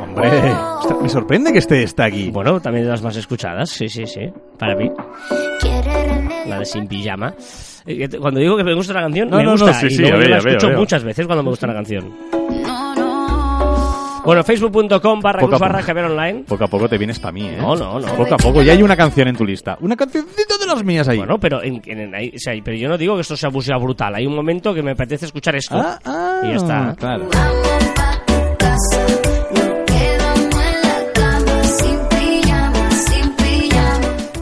Hombre, 0.00 0.30
me 1.02 1.08
sorprende 1.08 1.52
que 1.52 1.58
esté 1.58 1.82
está 1.82 2.04
aquí. 2.04 2.30
Bueno, 2.30 2.60
también 2.60 2.84
de 2.84 2.90
las 2.90 3.02
más 3.02 3.16
escuchadas, 3.16 3.70
sí, 3.70 3.88
sí, 3.88 4.06
sí. 4.06 4.30
Para 4.58 4.74
mí, 4.76 4.90
la 6.46 6.58
de 6.60 6.64
Sin 6.64 6.86
Pijama. 6.86 7.34
Eh, 7.86 8.08
Cuando 8.20 8.40
digo 8.40 8.56
que 8.56 8.64
me 8.64 8.74
gusta 8.74 8.92
la 8.94 9.02
canción, 9.02 9.28
No, 9.30 9.36
me 9.38 9.44
no, 9.44 9.52
gusta. 9.52 9.66
no, 9.66 9.74
sí, 9.74 9.86
y 9.86 9.90
sí, 9.90 10.02
luego 10.02 10.16
yo 10.20 10.28
la 10.28 10.36
veo, 10.36 10.44
ya 10.44 10.48
escucho 10.50 10.68
veo. 10.68 10.78
muchas 10.78 11.04
veces 11.04 11.26
cuando 11.26 11.42
me 11.44 11.50
gusta 11.50 11.66
la 11.66 11.74
canción. 11.74 12.12
No, 14.26 14.32
no. 14.32 14.42
Bueno, 14.42 14.44
facebook.com 14.44 15.20
barra 15.20 15.40
Poco 15.40 15.58
barra 15.58 15.74
poco. 15.78 15.86
caber 15.86 16.04
online. 16.06 16.44
Poco 16.46 16.64
a 16.64 16.68
poco 16.68 16.88
te 16.88 16.98
vienes 16.98 17.18
para 17.18 17.32
mí, 17.32 17.46
¿eh? 17.46 17.56
No, 17.60 17.76
no, 17.76 18.00
no. 18.00 18.06
Poco 18.14 18.34
a 18.34 18.38
poco. 18.38 18.62
Ya 18.62 18.72
hay 18.72 18.82
una 18.82 18.96
canción 18.96 19.28
en 19.28 19.36
tu 19.36 19.44
lista. 19.44 19.76
Una 19.80 19.96
cancioncita 19.96 20.58
de 20.58 20.66
las 20.66 20.82
mías 20.84 21.06
ahí. 21.08 21.18
Bueno, 21.18 21.38
pero, 21.38 21.62
en, 21.62 21.80
en- 21.86 22.14
ahí- 22.14 22.32
o 22.34 22.38
sea, 22.38 22.54
pero 22.64 22.76
yo 22.76 22.88
no 22.88 22.98
digo 22.98 23.14
que 23.14 23.20
esto 23.22 23.36
sea 23.36 23.50
música 23.50 23.76
brutal. 23.76 24.14
Hay 24.14 24.26
un 24.26 24.34
momento 24.34 24.74
que 24.74 24.82
me 24.82 24.90
apetece 24.92 25.26
escuchar 25.26 25.54
esto. 25.56 25.76
Ah, 25.78 25.98
ah, 26.04 26.40
y 26.44 26.48
ya 26.48 26.56
está. 26.56 26.94
Claro. 26.98 27.28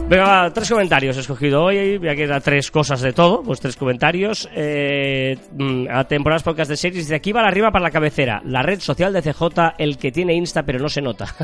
Venga, 0.07 0.23
va, 0.23 0.53
tres 0.53 0.69
comentarios 0.69 1.17
he 1.17 1.21
escogido 1.21 1.63
hoy. 1.63 1.97
Voy 1.97 2.09
a 2.09 2.15
quedar 2.15 2.39
tres 2.41 2.69
cosas 2.69 3.01
de 3.01 3.11
todo. 3.11 3.41
Pues 3.41 3.59
tres 3.59 3.75
comentarios. 3.75 4.47
Eh, 4.53 5.35
mm, 5.57 5.87
a 5.89 6.03
temporadas 6.03 6.43
podcast 6.43 6.69
de 6.69 6.77
series. 6.77 7.07
De 7.07 7.15
aquí 7.15 7.31
va 7.31 7.41
la 7.41 7.47
arriba 7.47 7.71
para 7.71 7.83
la 7.83 7.89
cabecera. 7.89 8.39
La 8.45 8.61
red 8.61 8.79
social 8.79 9.11
de 9.11 9.23
CJ, 9.23 9.73
el 9.79 9.97
que 9.97 10.11
tiene 10.11 10.35
Insta 10.35 10.61
pero 10.63 10.77
no 10.77 10.89
se 10.89 11.01
nota. 11.01 11.25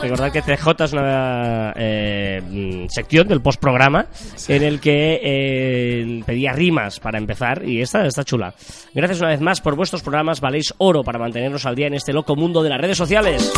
Recordad 0.00 0.30
que 0.30 0.42
CJ 0.42 0.84
es 0.84 0.92
una 0.92 1.72
eh, 1.74 2.86
sección 2.88 3.26
del 3.26 3.40
postprograma 3.40 4.06
en 4.46 4.62
el 4.62 4.78
que 4.78 5.20
eh, 5.20 6.22
pedía 6.24 6.52
rimas 6.52 7.00
para 7.00 7.18
empezar 7.18 7.68
y 7.68 7.80
esta 7.80 8.06
está 8.06 8.22
chula. 8.22 8.54
Gracias 8.94 9.20
una 9.20 9.30
vez 9.30 9.40
más 9.40 9.60
por 9.60 9.74
vuestros 9.74 10.02
programas, 10.02 10.40
valéis 10.40 10.72
oro 10.78 11.02
para 11.02 11.18
mantenernos 11.18 11.66
al 11.66 11.74
día 11.74 11.88
en 11.88 11.94
este 11.94 12.12
loco 12.12 12.36
mundo 12.36 12.62
de 12.62 12.70
las 12.70 12.80
redes 12.80 12.98
sociales. 12.98 13.52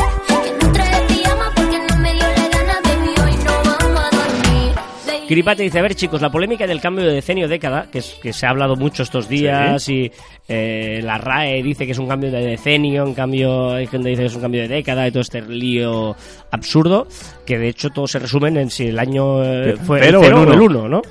Kiripati 5.29 5.63
dice, 5.65 5.79
a 5.79 5.83
ver 5.83 5.95
chicos, 5.95 6.23
la 6.23 6.31
polémica 6.31 6.67
del 6.67 6.81
cambio 6.81 7.05
de 7.05 7.13
decenio 7.13 7.49
década, 7.49 7.87
que, 7.93 7.99
es, 7.99 8.15
que 8.23 8.33
se 8.33 8.47
ha 8.47 8.49
hablado 8.49 8.77
mucho 8.77 9.03
estos 9.03 9.29
días 9.29 9.87
y 9.91 10.11
eh, 10.49 11.01
la 11.05 11.19
RAE 11.19 11.63
dice 11.63 11.85
que 11.85 11.93
es 11.93 11.99
un 11.99 12.09
cambio 12.09 12.31
de 12.31 12.41
decenio, 12.41 13.07
en 13.07 13.13
cambio 13.13 13.75
hay 13.75 13.87
gente 13.87 14.05
que 14.07 14.11
dice 14.13 14.23
que 14.23 14.29
es 14.29 14.35
un 14.35 14.41
cambio 14.41 14.63
de 14.63 14.69
década 14.69 15.07
y 15.07 15.11
todo 15.11 15.21
este 15.21 15.43
lío 15.43 16.17
absurdo, 16.51 17.07
que 17.45 17.59
de 17.59 17.69
hecho 17.69 17.91
todo 17.91 18.07
se 18.07 18.19
resume 18.19 18.49
en 18.49 18.71
si 18.71 18.87
el 18.87 18.99
año 18.99 19.45
eh, 19.45 19.77
fue 19.77 20.09
el 20.09 20.15
o 20.15 20.23
cero 20.23 20.43
el 20.45 20.49
o 20.49 20.53
el 20.55 20.61
uno. 20.61 20.65
uno, 20.65 20.89
¿no? 20.89 21.03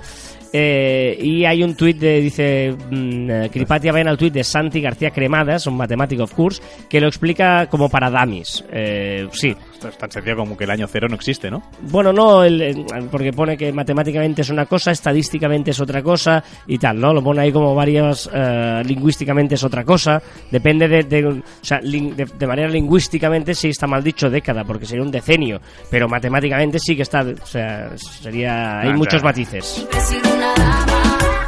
Eh, 0.59 1.15
y 1.21 1.45
hay 1.45 1.61
un 1.61 1.75
tuit 1.75 1.97
de, 1.99 2.19
dice, 2.19 2.75
mm, 2.89 3.29
eh, 3.29 3.49
Kiripati 3.53 3.91
vayan 3.91 4.07
al 4.07 4.17
tuit 4.17 4.33
de 4.33 4.43
Santi 4.43 4.81
García 4.81 5.11
Cremadas, 5.11 5.67
un 5.67 5.77
matemático 5.77 6.23
of 6.23 6.33
course, 6.33 6.61
que 6.89 6.99
lo 6.99 7.07
explica 7.07 7.67
como 7.67 7.89
para 7.89 8.09
dummies. 8.09 8.63
Eh, 8.71 9.27
sí, 9.33 9.55
Esto 9.71 9.89
es 9.89 9.97
tan 9.99 10.09
sencillo 10.09 10.35
como 10.37 10.57
que 10.57 10.63
el 10.63 10.71
año 10.71 10.87
cero 10.87 11.07
no 11.07 11.15
existe, 11.15 11.51
¿no? 11.51 11.61
bueno, 11.91 12.11
no, 12.11 12.43
el- 12.43 12.59
el- 12.61 12.85
porque 13.11 13.31
pone 13.31 13.55
que 13.55 13.71
matemáticamente 13.71 14.41
es 14.41 14.49
una 14.49 14.65
cosa, 14.65 14.89
estadísticamente 14.91 15.69
es 15.71 15.79
otra 15.79 16.01
cosa 16.01 16.43
y 16.65 16.79
tal, 16.79 16.99
¿no? 16.99 17.13
Lo 17.13 17.23
pone 17.23 17.41
ahí 17.41 17.51
como 17.51 17.75
varias, 17.75 18.27
eh, 18.33 18.81
lingüísticamente 18.83 19.53
es 19.55 19.63
otra 19.63 19.83
cosa. 19.83 20.19
Depende 20.49 20.87
de, 20.87 21.03
de- 21.03 21.27
o 21.27 21.41
sea, 21.61 21.79
lin- 21.81 22.15
de, 22.15 22.25
de 22.25 22.47
manera 22.47 22.67
lingüísticamente 22.67 23.53
sí 23.53 23.69
está 23.69 23.85
mal 23.85 24.03
dicho 24.03 24.27
década, 24.31 24.63
porque 24.63 24.87
sería 24.87 25.03
un 25.03 25.11
decenio, 25.11 25.61
pero 25.91 26.07
matemáticamente 26.07 26.79
sí 26.79 26.95
que 26.95 27.03
está, 27.03 27.21
o 27.21 27.45
sea, 27.45 27.95
sería, 27.97 28.79
hay 28.79 28.89
Ah, 28.89 28.93
muchos 28.93 29.21
claro. 29.21 29.25
matices. 29.25 29.85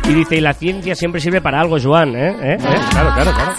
Y 0.07 0.13
dice, 0.13 0.37
y 0.37 0.41
la 0.41 0.53
ciencia 0.53 0.95
siempre 0.95 1.21
sirve 1.21 1.39
para 1.39 1.61
algo, 1.61 1.77
Joan, 1.81 2.15
¿eh? 2.15 2.29
¿Eh? 2.41 2.53
¿Eh? 2.53 2.57
Claro, 2.89 3.13
claro, 3.13 3.31
claro. 3.31 3.53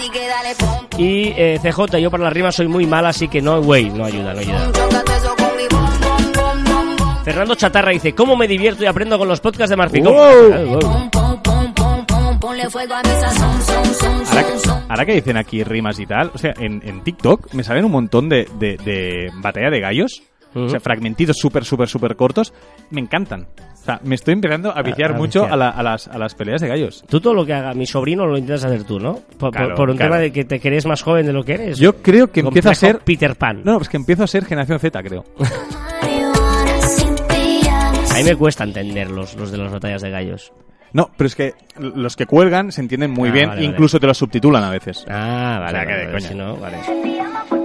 Y 0.99 1.32
eh, 1.36 1.61
CJ, 1.62 1.99
yo 2.01 2.11
para 2.11 2.24
la 2.24 2.30
rima 2.30 2.51
soy 2.51 2.66
muy 2.66 2.86
mal, 2.86 3.07
así 3.07 3.28
que 3.28 3.41
no, 3.41 3.62
güey, 3.62 3.88
no 3.88 4.05
ayuda, 4.05 4.34
no 4.34 4.41
ayuda. 4.41 4.70
Fernando 7.24 7.55
Chatarra 7.55 7.93
dice, 7.93 8.14
¿cómo 8.14 8.34
me 8.36 8.49
divierto 8.49 8.82
y 8.82 8.86
aprendo 8.86 9.16
con 9.16 9.28
los 9.28 9.41
podcasts 9.41 9.70
de 9.70 9.76
Marficón? 9.76 10.12
Wow. 10.12 10.78
Ah, 10.82 11.11
Ahora, 14.30 14.45
que- 14.45 14.70
ahora 14.88 15.05
que 15.07 15.12
dicen 15.14 15.36
aquí 15.36 15.62
rimas 15.62 15.99
y 16.01 16.07
tal, 16.07 16.30
o 16.34 16.38
sea, 16.38 16.53
en, 16.59 16.82
en 16.84 17.03
TikTok 17.05 17.53
me 17.55 17.62
salen 17.62 17.84
un 17.84 17.93
montón 17.93 18.28
de, 18.28 18.49
de, 18.59 18.76
de 18.78 19.30
batalla 19.36 19.70
de 19.70 19.80
gallos, 19.80 20.22
o 20.55 20.68
sea, 20.68 20.80
fragmentitos 20.80 21.36
súper, 21.38 21.64
súper, 21.64 21.88
súper 21.88 22.16
cortos, 22.16 22.53
me 22.90 23.01
encantan. 23.01 23.46
O 23.72 23.82
sea, 23.82 23.98
me 24.05 24.14
estoy 24.14 24.34
empezando 24.34 24.76
a 24.76 24.82
viciar 24.82 25.12
a 25.12 25.14
mucho 25.14 25.40
viciar. 25.40 25.55
a, 25.55 25.57
la- 25.57 25.70
a 25.70 25.82
las, 25.82 26.07
a 26.09 26.18
las 26.18 26.34
peleas 26.34 26.61
de 26.61 26.68
gallos. 26.68 27.03
Tú 27.09 27.20
todo 27.20 27.32
lo 27.34 27.46
que 27.46 27.55
haga 27.55 27.72
mi 27.72 27.86
sobrino 27.86 28.26
lo 28.26 28.36
intentas 28.36 28.64
hacer 28.64 28.84
tú, 28.84 28.98
¿no? 29.01 29.20
Por, 29.38 29.53
Claro, 29.53 29.74
por 29.74 29.88
un 29.90 29.96
claro. 29.96 30.12
tema 30.12 30.20
de 30.22 30.32
que 30.32 30.44
te 30.44 30.61
crees 30.61 30.84
más 30.86 31.03
joven 31.03 31.24
de 31.26 31.32
lo 31.32 31.42
que 31.44 31.55
eres. 31.55 31.78
Yo 31.78 31.96
creo 32.03 32.26
que 32.30 32.40
empieza 32.40 32.70
a 32.70 32.74
ser... 32.74 32.98
Peter 32.98 33.36
Pan. 33.36 33.62
No, 33.64 33.78
pues 33.78 33.88
que 33.88 33.96
empiezo 33.96 34.24
a 34.24 34.26
ser 34.26 34.44
generación 34.44 34.78
Z, 34.78 35.03
creo. 35.03 35.24
A 38.11 38.22
mí 38.22 38.24
me 38.24 38.36
cuesta 38.36 38.64
entender 38.64 39.11
los, 39.11 39.34
los 39.36 39.51
de 39.51 39.57
las 39.59 39.72
batallas 39.72 40.03
de 40.03 40.11
gallos. 40.11 40.53
No, 40.92 41.09
pero 41.16 41.28
es 41.28 41.34
que 41.36 41.55
los 41.78 42.16
que 42.16 42.26
cuelgan 42.26 42.72
se 42.72 42.80
entienden 42.82 43.12
muy 43.12 43.28
Ah, 43.28 43.32
bien, 43.32 43.48
vale, 43.48 43.61
vale. 43.62 43.72
incluso 43.72 43.98
te 44.01 44.07
los 44.07 44.18
subtitulan 44.18 44.64
a 44.64 44.70
veces. 44.70 45.07
Ah, 45.09 45.59
vale. 45.61 45.66
O 45.66 45.70
sea, 45.70 45.80
que 45.86 45.92
vale, 45.92 45.98
de 45.98 46.07
vale, 46.07 46.18
coña. 46.18 46.28
si 46.28 46.34
no, 46.34 46.57
vale. 46.57 47.59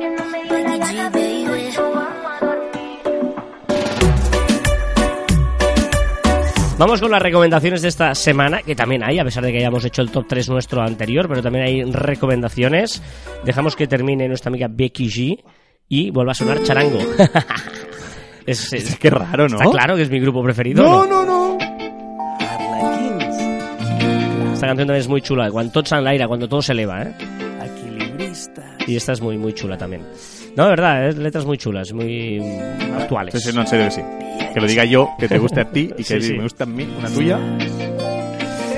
Vamos 6.78 7.00
con 7.00 7.10
las 7.10 7.22
recomendaciones 7.22 7.82
de 7.82 7.88
esta 7.88 8.14
semana, 8.16 8.62
que 8.62 8.76
también 8.76 9.02
hay, 9.02 9.18
a 9.18 9.24
pesar 9.24 9.46
de 9.46 9.54
que 9.54 9.60
hayamos 9.60 9.86
hecho 9.86 10.02
el 10.02 10.12
top 10.12 10.26
3 10.28 10.50
nuestro 10.50 10.82
anterior, 10.82 11.26
pero 11.30 11.42
también 11.42 11.64
hay 11.64 11.84
recomendaciones. 11.86 13.02
Dejamos 13.46 13.78
que 13.78 13.88
termine 13.88 14.28
nuestra 14.28 14.50
amiga 14.50 14.68
Becky 14.70 15.08
G 15.08 15.44
y 15.88 16.12
vuelva 16.12 16.34
a 16.34 16.36
sonar 16.36 16.62
charango. 16.64 17.00
es, 18.46 19.00
raro, 19.04 19.48
¿no? 19.48 19.56
Está 19.56 19.72
claro 19.72 19.96
que 19.96 20.02
es 20.02 20.10
mi 20.10 20.20
grupo 20.20 20.44
preferido. 20.44 20.84
No, 20.84 21.06
no, 21.06 21.26
no. 21.26 21.58
Esta 24.54 24.68
canción 24.68 24.88
también 24.88 25.02
es 25.02 25.08
muy 25.08 25.22
chula, 25.22 25.50
cuando 25.52 25.72
todo 25.72 25.98
en 25.98 26.04
l'aire, 26.04 26.28
cuando 26.28 26.50
todo 26.50 26.62
se 26.62 26.74
eleva, 26.74 27.04
¿eh? 27.04 27.16
Y 28.88 28.95
esta 28.95 29.11
es 29.13 29.22
muy, 29.22 29.38
muy 29.38 29.53
chula 29.53 29.78
también. 29.78 30.03
No, 30.55 30.63
de 30.66 30.70
verdad, 30.70 31.09
¿eh? 31.09 31.13
letras 31.13 31.45
muy 31.45 31.57
chulas, 31.57 31.91
muy 31.93 32.39
actuales. 32.97 33.34
Sí, 33.34 33.49
sí, 33.49 33.55
no, 33.55 33.61
en 33.61 33.68
serio 33.68 33.86
que 33.86 33.91
sí. 33.91 34.01
Que 34.53 34.61
lo 34.61 34.68
diga 34.68 34.86
yo, 34.86 35.09
que 35.20 35.28
te 35.28 35.38
guste 35.38 35.61
a 35.61 35.70
ti 35.70 35.91
y 35.97 36.03
que 36.03 36.03
Sí, 36.03 36.22
sí. 36.22 36.34
me 36.34 36.43
guste 36.43 36.63
a 36.63 36.66
mí, 36.66 36.88
una 36.97 37.09
tuya. 37.09 37.39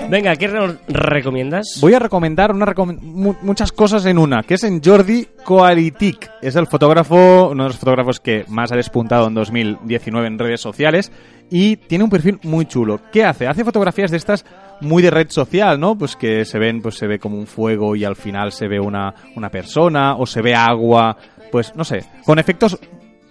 Venga, 0.10 0.34
¿qué 0.38 0.48
recomiendas? 0.88 1.80
Voy 1.82 1.94
a 1.94 2.00
recomendar 2.00 2.54
una 2.54 2.66
mu- 3.02 3.36
muchas 3.42 3.74
cosas 3.74 4.06
en 4.06 4.18
una, 4.18 4.42
que 4.42 4.54
es 4.54 4.64
en 4.64 4.82
Jordi 4.82 5.28
Coaritic. 5.44 6.32
Es 6.42 6.56
el 6.56 6.66
fotógrafo, 6.68 7.50
uno 7.52 7.64
de 7.64 7.70
los 7.70 7.78
fotógrafos 7.78 8.22
que 8.22 8.46
más 8.48 8.72
ha 8.72 8.78
despuntado 8.78 9.28
en 9.28 9.34
2019 9.34 10.28
en 10.28 10.40
redes 10.40 10.62
sociales 10.62 11.12
y 11.50 11.76
tiene 11.76 12.06
un 12.06 12.10
perfil 12.10 12.40
muy 12.44 12.66
chulo. 12.68 13.02
¿Qué 13.12 13.26
hace? 13.26 13.48
Hace 13.48 13.66
fotografías 13.66 14.10
de 14.10 14.16
estas 14.18 14.46
muy 14.80 15.04
de 15.04 15.12
red 15.12 15.30
social, 15.30 15.78
¿no? 15.78 15.98
Pues 15.98 16.16
que 16.16 16.46
se 16.46 16.58
ven, 16.58 16.82
pues 16.82 16.96
se 16.96 17.08
ve 17.08 17.20
como 17.20 17.38
un 17.38 17.48
fuego 17.48 17.94
y 17.98 18.06
al 18.06 18.16
final 18.16 18.54
se 18.54 18.70
ve 18.70 18.80
una, 18.80 19.14
una 19.36 19.50
persona 19.50 20.16
o 20.16 20.26
se 20.26 20.42
ve 20.42 20.56
agua, 20.56 21.18
pues 21.52 21.76
no 21.76 21.84
sé, 21.84 22.06
con 22.26 22.40
efectos 22.40 22.80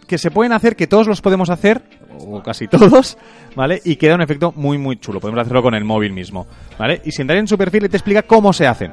que 0.06 0.18
se 0.18 0.30
pueden 0.30 0.52
hacer, 0.52 0.76
que 0.76 0.86
todos 0.86 1.08
los 1.08 1.20
podemos 1.22 1.48
hacer, 1.50 1.82
o 2.20 2.42
casi 2.42 2.68
todos, 2.68 3.16
¿vale? 3.54 3.80
Y 3.84 3.96
queda 3.96 4.14
un 4.14 4.22
efecto 4.22 4.52
muy, 4.56 4.78
muy 4.78 4.96
chulo. 4.96 5.20
Podemos 5.20 5.40
hacerlo 5.40 5.62
con 5.62 5.74
el 5.74 5.84
móvil 5.84 6.12
mismo, 6.12 6.46
¿vale? 6.78 7.00
Y 7.04 7.12
si 7.12 7.22
entras 7.22 7.38
en 7.38 7.48
su 7.48 7.58
perfil 7.58 7.88
te 7.88 7.96
explica 7.96 8.22
cómo 8.22 8.52
se 8.52 8.66
hacen, 8.66 8.92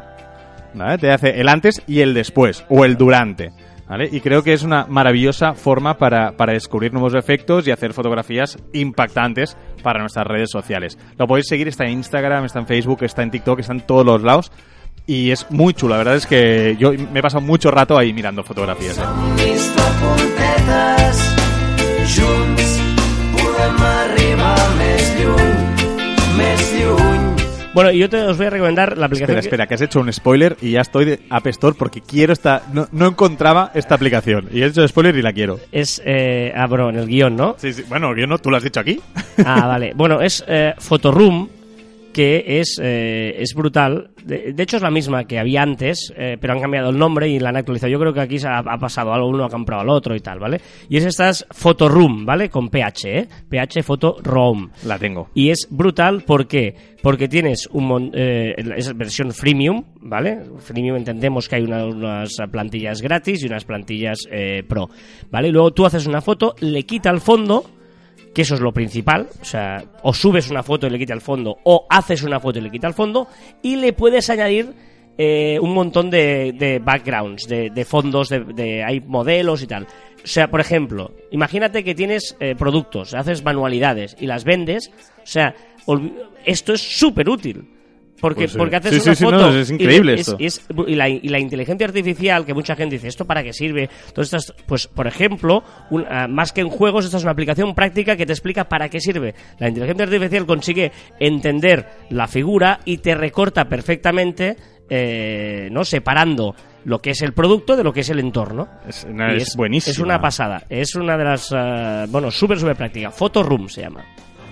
¿vale? 0.73 0.97
Te 0.97 1.11
hace 1.11 1.39
el 1.39 1.49
antes 1.49 1.81
y 1.87 1.99
el 2.01 2.13
después, 2.13 2.65
o 2.69 2.85
el 2.85 2.97
durante, 2.97 3.51
¿vale? 3.87 4.09
Y 4.11 4.21
creo 4.21 4.43
que 4.43 4.53
es 4.53 4.63
una 4.63 4.85
maravillosa 4.85 5.53
forma 5.53 5.97
para, 5.97 6.31
para 6.33 6.53
descubrir 6.53 6.93
nuevos 6.93 7.15
efectos 7.15 7.67
y 7.67 7.71
hacer 7.71 7.93
fotografías 7.93 8.57
impactantes 8.73 9.57
para 9.81 9.99
nuestras 9.99 10.25
redes 10.27 10.49
sociales. 10.51 10.97
Lo 11.17 11.27
podéis 11.27 11.47
seguir, 11.47 11.67
está 11.67 11.85
en 11.85 11.91
Instagram, 11.91 12.45
está 12.45 12.59
en 12.59 12.67
Facebook, 12.67 13.03
está 13.03 13.23
en 13.23 13.31
TikTok, 13.31 13.59
está 13.59 13.73
en 13.73 13.81
todos 13.81 14.05
los 14.05 14.21
lados. 14.21 14.51
Y 15.05 15.31
es 15.31 15.51
muy 15.51 15.73
chulo, 15.73 15.95
la 15.95 15.97
verdad 15.97 16.15
es 16.15 16.25
que 16.25 16.77
yo 16.79 16.93
me 16.93 17.19
he 17.19 17.21
pasado 17.21 17.41
mucho 17.41 17.69
rato 17.71 17.97
ahí 17.97 18.13
mirando 18.13 18.41
fotografías. 18.41 18.97
¿eh? 18.97 19.03
Vista 23.63 23.77
puntetes, 23.77 23.77
junts 23.77 23.79
podem 23.79 23.83
arribar 23.83 24.55
més 24.77 25.13
lluny, 25.19 26.37
més 26.37 26.73
lluny. 26.79 27.23
Bueno, 27.73 27.91
yo 27.91 28.07
te 28.09 28.21
os 28.21 28.37
voy 28.37 28.45
a 28.45 28.49
recomendar 28.51 28.97
la 28.97 29.05
aplicación. 29.07 29.39
Espera, 29.39 29.41
que- 29.41 29.47
espera, 29.47 29.67
que 29.67 29.73
has 29.75 29.81
hecho 29.81 29.99
un 29.99 30.13
spoiler 30.13 30.57
y 30.61 30.71
ya 30.71 30.81
estoy 30.81 31.05
de 31.05 31.19
App 31.29 31.47
Store 31.47 31.75
porque 31.77 32.01
quiero 32.01 32.31
esta... 32.33 32.61
No, 32.71 32.87
no 32.91 33.07
encontraba 33.07 33.71
esta 33.73 33.95
aplicación. 33.95 34.47
Y 34.51 34.61
he 34.61 34.65
hecho 34.67 34.87
spoiler 34.87 35.15
y 35.15 35.21
la 35.23 35.33
quiero. 35.33 35.59
Es. 35.71 35.99
Eh, 36.05 36.53
ah, 36.55 36.67
bueno, 36.67 36.89
en 36.89 36.97
el 36.97 37.07
guion, 37.07 37.35
¿no? 37.35 37.55
Sí, 37.57 37.73
sí. 37.73 37.83
Bueno, 37.89 38.15
yo 38.15 38.27
no, 38.27 38.37
tú 38.37 38.51
lo 38.51 38.57
has 38.57 38.63
dicho 38.63 38.79
aquí. 38.79 38.99
Ah, 39.43 39.65
vale. 39.65 39.93
Bueno, 39.95 40.21
es 40.21 40.43
eh, 40.47 40.75
Photoroom, 40.77 41.47
que 42.13 42.59
es, 42.59 42.79
eh, 42.81 43.35
es 43.39 43.53
brutal. 43.53 44.11
De, 44.23 44.53
de 44.53 44.63
hecho, 44.63 44.77
es 44.77 44.83
la 44.83 44.91
misma 44.91 45.25
que 45.25 45.37
había 45.39 45.61
antes, 45.63 46.13
eh, 46.15 46.37
pero 46.39 46.53
han 46.53 46.61
cambiado 46.61 46.91
el 46.91 46.97
nombre 46.97 47.27
y 47.27 47.39
la 47.39 47.49
han 47.49 47.57
actualizado. 47.57 47.91
Yo 47.91 47.99
creo 47.99 48.13
que 48.13 48.21
aquí 48.21 48.39
se 48.39 48.47
ha, 48.47 48.59
ha 48.59 48.77
pasado 48.77 49.11
algo, 49.13 49.27
uno 49.27 49.43
ha 49.43 49.49
comprado 49.49 49.81
al 49.81 49.89
otro 49.89 50.15
y 50.15 50.19
tal, 50.21 50.39
¿vale? 50.39 50.61
Y 50.87 50.97
es 50.97 51.05
esta 51.05 51.27
es 51.29 51.45
Photoroom, 51.51 52.25
¿vale? 52.25 52.49
Con 52.49 52.69
PH, 52.69 53.17
¿eh? 53.19 53.27
PH 53.49 53.83
Photoroom. 53.83 54.69
La 54.85 54.97
tengo. 54.99 55.29
Y 55.33 55.49
es 55.49 55.67
brutal, 55.69 56.21
¿por 56.23 56.47
qué? 56.47 56.93
Porque 57.01 57.27
tienes 57.27 57.67
un 57.73 57.85
mon- 57.85 58.11
eh, 58.13 58.53
es 58.77 58.95
versión 58.95 59.31
freemium, 59.33 59.83
¿vale? 59.99 60.39
Freemium 60.59 60.95
entendemos 60.95 61.49
que 61.49 61.57
hay 61.57 61.63
una- 61.63 61.85
unas 61.85 62.37
plantillas 62.49 63.01
gratis 63.01 63.43
y 63.43 63.47
unas 63.47 63.65
plantillas 63.65 64.19
eh, 64.31 64.63
pro, 64.67 64.89
¿vale? 65.29 65.49
Y 65.49 65.51
luego 65.51 65.71
tú 65.71 65.85
haces 65.85 66.05
una 66.07 66.21
foto, 66.21 66.55
le 66.61 66.83
quita 66.83 67.09
el 67.09 67.19
fondo, 67.19 67.65
que 68.33 68.41
eso 68.43 68.55
es 68.55 68.61
lo 68.61 68.71
principal, 68.71 69.27
o 69.41 69.45
sea, 69.45 69.83
o 70.01 70.13
subes 70.13 70.49
una 70.49 70.63
foto 70.63 70.87
y 70.87 70.89
le 70.89 70.97
quita 70.99 71.13
el 71.13 71.21
fondo, 71.21 71.57
o 71.63 71.85
haces 71.89 72.23
una 72.23 72.39
foto 72.39 72.59
y 72.59 72.61
le 72.63 72.71
quita 72.71 72.87
el 72.87 72.93
fondo, 72.93 73.27
y 73.61 73.75
le 73.75 73.93
puedes 73.93 74.29
añadir 74.29 74.73
eh, 75.17 75.59
un 75.61 75.73
montón 75.73 76.09
de, 76.09 76.53
de 76.57 76.79
backgrounds, 76.79 77.47
de, 77.47 77.69
de 77.69 77.85
fondos, 77.85 78.29
de, 78.29 78.39
de- 78.39 78.83
hay 78.83 78.99
modelos 79.01 79.61
y 79.61 79.67
tal. 79.67 79.83
O 80.23 80.27
sea, 80.27 80.49
por 80.49 80.61
ejemplo, 80.61 81.11
imagínate 81.31 81.83
que 81.83 81.93
tienes 81.93 82.35
eh, 82.39 82.55
productos, 82.57 83.13
haces 83.13 83.43
manualidades 83.43 84.15
y 84.19 84.25
las 84.25 84.43
vendes, 84.45 84.89
o 85.17 85.25
sea, 85.27 85.53
esto 86.45 86.73
es 86.73 86.81
súper 86.81 87.29
útil. 87.29 87.69
Porque, 88.23 88.45
Pues 88.45 88.55
porque 88.55 88.75
haces 88.77 89.03
Sí, 89.03 89.09
una 89.09 89.15
sí, 89.15 89.23
foto 89.25 89.37
no, 89.37 89.49
es 89.59 89.69
y 89.69 89.73
increíble 89.73 90.13
esto. 90.13 90.37
es- 90.39 90.65
y, 90.87 90.95
la, 90.95 91.09
y 91.09 91.27
la 91.27 91.39
inteligencia 91.39 91.85
artificial, 91.85 92.45
que 92.45 92.53
mucha 92.53 92.73
gente 92.73 92.95
dice, 92.95 93.09
¿esto 93.09 93.25
para 93.25 93.43
qué 93.43 93.51
sirve? 93.51 93.89
Entonces, 94.07 94.53
pues, 94.65 94.87
por 94.87 95.07
ejemplo, 95.07 95.61
un- 95.89 96.05
ah, 96.09 96.27
más 96.29 96.53
que 96.53 96.61
en 96.61 96.69
juegos, 96.69 97.03
esta 97.03 97.17
es 97.17 97.23
una 97.23 97.33
aplicación 97.33 97.75
práctica 97.75 98.15
que 98.15 98.25
te 98.25 98.31
explica 98.31 98.63
para 98.69 98.87
qué 98.87 99.01
sirve. 99.01 99.35
La 99.59 99.67
inteligencia 99.67 100.05
artificial 100.05 100.45
consigue 100.45 100.91
entender 101.19 101.85
la 102.11 102.27
figura 102.29 102.79
y 102.85 102.99
te 102.99 103.13
recorta 103.13 103.65
perfectamente, 103.65 104.55
eh, 104.89 105.67
¿no? 105.69 105.83
Separando 105.83 106.55
lo 106.85 106.99
que 106.99 107.09
es 107.11 107.21
el 107.23 107.33
producto 107.33 107.75
de 107.75 107.83
lo 107.83 107.91
que 107.91 108.01
es 108.01 108.09
el 108.09 108.19
entorno. 108.19 108.69
Es, 108.87 109.05
Y 109.05 109.57
buenísimo. 109.57 109.91
Es 109.91 109.99
una 109.99 110.21
pasada. 110.21 110.63
Es 110.69 110.95
una 110.95 111.17
de 111.17 111.23
las. 111.25 111.51
eh, 111.53 112.05
bueno, 112.07 112.31
súper, 112.31 112.57
súper 112.57 112.77
práctica. 112.77 113.11
Photo 113.11 113.43
Room 113.43 113.67
se 113.67 113.81
llama. 113.81 114.03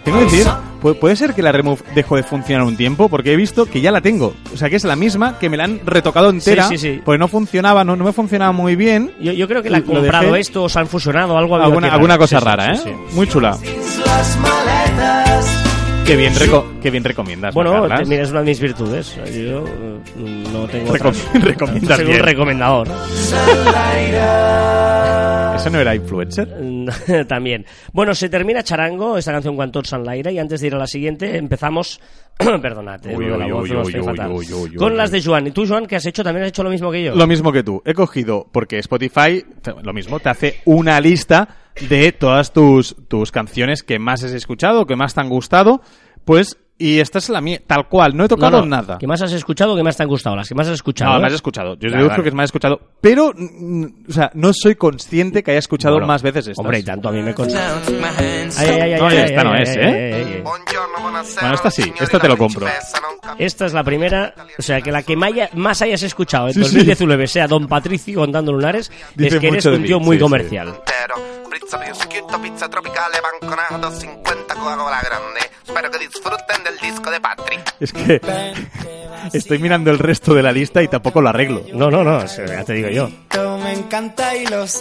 Tengo 0.04 0.18
que 0.20 0.26
decir, 0.26 0.48
¿pu- 0.82 0.98
¿puede 1.00 1.16
ser 1.16 1.34
que 1.34 1.42
la 1.44 1.52
Remove 1.52 1.82
dejó 1.94 2.16
de 2.16 2.24
funcionar 2.24 2.66
un 2.66 2.76
tiempo? 2.76 3.08
Porque 3.08 3.34
he 3.34 3.36
visto 3.36 3.66
que 3.66 3.82
ya 3.82 3.92
la 3.92 4.02
tengo. 4.02 4.34
O 4.54 4.58
sea, 4.58 4.70
que 4.70 4.76
es 4.76 4.84
la 4.84 4.96
misma, 4.96 5.38
que 5.38 5.50
me 5.50 5.58
la 5.58 5.66
han 5.66 5.80
retocado 5.86 6.30
entera. 6.30 6.68
Sí, 6.68 6.78
sí, 6.78 6.94
sí. 6.96 7.02
Porque 7.06 7.20
no 7.20 7.28
funcionaba, 7.28 7.84
no, 7.84 7.96
no 7.96 8.04
me 8.04 8.14
funcionaba 8.14 8.52
muy 8.52 8.76
bien. 8.76 9.12
Yo, 9.20 9.32
yo 9.32 9.48
creo 9.48 9.62
que 9.62 9.70
la 9.70 9.78
han 9.78 9.84
comprado 9.84 10.32
dejé- 10.34 10.40
esto 10.40 10.64
o 10.64 10.70
se 10.70 10.80
han 10.80 10.88
fusionado 10.88 11.38
algo. 11.38 11.56
ha 11.56 11.64
Alguna, 11.66 12.18
cosa 12.18 12.40
rara, 12.40 12.76
sí, 12.76 12.90
¿eh? 12.90 12.96
sí. 13.10 13.16
Muy 13.16 13.28
chula. 13.28 13.58
maletes. 14.42 15.71
Qué 16.06 16.16
bien, 16.18 16.34
reco- 16.34 16.66
qué 16.82 16.90
bien 16.92 17.04
recomiendas. 17.04 17.56
¿no, 17.56 17.62
Bueno, 17.64 17.88
Carlas? 17.88 18.08
mira, 18.08 18.24
es 18.24 18.32
una 18.32 18.40
de 18.42 18.46
mis 18.48 18.60
virtudes. 18.60 19.16
Yo 19.16 19.66
eh, 19.66 20.00
no 20.52 20.68
tengo. 20.68 20.94
Recom- 20.94 21.10
otras. 21.10 21.34
recomiendas 21.44 21.98
Soy 21.98 22.06
un 22.06 22.12
bien. 22.12 22.24
recomendador. 22.24 22.88
¿Eso 25.56 25.70
no 25.70 25.80
era 25.80 25.96
influencer? 25.96 26.48
También. 27.28 27.66
Bueno, 27.94 28.14
se 28.16 28.28
termina 28.30 28.64
Charango, 28.64 29.18
esta 29.18 29.32
canción 29.32 29.56
Quan 29.56 29.72
tots 29.72 29.92
l'aire, 29.94 30.34
y 30.34 30.40
antes 30.40 30.60
de 30.60 30.68
ir 30.68 30.76
a 30.76 30.80
la 30.80 30.88
siguiente 30.88 31.38
empezamos. 31.38 32.00
Perdonad, 32.38 33.02
Con 34.78 34.98
las 34.98 35.12
de 35.12 35.22
Joan. 35.22 35.48
¿Y 35.48 35.52
tú, 35.52 35.66
Joan, 35.68 35.86
qué 35.86 35.98
has 35.98 36.06
hecho? 36.08 36.24
¿También 36.24 36.44
has 36.44 36.50
hecho 36.50 36.64
lo 36.64 36.72
mismo 36.72 36.92
que 36.92 37.04
yo? 37.04 37.16
Lo 37.16 37.28
mismo 37.28 37.52
que 37.52 37.62
tú. 37.64 37.82
He 37.86 37.94
cogido, 37.94 38.48
porque 38.52 38.80
Spotify, 38.80 39.46
lo 39.84 39.94
mismo, 39.94 40.20
te 40.20 40.30
hace 40.30 40.56
una 40.66 41.00
lista 41.00 41.48
de 41.80 42.12
todas 42.12 42.54
tus, 42.54 42.96
tus 43.08 43.32
canciones 43.32 43.84
que 43.84 44.00
más 44.00 44.24
has 44.24 44.32
escuchado, 44.32 44.86
que 44.86 44.96
más 44.96 45.14
te 45.14 45.22
han 45.22 45.30
gustado. 45.30 45.82
Pues, 46.26 46.58
y 46.78 47.00
esta 47.00 47.20
es 47.20 47.30
la 47.30 47.42
mía, 47.42 47.60
tal 47.66 47.88
cual. 47.88 48.16
No 48.18 48.26
he 48.26 48.28
tocado 48.28 48.60
no, 48.62 48.66
nada. 48.66 48.98
¿Qué 48.98 49.06
más 49.08 49.22
has 49.22 49.32
escuchado 49.34 49.74
o 49.74 49.76
qué 49.76 49.84
más 49.84 49.96
te 49.98 50.04
han 50.04 50.10
gustado? 50.10 50.36
Las 50.36 50.48
que 50.50 50.56
más 50.56 50.68
has 50.68 50.74
escuchado. 50.74 51.12
No, 51.12 51.18
¿eh? 51.18 51.22
me 51.22 51.28
has 51.28 51.34
escuchado. 51.34 51.76
Yo 51.76 51.90
deduzco 51.92 52.10
vale. 52.10 52.24
que 52.24 52.30
es 52.30 52.36
más 52.36 52.46
escuchado. 52.46 52.80
Pero, 53.02 53.32
mm, 53.36 53.86
o 54.10 54.12
sea, 54.12 54.32
no 54.34 54.52
soy 54.54 54.76
consciente 54.76 55.44
que 55.44 55.52
haya 55.52 55.60
escuchado 55.60 55.96
Bueno, 55.96 56.08
más 56.08 56.22
veces 56.24 56.48
estas. 56.48 56.58
Hombre, 56.60 56.80
y 56.80 56.84
tanto 56.84 57.10
a 57.10 57.12
mí 57.12 57.22
me 57.22 57.34
consta. 57.36 57.78
Ay, 58.58 58.68
ay, 58.70 58.82
ay, 58.94 59.00
No, 59.00 59.08
ay, 59.08 59.18
esta 59.18 59.42
ay, 59.42 59.46
no 59.46 59.54
ay, 59.54 59.64
es, 59.64 59.70
ay, 59.70 59.78
¿eh? 59.78 59.86
ay, 59.86 60.24
ay, 60.24 60.34
ay. 60.38 60.44
Bueno, 60.44 61.54
esta 61.56 61.72
sí, 61.72 61.94
esta 62.00 62.20
te 62.20 62.28
lo 62.28 62.38
compro. 62.38 62.68
Esta 63.38 63.66
es 63.68 63.74
la 63.74 63.84
primera, 63.84 64.34
o 64.58 64.62
sea, 64.62 64.82
que 64.82 64.92
la 64.92 65.04
que 65.04 65.16
maya- 65.16 65.50
más 65.54 65.82
hayas 65.82 66.02
escuchado 66.04 66.48
en 66.48 66.54
Sí, 66.54 66.60
sí. 66.64 66.66
2019 66.66 67.28
sea 67.28 67.48
Don 67.48 67.68
Patricio 67.68 68.20
contando 68.20 68.52
lunares, 68.52 68.92
Dice 69.16 69.36
es 69.36 69.42
que 69.42 69.48
eres 69.50 69.66
un 69.68 69.82
mí, 69.82 69.88
tío 69.88 70.00
muy 70.00 70.16
sí, 70.16 70.20
sí. 70.20 70.24
comercial. 70.24 70.74
Pizza 71.52 71.78
prosciutto, 71.78 72.40
pizza 72.40 72.70
tropicale, 72.70 73.20
banconato, 73.20 73.92
50 73.92 74.56
Coca-Cola 74.56 75.02
grande. 75.02 75.52
Espero 75.66 75.92
que 75.92 76.00
disfruten 76.00 76.64
del 76.64 76.78
disco 76.78 77.12
de 77.12 77.20
Patrick. 77.20 77.76
Es 77.78 77.92
que 77.92 78.22
estoy 79.34 79.60
mirando 79.60 79.92
el 79.92 80.00
resto 80.00 80.34
de 80.34 80.44
la 80.44 80.52
lista 80.52 80.82
y 80.84 80.88
tampoco 80.88 81.22
lo 81.22 81.30
arreglo. 81.30 81.64
No, 81.74 81.90
no, 81.90 82.04
no, 82.04 82.26
ya 82.26 82.64
te 82.64 82.74
digo 82.74 82.90
yo. 82.90 83.10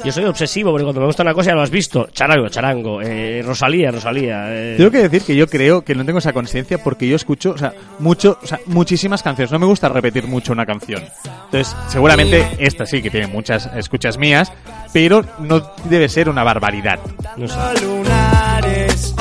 Yo 0.05 0.13
soy 0.13 0.25
obsesivo 0.25 0.71
porque 0.71 0.85
cuando 0.85 1.01
me 1.01 1.07
gusta 1.07 1.23
una 1.23 1.35
cosa 1.35 1.51
ya 1.51 1.55
lo 1.57 1.63
has 1.63 1.71
visto. 1.71 2.09
Charango, 2.13 2.49
charango, 2.49 3.01
eh, 3.03 3.43
Rosalía, 3.45 3.91
Rosalía. 3.91 4.45
eh. 4.49 4.75
Tengo 4.77 4.91
que 4.91 4.99
decir 5.09 5.23
que 5.23 5.37
yo 5.37 5.47
creo 5.47 5.83
que 5.83 5.95
no 5.95 6.05
tengo 6.05 6.19
esa 6.19 6.33
conciencia 6.33 6.79
porque 6.79 7.07
yo 7.09 7.17
escucho, 7.17 7.51
o 7.53 7.59
sea, 7.59 7.73
mucho, 7.99 8.39
o 8.43 8.47
sea, 8.47 8.61
muchísimas 8.67 9.23
canciones. 9.23 9.53
No 9.53 9.59
me 9.59 9.67
gusta 9.67 9.89
repetir 9.89 10.27
mucho 10.27 10.53
una 10.53 10.67
canción. 10.67 11.03
Entonces, 11.47 11.75
seguramente 11.89 12.47
esta 12.59 12.87
sí 12.87 13.03
que 13.03 13.11
tiene 13.11 13.27
muchas 13.27 13.69
escuchas 13.77 14.19
mías, 14.19 14.53
pero 14.93 15.25
no 15.39 15.61
debe 15.85 16.09
ser 16.09 16.29
una 16.29 16.43
barbaridad. 16.45 16.99
No 17.37 17.49
sé. 17.49 17.57
lunares. 17.85 19.15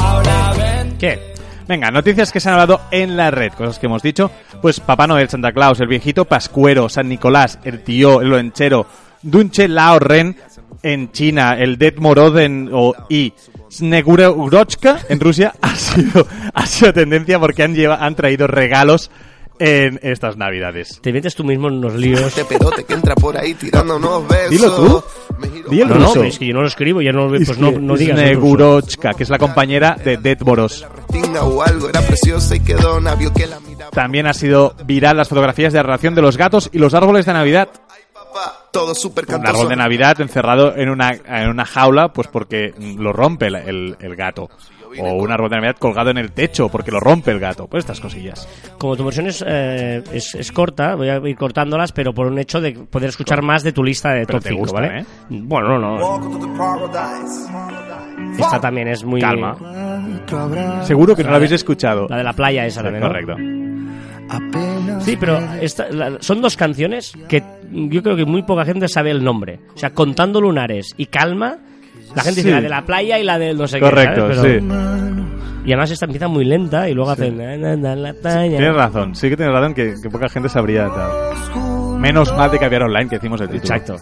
Ahora 0.00 0.52
ven. 0.56 0.96
¿Qué? 0.98 1.33
Venga, 1.66 1.90
noticias 1.90 2.30
que 2.30 2.40
se 2.40 2.48
han 2.48 2.54
hablado 2.54 2.82
en 2.90 3.16
la 3.16 3.30
red, 3.30 3.52
cosas 3.52 3.78
que 3.78 3.86
hemos 3.86 4.02
dicho. 4.02 4.30
Pues 4.60 4.80
Papá 4.80 5.06
Noel, 5.06 5.28
Santa 5.28 5.52
Claus, 5.52 5.80
el 5.80 5.88
viejito 5.88 6.26
Pascuero, 6.26 6.88
San 6.88 7.08
Nicolás, 7.08 7.58
el 7.64 7.82
tío, 7.82 8.20
el 8.20 8.28
loenchero, 8.28 8.86
Dunche 9.22 9.68
Lao 9.68 9.98
Ren 9.98 10.36
en 10.82 11.10
China, 11.12 11.56
el 11.58 11.78
Det 11.78 11.98
Moroden 11.98 12.68
o 12.70 12.94
y 13.08 13.32
Snegurochka 13.70 15.00
en 15.08 15.18
Rusia 15.20 15.54
ha 15.62 15.74
sido, 15.74 16.26
ha 16.52 16.66
sido 16.66 16.92
tendencia 16.92 17.40
porque 17.40 17.62
han, 17.62 17.74
lleva, 17.74 17.96
han 17.96 18.14
traído 18.14 18.46
regalos 18.46 19.10
en 19.58 20.00
estas 20.02 20.36
navidades. 20.36 21.00
Te 21.00 21.12
metes 21.12 21.34
tú 21.34 21.44
mismo 21.44 21.68
en 21.68 21.74
unos 21.74 21.94
líos. 21.94 22.20
Este 22.20 22.44
pedote 22.44 22.84
que 22.84 22.94
entra 22.94 23.14
por 23.14 23.36
ahí 23.36 23.54
tirando 23.54 23.96
unos 23.96 24.26
besos. 24.28 24.50
Dilo 24.50 24.76
tú. 24.76 25.04
Di 25.70 25.80
el 25.80 25.88
No, 25.88 25.94
no, 25.96 26.06
ruso. 26.06 26.24
es 26.24 26.38
que 26.38 26.46
yo 26.46 26.54
no 26.54 26.60
lo 26.62 26.66
escribo, 26.68 27.00
ya 27.02 27.12
no, 27.12 27.28
pues 27.28 27.48
Es 27.48 27.58
no, 27.58 27.70
no 27.72 27.96
digas. 27.96 28.18
Snegurochka, 28.18 29.14
que 29.14 29.22
es 29.22 29.30
la 29.30 29.38
compañera 29.38 29.96
de 30.02 30.16
Det 30.16 30.38
Boros. 30.42 30.86
tinga 31.10 31.42
o 31.42 31.62
algo, 31.62 31.88
era 31.88 32.00
preciosa 32.02 32.56
y 32.56 32.60
quedó 32.60 33.00
vio 33.16 33.32
que 33.32 33.46
la 33.46 33.60
miraba. 33.60 33.90
También 33.90 34.26
ha 34.26 34.34
sido 34.34 34.74
viral 34.84 35.16
las 35.16 35.28
fotografías 35.28 35.72
de 35.72 35.78
la 35.78 35.82
relación 35.84 36.14
de 36.14 36.22
los 36.22 36.36
gatos 36.36 36.68
y 36.72 36.78
los 36.78 36.94
árboles 36.94 37.26
de 37.26 37.32
Navidad. 37.32 37.68
Papá, 38.12 38.66
todo 38.72 38.94
súper 38.94 39.24
un 39.28 39.46
árbol 39.46 39.68
de 39.68 39.76
Navidad 39.76 40.20
encerrado 40.20 40.74
en 40.76 40.88
una, 40.88 41.12
en 41.12 41.48
una 41.48 41.64
jaula, 41.64 42.12
pues 42.12 42.28
porque 42.28 42.74
lo 42.98 43.12
rompe 43.12 43.46
el, 43.46 43.54
el- 43.56 43.96
el 44.00 44.16
gato. 44.16 44.50
O 45.00 45.14
un 45.22 45.30
árbol 45.32 45.48
de 45.50 45.56
Navidad 45.56 45.76
colgado 45.78 46.10
en 46.10 46.18
el 46.18 46.32
techo 46.32 46.68
porque 46.68 46.90
lo 46.90 47.00
rompe 47.00 47.30
el 47.30 47.40
gato. 47.40 47.66
Pues 47.66 47.82
estas 47.84 48.00
cosillas. 48.00 48.48
Como 48.78 48.96
tu 48.96 49.04
versión 49.04 49.26
es, 49.26 49.44
eh, 49.46 50.02
es, 50.12 50.34
es 50.34 50.52
corta, 50.52 50.94
voy 50.94 51.08
a 51.08 51.16
ir 51.18 51.36
cortándolas, 51.36 51.92
pero 51.92 52.12
por 52.12 52.26
un 52.26 52.38
hecho 52.38 52.60
de 52.60 52.72
poder 52.72 53.08
escuchar 53.10 53.42
más 53.42 53.62
de 53.62 53.72
tu 53.72 53.82
lista 53.82 54.10
de 54.12 54.26
Pero 54.26 54.38
top 54.38 54.42
te 54.44 54.48
5, 54.50 54.60
gusta, 54.60 54.80
¿vale? 54.80 55.00
¿eh? 55.00 55.04
Bueno, 55.30 55.78
no, 55.78 55.98
no. 55.98 57.34
Esta 58.38 58.60
también 58.60 58.88
es 58.88 59.04
muy. 59.04 59.20
Calma. 59.20 59.56
Seguro 60.84 61.14
que 61.14 61.24
no 61.24 61.30
lo 61.30 61.36
habéis 61.36 61.52
escuchado. 61.52 62.06
La 62.08 62.16
de 62.18 62.24
la 62.24 62.32
playa 62.32 62.66
esa 62.66 62.82
también, 62.82 63.02
¿no? 63.02 63.08
correcto. 63.08 63.36
Sí, 65.00 65.16
pero 65.20 65.38
esta- 65.60 65.88
la- 65.90 66.16
son 66.20 66.40
dos 66.40 66.56
canciones 66.56 67.12
que 67.28 67.42
yo 67.70 68.02
creo 68.02 68.16
que 68.16 68.24
muy 68.24 68.42
poca 68.42 68.64
gente 68.64 68.88
sabe 68.88 69.10
el 69.10 69.22
nombre. 69.22 69.60
O 69.74 69.78
sea, 69.78 69.90
Contando 69.90 70.40
Lunares 70.40 70.94
y 70.96 71.06
Calma, 71.06 71.58
la 72.14 72.22
gente 72.22 72.40
Sí. 72.40 72.46
dice 72.46 72.50
la 72.56 72.60
de 72.60 72.68
la 72.68 72.82
playa 72.84 73.18
y 73.18 73.24
la 73.24 73.38
del 73.38 73.56
no 73.58 73.66
sé 73.66 73.80
Correcto, 73.80 74.28
qué. 74.28 74.34
¿sabes? 74.34 74.62
sí. 74.62 74.68
Y 75.66 75.72
además 75.72 75.90
esta 75.90 76.04
empieza 76.04 76.28
muy 76.28 76.44
lenta 76.44 76.88
y 76.90 76.94
luego 76.94 77.10
hacen... 77.10 77.38
"Na, 77.38 77.56
na, 77.56 77.74
na, 77.76 77.96
la 77.96 78.12
playa". 78.12 78.56
Tienes 78.58 78.74
razón, 78.74 79.14
sí 79.14 79.30
que 79.30 79.36
tienes 79.36 79.54
razón 79.54 79.72
que, 79.74 79.94
que 80.02 80.10
poca 80.10 80.28
gente 80.28 80.48
sabría 80.48 80.88
tal. 80.88 81.98
Menos 81.98 82.36
mal 82.36 82.50
de 82.50 82.58
cambiar 82.58 82.82
online 82.82 83.08
que 83.08 83.16
decimos 83.16 83.40
el 83.40 83.48
título. 83.48 83.74
Exacto. 83.74 83.96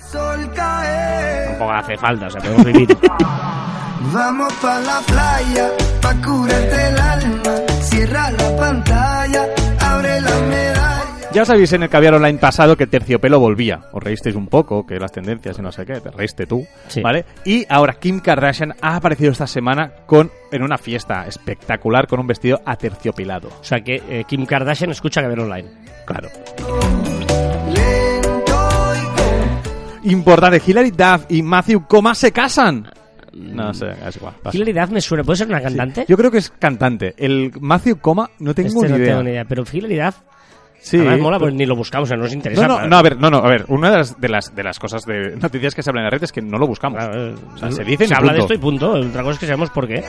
Tampoco 1.49 1.73
hace 1.73 1.97
falta, 1.97 2.27
o 2.27 2.31
sea, 2.31 2.41
podemos 2.41 2.65
vivir. 2.65 2.89
Vamos 4.13 4.53
pa' 4.55 4.81
la 4.81 5.01
playa, 5.07 5.69
pa' 6.01 6.15
curarte 6.17 6.89
el 6.89 6.99
alma. 6.99 7.55
Cierra 7.83 8.31
la 8.33 8.57
pantalla. 8.57 9.47
Ya 11.33 11.47
sabéis 11.47 11.73
en 11.73 11.83
el 11.83 11.89
caviar 11.89 12.13
online 12.13 12.39
pasado 12.39 12.77
que 12.77 12.87
Terciopelo 12.87 13.41
volvía. 13.41 13.81
Os 13.93 14.03
reísteis 14.03 14.37
un 14.37 14.49
poco, 14.49 14.85
que 14.87 14.99
las 14.99 15.13
tendencias 15.13 15.59
y 15.59 15.63
no 15.63 15.73
sé 15.73 15.87
qué, 15.87 15.99
te 15.99 16.11
reíste 16.11 16.47
tú, 16.47 16.67
Sí. 16.89 17.01
¿vale? 17.01 17.25
Y 17.47 17.65
ahora 17.71 17.95
Kim 17.95 18.21
Kardashian 18.21 18.75
ha 18.83 18.97
aparecido 18.97 19.33
esta 19.33 19.47
semana 19.47 19.93
con 20.05 20.31
en 20.51 20.63
una 20.63 20.77
fiesta 20.77 21.27
espectacular 21.27 22.07
con 22.07 22.21
un 22.21 22.27
vestido 22.27 22.61
aterciopelado. 22.67 23.49
O 23.49 23.65
sea, 23.65 23.81
que 23.81 24.03
eh, 24.11 24.25
Kim 24.29 24.45
Kardashian 24.45 24.91
escucha 24.91 25.23
ver 25.23 25.41
online. 25.41 25.71
Claro. 26.05 26.29
Importante, 30.05 30.61
Hilary 30.67 30.91
Duff 30.91 31.25
y 31.31 31.43
Matthew 31.43 31.87
Coma 31.87 32.15
se 32.15 32.31
casan. 32.33 32.91
No 33.33 33.73
sé, 33.73 33.87
es 34.07 34.17
igual. 34.17 34.35
pasa. 34.43 34.55
Hilary 34.55 34.73
Duff 34.75 34.91
me 34.91 35.01
suena. 35.01 35.25
¿Puede 35.25 35.39
ser 35.39 35.49
una 35.49 35.63
cantante? 35.63 36.05
Yo 36.07 36.17
creo 36.19 36.31
que 36.31 36.39
es 36.39 36.51
cantante. 36.51 37.15
El 37.17 37.53
Matthew 37.59 37.99
Coma 38.01 38.29
no 38.41 38.55
tengo 38.55 38.69
Este 38.83 38.87
ni 38.87 38.91
no 38.91 38.97
idea. 38.99 39.09
tengo 39.13 39.23
ni 39.23 39.31
idea. 39.31 39.45
Pero 39.47 39.65
Hilary 39.73 39.97
Duff... 39.97 40.17
Sí. 40.83 40.99
además 40.99 41.21
mola, 41.21 41.39
pues 41.39 41.55
ni 41.55 41.65
lo 41.65 41.77
buscamos, 41.77 42.07
o 42.07 42.11
sea, 42.11 42.17
no 42.17 42.25
nos 42.25 42.33
interesa. 42.35 42.67
No, 42.67 42.81
no, 42.81 42.87
no, 42.89 42.97
a 42.97 43.03
ver, 43.03 43.17
no, 43.19 43.31
no, 43.31 43.39
a 43.39 43.49
ver, 43.49 43.65
una 43.69 43.91
de 43.91 43.97
las, 43.99 44.21
de 44.21 44.29
las, 44.29 44.55
de 44.55 44.63
las 44.65 44.79
cosas 44.81 45.05
de 45.05 45.37
noticias 45.37 45.75
que 45.75 45.83
se 45.83 45.89
hablan 45.91 46.03
en 46.03 46.07
la 46.07 46.11
red 46.11 46.25
es 46.25 46.33
que 46.33 46.43
no 46.43 46.59
lo 46.59 46.67
buscamos. 46.67 46.99
Claro, 46.99 47.29
eh, 47.31 47.35
O 47.55 47.59
sea, 47.59 47.71
se 47.71 47.85
dicen 47.85 48.09
y 48.11 48.15
habla 48.15 48.33
de 48.33 48.41
esto 48.41 48.55
y 48.55 48.59
punto. 48.59 48.91
Otra 48.93 49.23
cosa 49.23 49.35
es 49.35 49.39
que 49.39 49.47
sabemos 49.47 49.71
por 49.71 49.87
qué. 49.87 50.03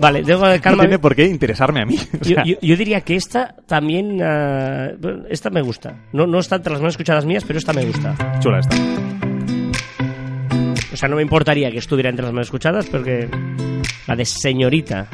Vale, 0.00 0.22
tengo 0.24 0.46
de 0.48 0.56
No 0.56 0.62
calma. 0.62 0.82
tiene 0.84 0.98
por 0.98 1.14
qué 1.14 1.26
interesarme 1.26 1.82
a 1.82 1.84
mí. 1.86 1.96
O 2.14 2.24
Yo, 2.24 2.34
sea, 2.34 2.44
yo- 2.44 2.56
yo 2.60 2.76
diría 2.76 3.02
que 3.02 3.16
esta 3.16 3.54
también. 3.66 4.20
ah, 4.22 4.88
esta 5.28 5.50
me 5.50 5.60
gusta. 5.62 5.94
No, 6.12 6.26
no 6.26 6.38
está 6.40 6.56
entre 6.56 6.72
las 6.72 6.82
más 6.82 6.94
escuchadas 6.94 7.24
mías, 7.26 7.44
pero 7.46 7.58
esta 7.58 7.72
me 7.72 7.84
gusta. 7.84 8.14
Chula 8.40 8.60
esta. 8.60 8.76
O 10.92 10.96
sea, 10.96 11.08
no 11.08 11.16
me 11.16 11.22
importaría 11.22 11.70
que 11.70 11.78
estuviera 11.78 12.10
entre 12.10 12.24
las 12.24 12.34
más 12.34 12.46
escuchadas, 12.46 12.86
porque. 12.86 13.28
La 14.06 14.16
de 14.16 14.24
señorita. 14.24 15.06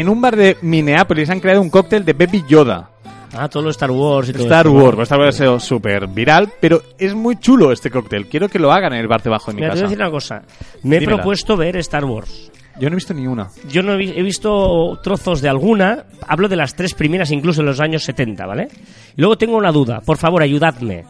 En 0.00 0.08
un 0.08 0.20
bar 0.20 0.36
de 0.36 0.56
Minneapolis 0.62 1.30
han 1.30 1.40
creado 1.40 1.60
un 1.62 1.70
cóctel 1.70 2.04
de 2.04 2.12
Baby 2.12 2.44
Yoda. 2.48 2.90
Ah, 3.36 3.48
todo 3.48 3.64
lo 3.64 3.70
Star 3.70 3.90
Wars 3.90 4.28
y 4.28 4.32
todo 4.32 4.44
Star 4.44 4.66
esto, 4.66 4.78
Wars, 4.78 4.96
¿no? 4.96 5.02
Star 5.02 5.18
Wars 5.18 5.34
ha 5.34 5.38
sido 5.38 5.60
súper 5.60 6.06
viral, 6.06 6.52
pero 6.60 6.82
es 6.98 7.14
muy 7.14 7.36
chulo 7.40 7.72
este 7.72 7.90
cóctel. 7.90 8.26
Quiero 8.26 8.48
que 8.48 8.58
lo 8.60 8.72
hagan 8.72 8.92
en 8.92 9.00
el 9.00 9.08
bar 9.08 9.22
debajo 9.22 9.50
de 9.50 9.56
mi 9.56 9.62
Mira, 9.62 9.74
te 9.74 9.80
voy 9.80 9.80
a 9.80 9.82
casa. 9.82 9.88
decir 9.90 10.02
una 10.02 10.10
cosa. 10.10 10.42
Me 10.84 10.96
he 10.98 11.02
propuesto 11.02 11.56
ver 11.56 11.76
Star 11.78 12.04
Wars. 12.04 12.50
Yo 12.78 12.88
no 12.90 12.94
he 12.94 12.96
visto 12.96 13.14
ni 13.14 13.26
una. 13.26 13.48
Yo 13.68 13.82
no 13.82 13.94
he, 13.94 13.96
vi- 13.96 14.12
he 14.16 14.22
visto 14.22 14.98
trozos 15.02 15.40
de 15.40 15.48
alguna, 15.48 16.04
hablo 16.26 16.48
de 16.48 16.56
las 16.56 16.74
tres 16.74 16.94
primeras, 16.94 17.30
incluso 17.30 17.62
de 17.62 17.66
los 17.66 17.80
años 17.80 18.02
70, 18.04 18.46
¿vale? 18.46 18.68
Y 19.16 19.20
luego 19.20 19.36
tengo 19.38 19.56
una 19.56 19.70
duda, 19.72 20.00
por 20.00 20.16
favor, 20.16 20.42
ayudadme. 20.42 21.04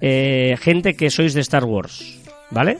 Eh, 0.00 0.56
gente 0.60 0.94
que 0.94 1.08
sois 1.10 1.32
de 1.34 1.40
Star 1.40 1.64
Wars, 1.64 2.20
¿vale? 2.50 2.78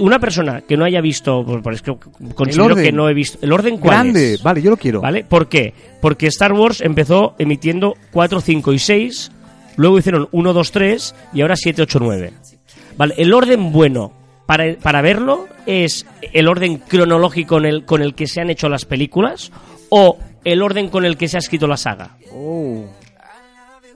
Una 0.00 0.18
persona 0.18 0.62
que 0.62 0.76
no 0.76 0.84
haya 0.84 1.00
visto, 1.00 1.44
pues, 1.44 1.76
es 1.76 1.82
que 1.82 1.96
considero 2.34 2.66
orden. 2.66 2.84
que 2.84 2.92
no 2.92 3.08
he 3.08 3.14
visto. 3.14 3.38
¿El 3.42 3.52
orden 3.52 3.78
cuál 3.78 3.94
Grande, 3.94 4.34
es? 4.34 4.42
vale, 4.42 4.62
yo 4.62 4.70
lo 4.70 4.76
quiero. 4.76 5.00
¿Vale? 5.00 5.24
¿Por 5.24 5.48
qué? 5.48 5.74
Porque 6.00 6.26
Star 6.28 6.52
Wars 6.52 6.80
empezó 6.80 7.34
emitiendo 7.38 7.94
4, 8.12 8.40
5 8.40 8.72
y 8.72 8.78
6, 8.78 9.32
luego 9.76 9.98
hicieron 9.98 10.28
1, 10.32 10.52
2, 10.52 10.72
3 10.72 11.14
y 11.34 11.40
ahora 11.42 11.56
7, 11.56 11.82
8, 11.82 11.98
9. 12.00 12.32
¿Vale? 12.96 13.14
El 13.16 13.32
orden 13.32 13.72
bueno 13.72 14.12
para, 14.46 14.74
para 14.76 15.02
verlo 15.02 15.46
es 15.66 16.06
el 16.32 16.48
orden 16.48 16.78
cronológico 16.78 17.56
con 17.56 17.66
el, 17.66 17.84
con 17.84 18.02
el 18.02 18.14
que 18.14 18.26
se 18.26 18.40
han 18.40 18.50
hecho 18.50 18.68
las 18.68 18.84
películas 18.84 19.52
o 19.88 20.18
el 20.44 20.62
orden 20.62 20.88
con 20.88 21.04
el 21.04 21.16
que 21.16 21.28
se 21.28 21.36
ha 21.36 21.40
escrito 21.40 21.66
la 21.66 21.76
saga. 21.76 22.16
Oh. 22.32 22.84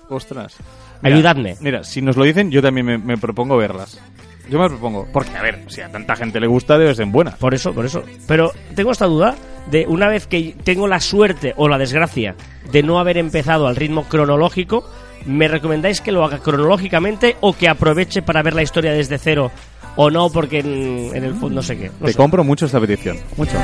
Ostras. 0.09 0.57
Ayudadme. 1.03 1.57
Mira, 1.61 1.84
si 1.84 2.01
nos 2.01 2.16
lo 2.16 2.24
dicen, 2.24 2.51
yo 2.51 2.62
también 2.62 2.86
me, 2.86 2.99
me 2.99 3.18
propongo 3.18 3.57
verlas. 3.57 4.01
Yo 4.49 4.59
me 4.59 4.68
propongo. 4.68 5.07
Porque, 5.12 5.36
a 5.36 5.42
ver, 5.42 5.64
si 5.68 5.80
a 5.80 5.88
tanta 5.90 6.14
gente 6.16 6.38
le 6.40 6.47
gusta, 6.47 6.78
debe 6.78 6.94
ser 6.94 7.07
buena. 7.07 7.32
Por 7.32 7.55
eso, 7.55 7.72
por 7.72 7.84
eso. 7.84 8.03
Pero 8.28 8.53
tengo 8.74 8.92
esta 8.92 9.07
duda 9.07 9.34
de 9.70 9.86
una 9.86 10.09
vez 10.09 10.26
que 10.26 10.55
tengo 10.62 10.86
la 10.86 11.01
suerte 11.01 11.53
o 11.57 11.68
la 11.68 11.78
desgracia 11.78 12.36
de 12.70 12.82
no 12.82 12.99
haber 13.01 13.18
empezado 13.18 13.66
al 13.66 13.74
ritmo 13.76 14.05
cronológico, 14.05 14.88
¿me 15.24 15.49
recomendáis 15.49 16.01
que 16.01 16.12
lo 16.12 16.24
haga 16.24 16.38
cronológicamente 16.38 17.36
o 17.40 17.53
que 17.55 17.68
aproveche 17.68 18.22
para 18.22 18.42
ver 18.42 18.55
la 18.55 18.62
historia 18.62 18.92
desde 18.92 19.18
cero? 19.18 19.51
O 19.97 20.11
no, 20.11 20.30
porque 20.30 20.61
en, 20.61 21.11
en 21.14 21.24
el 21.24 21.32
fondo 21.34 21.57
no 21.57 21.62
sé 21.62 21.76
qué. 21.78 21.90
No 22.01 22.07
Te 22.07 22.12
sé. 22.12 22.18
compro 22.18 22.44
mucho 22.44 22.66
esta 22.66 22.78
petición. 22.80 23.18
Mucho. 23.36 23.57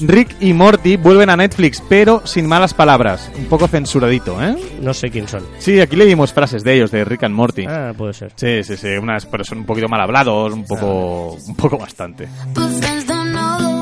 Rick 0.00 0.36
y 0.40 0.52
Morty 0.52 0.96
vuelven 0.96 1.30
a 1.30 1.36
Netflix, 1.36 1.82
pero 1.88 2.26
sin 2.26 2.46
malas 2.46 2.74
palabras. 2.74 3.30
Un 3.36 3.46
poco 3.46 3.68
censuradito, 3.68 4.42
¿eh? 4.42 4.56
No 4.80 4.94
sé 4.94 5.10
quién 5.10 5.28
son. 5.28 5.44
Sí, 5.58 5.80
aquí 5.80 5.96
leímos 5.96 6.32
frases 6.32 6.64
de 6.64 6.74
ellos, 6.74 6.90
de 6.90 7.04
Rick 7.04 7.24
and 7.24 7.34
Morty. 7.34 7.66
Ah, 7.68 7.92
puede 7.96 8.14
ser. 8.14 8.32
Sí, 8.36 8.64
sí, 8.64 8.76
sí, 8.76 8.88
unas, 8.88 9.26
pero 9.26 9.44
son 9.44 9.58
un 9.58 9.66
poquito 9.66 9.88
mal 9.88 10.00
hablados, 10.00 10.52
un 10.52 10.64
poco, 10.64 11.34
un 11.34 11.56
poco 11.56 11.78
bastante. 11.78 12.28
You 12.56 13.80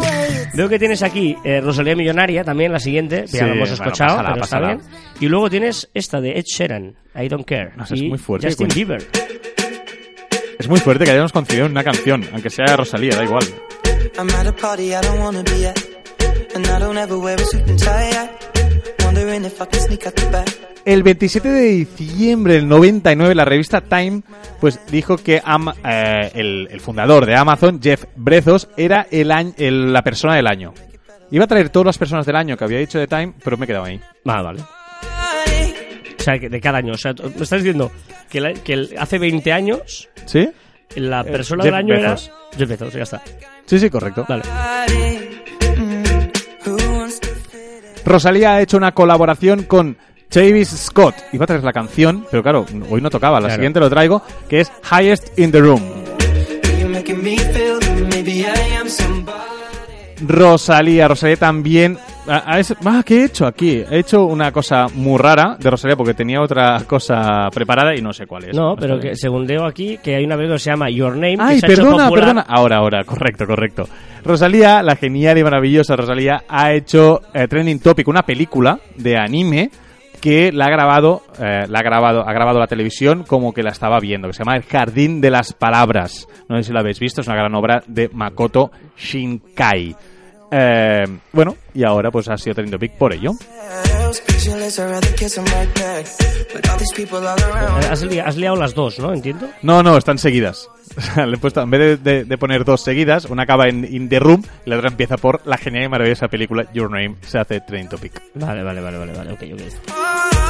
Veo 0.55 0.69
que 0.69 0.79
tienes 0.79 1.05
aquí 1.05 1.37
eh, 1.45 1.61
Rosalía 1.61 1.95
Millonaria, 1.95 2.43
también 2.43 2.73
la 2.73 2.81
siguiente, 2.81 3.29
Sí, 3.29 3.37
ya 3.37 3.47
lo 3.47 3.53
hemos 3.53 3.69
bueno, 3.69 3.85
escuchado, 3.85 4.17
pásala, 4.17 4.33
pero 4.33 4.45
está 4.45 4.59
bien. 4.61 4.81
Y 5.21 5.29
luego 5.29 5.49
tienes 5.49 5.89
esta 5.95 6.21
de 6.21 6.33
Ed 6.33 6.45
Sheeran, 6.45 6.97
I 7.15 7.29
Don't 7.29 7.47
Care. 7.47 7.73
No 7.77 7.85
es 7.85 8.03
muy 8.03 8.19
fuerte, 8.19 8.49
Justin. 8.49 8.69
Bieber. 8.75 9.07
Es 10.59 10.69
muy 10.69 10.81
fuerte 10.81 11.05
que 11.05 11.13
hayamos 11.13 11.31
coincidido 11.31 11.67
en 11.67 11.73
una 11.73 11.85
canción, 11.85 12.25
aunque 12.33 12.51
sea 12.51 12.77
Rosalía, 12.77 13.15
da 13.15 13.23
igual. 13.23 13.45
I'm 14.19 14.29
at 14.31 14.49
a 14.49 14.53
party 14.53 14.89
I 14.89 15.01
don't 15.01 15.21
wanna 15.21 15.45
be 15.45 15.69
at. 15.69 15.98
El 20.85 21.03
27 21.03 21.49
de 21.49 21.63
diciembre 21.71 22.55
del 22.55 22.67
99, 22.69 23.35
la 23.35 23.45
revista 23.45 23.81
Time 23.83 24.23
pues 24.61 24.81
dijo 24.91 25.17
que 25.19 25.41
Am- 25.45 25.73
eh, 25.85 26.31
el, 26.35 26.69
el 26.71 26.81
fundador 26.81 27.27
de 27.27 27.37
Amazon, 27.37 27.81
Jeff 27.83 28.05
Bezos, 28.17 28.69
era 28.77 29.07
el 29.11 29.31
año- 29.31 29.53
el- 29.59 29.93
la 29.93 30.03
persona 30.03 30.35
del 30.37 30.47
año. 30.47 30.73
Iba 31.31 31.45
a 31.45 31.49
traer 31.49 31.69
todas 31.69 31.87
las 31.87 31.99
personas 31.99 32.25
del 32.25 32.37
año 32.37 32.57
que 32.57 32.65
había 32.65 32.79
dicho 32.79 32.99
de 32.99 33.07
Time, 33.07 33.35
pero 33.45 33.59
me 33.59 33.65
he 33.65 33.67
quedado 33.67 33.85
ahí. 33.85 34.01
Ah, 34.27 34.41
vale. 34.43 34.63
O 36.19 36.23
sea, 36.23 36.39
que 36.39 36.49
de 36.49 36.61
cada 36.61 36.79
año. 36.79 36.95
O 36.95 36.99
sea, 36.99 37.13
me 37.13 37.43
estás 37.43 37.63
diciendo 37.63 37.91
que, 38.31 38.41
la- 38.41 38.55
que 38.55 38.73
el- 38.73 38.95
hace 38.99 39.19
20 39.19 39.53
años 39.53 40.09
¿Sí? 40.25 40.49
la 40.97 41.23
persona 41.25 41.65
Eh, 41.65 41.67
Jeff 41.67 41.75
del 41.77 41.85
año 41.85 41.95
Bezos. 42.03 42.27
era... 42.29 42.59
Jeff 42.59 42.69
Bezos, 42.69 42.93
ya 42.95 43.03
está. 43.03 43.23
Sí, 43.67 43.79
sí, 43.79 43.91
correcto. 43.91 44.25
Vale. 44.27 44.43
Rosalía 48.09 48.55
ha 48.55 48.61
hecho 48.63 48.77
una 48.77 48.93
colaboración 48.93 49.65
con 49.65 49.97
Travis 50.29 50.69
Scott. 50.69 51.15
Iba 51.33 51.45
a 51.45 51.47
traer 51.47 51.65
la 51.65 51.73
canción, 51.73 52.27
pero 52.31 52.43
claro, 52.43 52.67
hoy 52.91 53.01
no 53.01 53.11
tocaba. 53.11 53.39
La 53.41 53.47
Claro. 53.49 53.55
siguiente 53.55 53.81
lo 53.81 53.91
traigo, 53.91 54.23
que 54.49 54.61
es 54.61 54.73
Highest 54.91 55.39
in 55.39 55.53
the 55.53 55.61
Room. 55.61 55.83
Rosalía, 60.27 61.09
Rosalía 61.09 61.37
también. 61.37 61.99
Ah, 62.29 62.59
es- 62.59 62.75
ah, 62.85 63.03
¿qué 63.05 63.23
he 63.23 63.25
hecho 63.25 63.47
aquí? 63.47 63.83
He 63.91 63.99
hecho 64.01 64.25
una 64.27 64.53
cosa 64.53 64.87
muy 64.95 65.19
rara 65.19 65.57
de 65.59 65.71
Rosalía 65.71 65.97
porque 65.97 66.15
tenía 66.15 66.41
otra 66.43 66.83
cosa 66.87 67.49
preparada 67.53 67.95
y 67.97 68.03
no 68.03 68.13
sé 68.13 68.27
cuál 68.27 68.45
es. 68.45 68.57
No, 68.57 68.75
pero 68.79 69.01
que 69.01 69.17
según 69.17 69.47
leo 69.47 69.65
aquí, 69.67 69.99
que 70.03 70.15
hay 70.17 70.25
una 70.25 70.37
película 70.37 70.57
que 70.57 70.63
se 70.65 70.71
llama 70.71 70.91
Your 70.91 71.13
Name, 71.15 71.37
que 71.37 71.43
Ay, 71.43 71.61
se 71.61 71.67
ha 71.67 71.71
hecho 71.73 71.83
perdona, 71.83 72.05
popular. 72.05 72.25
perdona. 72.27 72.45
Ahora, 72.49 72.77
ahora, 72.77 73.05
correcto, 73.05 73.47
correcto. 73.47 73.89
Rosalía, 74.25 74.83
la 74.83 74.97
genial 74.97 75.39
y 75.39 75.43
maravillosa 75.45 75.97
Rosalía, 75.97 76.43
ha 76.49 76.73
hecho 76.73 77.23
eh, 77.33 77.49
Trending 77.49 77.81
Topic, 77.81 78.07
una 78.09 78.23
película 78.23 78.79
de 78.97 79.17
anime 79.17 79.71
que 80.21 80.51
la 80.53 80.67
ha 80.67 80.71
grabado, 80.71 81.23
eh, 81.41 81.65
la 81.69 81.79
ha 81.79 81.83
grabado, 81.83 82.29
ha 82.29 82.33
grabado 82.33 82.59
la 82.59 82.67
televisión 82.67 83.23
como 83.27 83.55
que 83.55 83.63
la 83.63 83.71
estaba 83.71 84.01
viendo, 84.01 84.27
que 84.27 84.35
se 84.35 84.41
llama 84.45 84.57
El 84.57 84.65
Jardín 84.65 85.21
de 85.21 85.31
las 85.31 85.53
Palabras. 85.53 86.27
No 86.49 86.57
sé 86.57 86.65
si 86.65 86.73
lo 86.73 86.81
habéis 86.81 86.99
visto, 86.99 87.21
es 87.21 87.27
una 87.29 87.37
gran 87.37 87.55
obra 87.55 87.83
de 87.87 88.11
Makoto 88.13 88.71
Shinkai. 88.97 89.95
Eh, 90.51 91.07
bueno, 91.33 91.57
y 91.75 91.85
ahora 91.85 92.11
pues 92.11 92.29
ha 92.29 92.37
sido 92.39 92.55
Trending 92.55 92.73
Topic 92.73 92.93
por 92.93 93.13
ello. 93.13 93.33
Around. 97.43 97.85
Has, 97.85 98.03
li- 98.03 98.19
has 98.19 98.37
liado 98.37 98.57
las 98.57 98.75
dos, 98.75 98.99
¿no? 98.99 99.13
Entiendo. 99.13 99.49
No, 99.63 99.83
no, 99.83 99.97
están 99.99 100.19
seguidas. 100.19 100.69
Le 101.17 101.35
he 101.35 101.39
puesto, 101.39 101.61
en 101.61 101.71
vez 101.71 101.81
de, 101.81 101.97
de- 101.99 102.25
de 102.25 102.39
poner 102.39 102.65
dos 102.65 102.81
seguidas, 102.83 103.27
una 103.27 103.43
acaba 103.43 103.69
en 103.69 103.85
In 103.85 104.09
the 104.09 104.19
Room 104.19 104.43
y 104.65 104.71
la 104.71 104.77
otra 104.77 104.89
empieza 104.89 105.17
por 105.19 105.47
la 105.47 105.59
genial 105.59 105.85
y 105.85 105.89
maravillosa 105.89 106.29
película 106.29 106.67
Your 106.73 106.91
Name 106.91 107.17
se 107.21 107.39
hace 107.39 107.61
Trending 107.61 107.91
Topic. 107.91 108.23
Vale, 108.35 108.63
vale, 108.63 108.81
vale, 108.81 108.99
vale, 108.99 109.13
vale, 109.13 109.33
ok, 109.33 109.43
ok. 109.53 110.48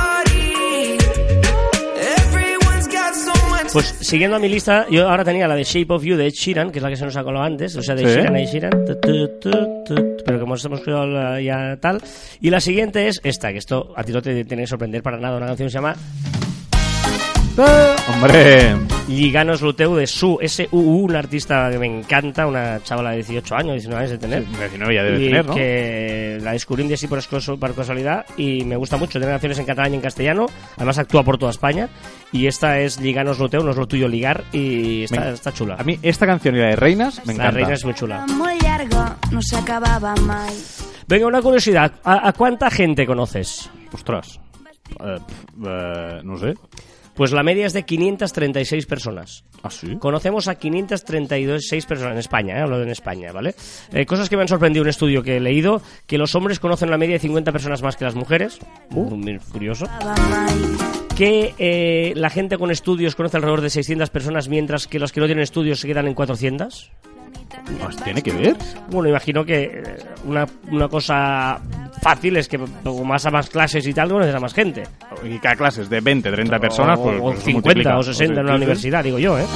Pues 3.72 3.94
siguiendo 4.00 4.36
a 4.36 4.40
mi 4.40 4.48
lista, 4.48 4.86
yo 4.90 5.08
ahora 5.08 5.24
tenía 5.24 5.46
la 5.46 5.54
de 5.54 5.62
Shape 5.62 5.92
of 5.92 6.02
You 6.02 6.16
de 6.16 6.26
Ed 6.28 6.32
Sheeran, 6.32 6.70
que 6.70 6.78
es 6.78 6.82
la 6.82 6.88
que 6.88 6.96
se 6.96 7.04
nos 7.04 7.16
ha 7.16 7.22
colado 7.22 7.44
antes, 7.44 7.76
o 7.76 7.82
sea, 7.82 7.94
de 7.94 8.02
Sí. 8.08 8.14
Sheeran 8.14 8.36
Ed 8.36 8.46
Sheeran, 8.46 8.84
tu, 8.86 8.94
tu, 8.98 9.28
tu, 9.40 9.50
tu, 9.84 10.16
pero 10.24 10.40
como 10.40 10.54
hemos 10.56 10.86
la- 10.86 11.40
ya 11.40 11.76
tal. 11.80 12.00
Y 12.40 12.48
la 12.50 12.60
siguiente 12.60 13.08
es 13.08 13.20
esta, 13.24 13.52
que 13.52 13.58
esto 13.58 13.92
a 13.94 14.02
ti 14.04 14.12
no 14.12 14.22
te 14.22 14.44
tiene 14.44 14.62
que 14.62 14.66
sorprender 14.66 15.02
para 15.02 15.18
nada, 15.18 15.36
una 15.36 15.46
canción 15.46 15.66
que 15.66 15.70
se 15.72 15.76
llama 15.78 15.94
¡Hombre! 17.62 18.76
Liganos 19.08 19.62
Luteu 19.62 19.94
de 19.96 20.06
Su, 20.06 20.38
S-U-U, 20.40 21.04
una 21.06 21.18
artista 21.18 21.68
que 21.70 21.78
me 21.78 21.86
encanta, 21.86 22.46
una 22.46 22.80
chavala 22.82 23.10
de 23.10 23.16
18 23.16 23.54
años, 23.56 23.72
19 23.74 23.98
años 24.00 24.10
de 24.12 24.18
tener. 24.18 24.46
19 24.46 24.94
ya 24.94 25.02
debe 25.02 25.20
y 25.22 25.26
tener, 25.28 25.46
¿no? 25.46 25.54
que 25.54 26.38
la 26.42 26.52
descubrí 26.52 26.82
un 26.82 26.88
día 26.88 26.94
así 26.96 27.06
por, 27.08 27.20
por 27.58 27.74
casualidad 27.74 28.24
y 28.36 28.64
me 28.64 28.76
gusta 28.76 28.96
mucho. 28.96 29.18
Tiene 29.18 29.32
canciones 29.32 29.58
en 29.58 29.64
catalán 29.64 29.92
y 29.92 29.96
en 29.96 30.02
castellano, 30.02 30.46
además 30.76 30.98
actúa 30.98 31.22
por 31.24 31.38
toda 31.38 31.50
España. 31.50 31.88
Y 32.32 32.46
esta 32.46 32.78
es 32.80 33.00
Liganos 33.00 33.38
Luteu, 33.38 33.62
no 33.64 33.70
es 33.70 33.76
lo 33.76 33.86
tuyo 33.88 34.06
ligar, 34.08 34.44
y 34.52 35.04
está, 35.04 35.20
Me- 35.20 35.30
está 35.32 35.52
chula. 35.52 35.76
A 35.78 35.84
mí 35.84 35.98
esta 36.02 36.26
canción 36.26 36.54
y 36.54 36.58
la 36.58 36.66
de 36.68 36.76
Reinas 36.76 37.18
me 37.26 37.32
la 37.34 37.44
encanta. 37.44 37.50
reina 37.52 37.74
es 37.74 37.84
muy 37.84 37.94
chula. 37.94 38.26
Muy 38.26 38.58
largo, 38.60 39.04
no 39.32 39.40
se 39.42 39.56
acababa 39.56 40.14
mai. 40.16 40.54
Venga, 41.08 41.26
una 41.26 41.40
curiosidad. 41.42 41.92
¿A, 42.04 42.28
a 42.28 42.32
cuánta 42.34 42.70
gente 42.70 43.06
conoces? 43.06 43.70
Ostras. 43.92 44.38
Eh, 45.00 45.18
eh, 45.66 46.20
no 46.22 46.36
sé. 46.36 46.54
Pues 47.18 47.32
la 47.32 47.42
media 47.42 47.66
es 47.66 47.72
de 47.72 47.82
536 47.82 48.86
personas. 48.86 49.42
¿Ah, 49.64 49.70
sí? 49.70 49.96
Conocemos 49.96 50.46
a 50.46 50.54
532 50.54 51.68
personas 51.84 52.12
en 52.12 52.18
España, 52.18 52.56
¿eh? 52.56 52.60
hablo 52.60 52.78
de 52.78 52.84
en 52.84 52.90
España, 52.90 53.32
¿vale? 53.32 53.56
Eh, 53.92 54.06
cosas 54.06 54.28
que 54.28 54.36
me 54.36 54.42
han 54.42 54.48
sorprendido 54.48 54.84
un 54.84 54.88
estudio 54.88 55.20
que 55.24 55.38
he 55.38 55.40
leído, 55.40 55.82
que 56.06 56.16
los 56.16 56.36
hombres 56.36 56.60
conocen 56.60 56.92
la 56.92 56.96
media 56.96 57.14
de 57.14 57.18
50 57.18 57.50
personas 57.50 57.82
más 57.82 57.96
que 57.96 58.04
las 58.04 58.14
mujeres, 58.14 58.60
muy 58.90 59.36
curioso. 59.50 59.86
Que 61.18 61.52
eh, 61.58 62.12
la 62.14 62.30
gente 62.30 62.58
con 62.58 62.70
estudios 62.70 63.16
conoce 63.16 63.38
alrededor 63.38 63.60
de 63.60 63.70
600 63.70 64.08
personas, 64.08 64.48
mientras 64.48 64.86
que 64.86 65.00
los 65.00 65.10
que 65.10 65.18
no 65.18 65.26
tienen 65.26 65.42
estudios 65.42 65.80
se 65.80 65.88
quedan 65.88 66.06
en 66.06 66.14
400. 66.14 66.92
Ah, 67.82 67.88
¿Tiene 68.04 68.22
que 68.22 68.30
ver? 68.30 68.56
Bueno, 68.88 69.08
imagino 69.08 69.44
que 69.44 69.64
eh, 69.64 69.82
una, 70.24 70.46
una 70.70 70.86
cosa 70.86 71.60
fácil 72.00 72.36
es 72.36 72.46
que 72.46 72.60
como 72.84 73.04
más 73.04 73.26
a 73.26 73.32
más 73.32 73.50
clases 73.50 73.84
y 73.88 73.92
tal, 73.92 74.10
conoces 74.10 74.32
a 74.32 74.38
más 74.38 74.54
gente. 74.54 74.84
Y 75.24 75.38
cada 75.40 75.56
clase 75.56 75.82
es 75.82 75.90
de 75.90 76.00
20, 76.00 76.30
30 76.30 76.60
personas, 76.60 76.96
o, 77.00 77.02
pues, 77.02 77.18
o 77.18 77.22
pues 77.22 77.38
eso 77.38 77.46
50 77.46 77.66
multiplica. 77.66 77.98
o 77.98 78.02
60 78.04 78.40
en 78.40 78.46
una 78.46 78.54
universidad, 78.54 79.02
digo 79.02 79.18
yo, 79.18 79.36
¿eh? 79.40 79.46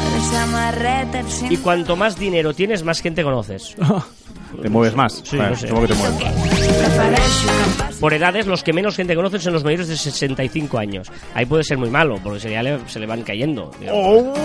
Y 1.49 1.59
cuanto 1.59 1.95
más 1.95 2.19
dinero 2.19 2.53
tienes, 2.55 2.83
más 2.83 3.01
gente 3.01 3.23
conoces. 3.23 3.77
Te 4.61 4.69
mueves 4.69 4.95
más. 4.95 5.23
Sí, 5.25 5.37
Vale, 5.37 5.51
no 5.51 5.57
sé. 5.57 5.69
supongo 5.69 5.87
que 5.87 5.93
te 5.95 5.99
mueves 5.99 6.21
más. 6.21 7.97
Por 7.99 8.13
edades, 8.15 8.47
los 8.47 8.63
que 8.63 8.73
menos 8.73 8.97
gente 8.97 9.15
conocen 9.15 9.41
son 9.41 9.53
los 9.53 9.65
mayores 9.65 9.89
de 9.89 9.97
65 9.97 10.79
años. 10.79 11.09
Ahí 11.35 11.47
puede 11.47 11.65
ser 11.65 11.79
muy 11.79 11.91
malo, 11.91 12.19
porque 12.23 12.41
se 12.41 12.63
le, 12.63 12.79
se 12.89 12.99
le 13.01 13.07
van 13.07 13.23
cayendo. 13.23 13.71
digamos. 13.79 14.39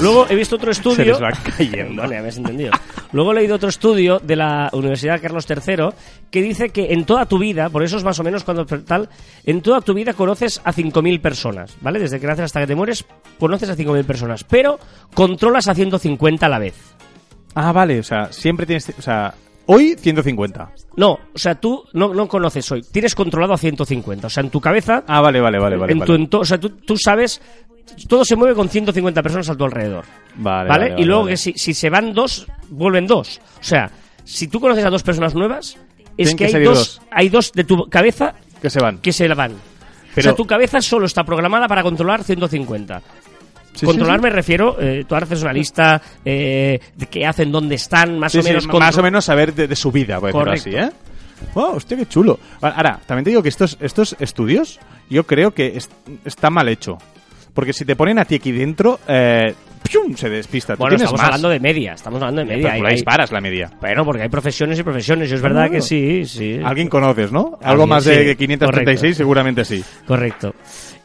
Luego 0.00 0.26
he 0.28 0.34
visto 0.34 0.56
otro 0.56 0.72
Se 0.72 0.80
estudio. 0.80 1.04
les 1.12 1.22
va 1.22 1.30
cayendo. 1.56 2.02
Vale, 2.02 2.18
has 2.18 2.36
entendido. 2.36 2.72
Luego 3.12 3.32
he 3.32 3.34
leído 3.36 3.56
otro 3.56 3.68
estudio 3.68 4.18
de 4.22 4.36
la 4.36 4.68
Universidad 4.72 5.20
Carlos 5.20 5.46
III 5.48 5.88
que 6.30 6.42
dice 6.42 6.70
que 6.70 6.92
en 6.92 7.04
toda 7.04 7.26
tu 7.26 7.38
vida, 7.38 7.68
por 7.70 7.82
eso 7.82 7.96
es 7.96 8.04
más 8.04 8.18
o 8.18 8.24
menos 8.24 8.42
cuando 8.44 8.66
tal, 8.66 9.08
en 9.44 9.60
toda 9.62 9.80
tu 9.80 9.94
vida 9.94 10.12
conoces 10.14 10.60
a 10.64 10.72
5.000 10.72 11.20
personas, 11.20 11.76
¿vale? 11.80 11.98
Desde 12.00 12.18
que 12.18 12.26
naces 12.26 12.46
hasta 12.46 12.60
que 12.60 12.66
te 12.66 12.74
mueres, 12.74 13.04
conoces 13.38 13.68
a 13.70 13.76
5.000 13.76 14.04
personas, 14.04 14.44
pero 14.44 14.78
controlas 15.14 15.68
a 15.68 15.74
150 15.74 16.44
a 16.44 16.48
la 16.48 16.58
vez. 16.58 16.74
Ah, 17.54 17.72
vale, 17.72 18.00
o 18.00 18.02
sea, 18.02 18.32
siempre 18.32 18.66
tienes... 18.66 18.92
O 18.98 19.02
sea, 19.02 19.32
hoy 19.66 19.94
150. 19.96 20.72
No, 20.96 21.12
o 21.12 21.38
sea, 21.38 21.54
tú 21.54 21.84
no, 21.92 22.12
no 22.12 22.26
conoces 22.26 22.70
hoy. 22.72 22.82
Tienes 22.82 23.14
controlado 23.14 23.54
a 23.54 23.58
150. 23.58 24.26
O 24.26 24.30
sea, 24.30 24.42
en 24.42 24.50
tu 24.50 24.60
cabeza, 24.60 25.04
Ah, 25.06 25.20
vale, 25.20 25.40
vale, 25.40 25.58
vale, 25.60 25.76
vale. 25.76 25.92
en 25.92 25.98
vale. 26.00 26.06
tu 26.06 26.18
ento- 26.18 26.40
o 26.40 26.44
sea, 26.44 26.58
tú, 26.58 26.70
tú 26.70 26.96
sabes, 26.96 27.40
todo 28.08 28.24
se 28.24 28.36
mueve 28.36 28.54
con 28.54 28.68
150 28.68 29.22
personas 29.22 29.48
a 29.50 29.54
tu 29.54 29.64
alrededor. 29.64 30.04
Vale, 30.36 30.68
¿Vale? 30.68 30.90
vale, 30.90 31.02
y 31.02 31.04
luego 31.04 31.26
que 31.26 31.36
si, 31.36 31.52
si 31.54 31.74
se 31.74 31.90
van 31.90 32.12
dos, 32.12 32.46
vuelven 32.70 33.06
dos. 33.06 33.40
O 33.60 33.62
sea, 33.64 33.90
si 34.24 34.48
tú 34.48 34.60
conoces 34.60 34.84
a 34.84 34.90
dos 34.90 35.02
personas 35.02 35.34
nuevas, 35.34 35.76
es 36.16 36.28
Tienen 36.28 36.36
que, 36.36 36.46
que 36.48 36.56
hay, 36.58 36.64
dos, 36.64 36.78
dos. 36.78 37.02
hay 37.10 37.28
dos 37.28 37.52
de 37.52 37.64
tu 37.64 37.88
cabeza 37.88 38.34
Que 38.60 38.70
se 38.70 38.80
van. 38.80 38.98
que 38.98 39.12
se 39.12 39.28
van. 39.28 39.52
o 39.52 39.56
Pero- 40.14 40.22
sea, 40.24 40.34
tu 40.34 40.46
cabeza 40.46 40.80
solo 40.80 41.06
está 41.06 41.24
programada 41.24 41.66
para 41.68 41.82
controlar 41.82 42.22
150. 42.24 43.02
Sí, 43.74 43.86
controlar 43.86 44.18
sí, 44.20 44.22
me 44.22 44.30
refiero, 44.30 44.76
eh, 44.80 45.04
tú 45.08 45.16
haces 45.16 45.42
una 45.42 45.52
lista 45.52 46.00
eh, 46.24 46.78
de 46.94 47.06
qué 47.06 47.26
hacen, 47.26 47.50
dónde 47.50 47.74
están, 47.74 48.18
más 48.20 48.32
o 48.36 48.40
sí, 48.40 48.48
menos. 48.48 48.68
más 48.68 48.96
o 48.96 49.02
menos 49.02 49.24
saber 49.24 49.52
de, 49.52 49.66
de 49.66 49.74
su 49.76 49.90
vida, 49.90 50.20
por 50.20 50.28
decirlo 50.32 50.44
Correcto. 50.44 50.68
así, 50.68 50.76
¿eh? 50.76 50.90
Wow, 51.54 51.74
hostia, 51.76 51.96
qué 51.96 52.06
chulo. 52.06 52.38
Ahora, 52.60 53.00
también 53.04 53.24
te 53.24 53.30
digo 53.30 53.42
que 53.42 53.48
estos, 53.48 53.76
estos 53.80 54.14
estudios 54.20 54.78
yo 55.10 55.24
creo 55.26 55.50
que 55.52 55.76
es- 55.76 55.90
está 56.24 56.50
mal 56.50 56.68
hecho. 56.68 56.98
Porque 57.54 57.72
si 57.72 57.84
te 57.84 57.94
ponen 57.96 58.18
a 58.18 58.24
ti 58.24 58.34
aquí 58.34 58.50
dentro, 58.52 58.98
eh, 59.08 59.54
¡pium! 59.88 60.14
se 60.16 60.28
despista. 60.28 60.74
Tú 60.74 60.80
Bueno, 60.80 60.96
estamos 60.96 61.18
más. 61.18 61.26
hablando 61.26 61.48
de 61.50 61.60
media, 61.60 61.92
estamos 61.92 62.20
hablando 62.20 62.40
de 62.42 62.46
Pero 62.48 62.56
media. 62.58 62.68
tú 62.70 62.74
Hay- 62.74 62.82
la 62.82 62.88
hay- 62.88 62.94
disparas 62.96 63.30
la 63.32 63.40
media. 63.40 63.70
Bueno, 63.80 64.04
porque 64.04 64.22
hay 64.22 64.28
profesiones 64.28 64.78
y 64.78 64.82
profesiones, 64.82 65.30
y 65.30 65.34
es 65.34 65.40
verdad 65.40 65.70
que 65.70 65.80
sí, 65.80 66.24
sí. 66.24 66.58
Alguien 66.64 66.88
conoces, 66.88 67.30
¿no? 67.32 67.58
Algo 67.62 67.86
más 67.86 68.04
de 68.04 68.30
sí, 68.30 68.36
536 68.36 69.00
correcto. 69.00 69.16
seguramente 69.16 69.64
sí. 69.64 69.84
Correcto. 70.06 70.52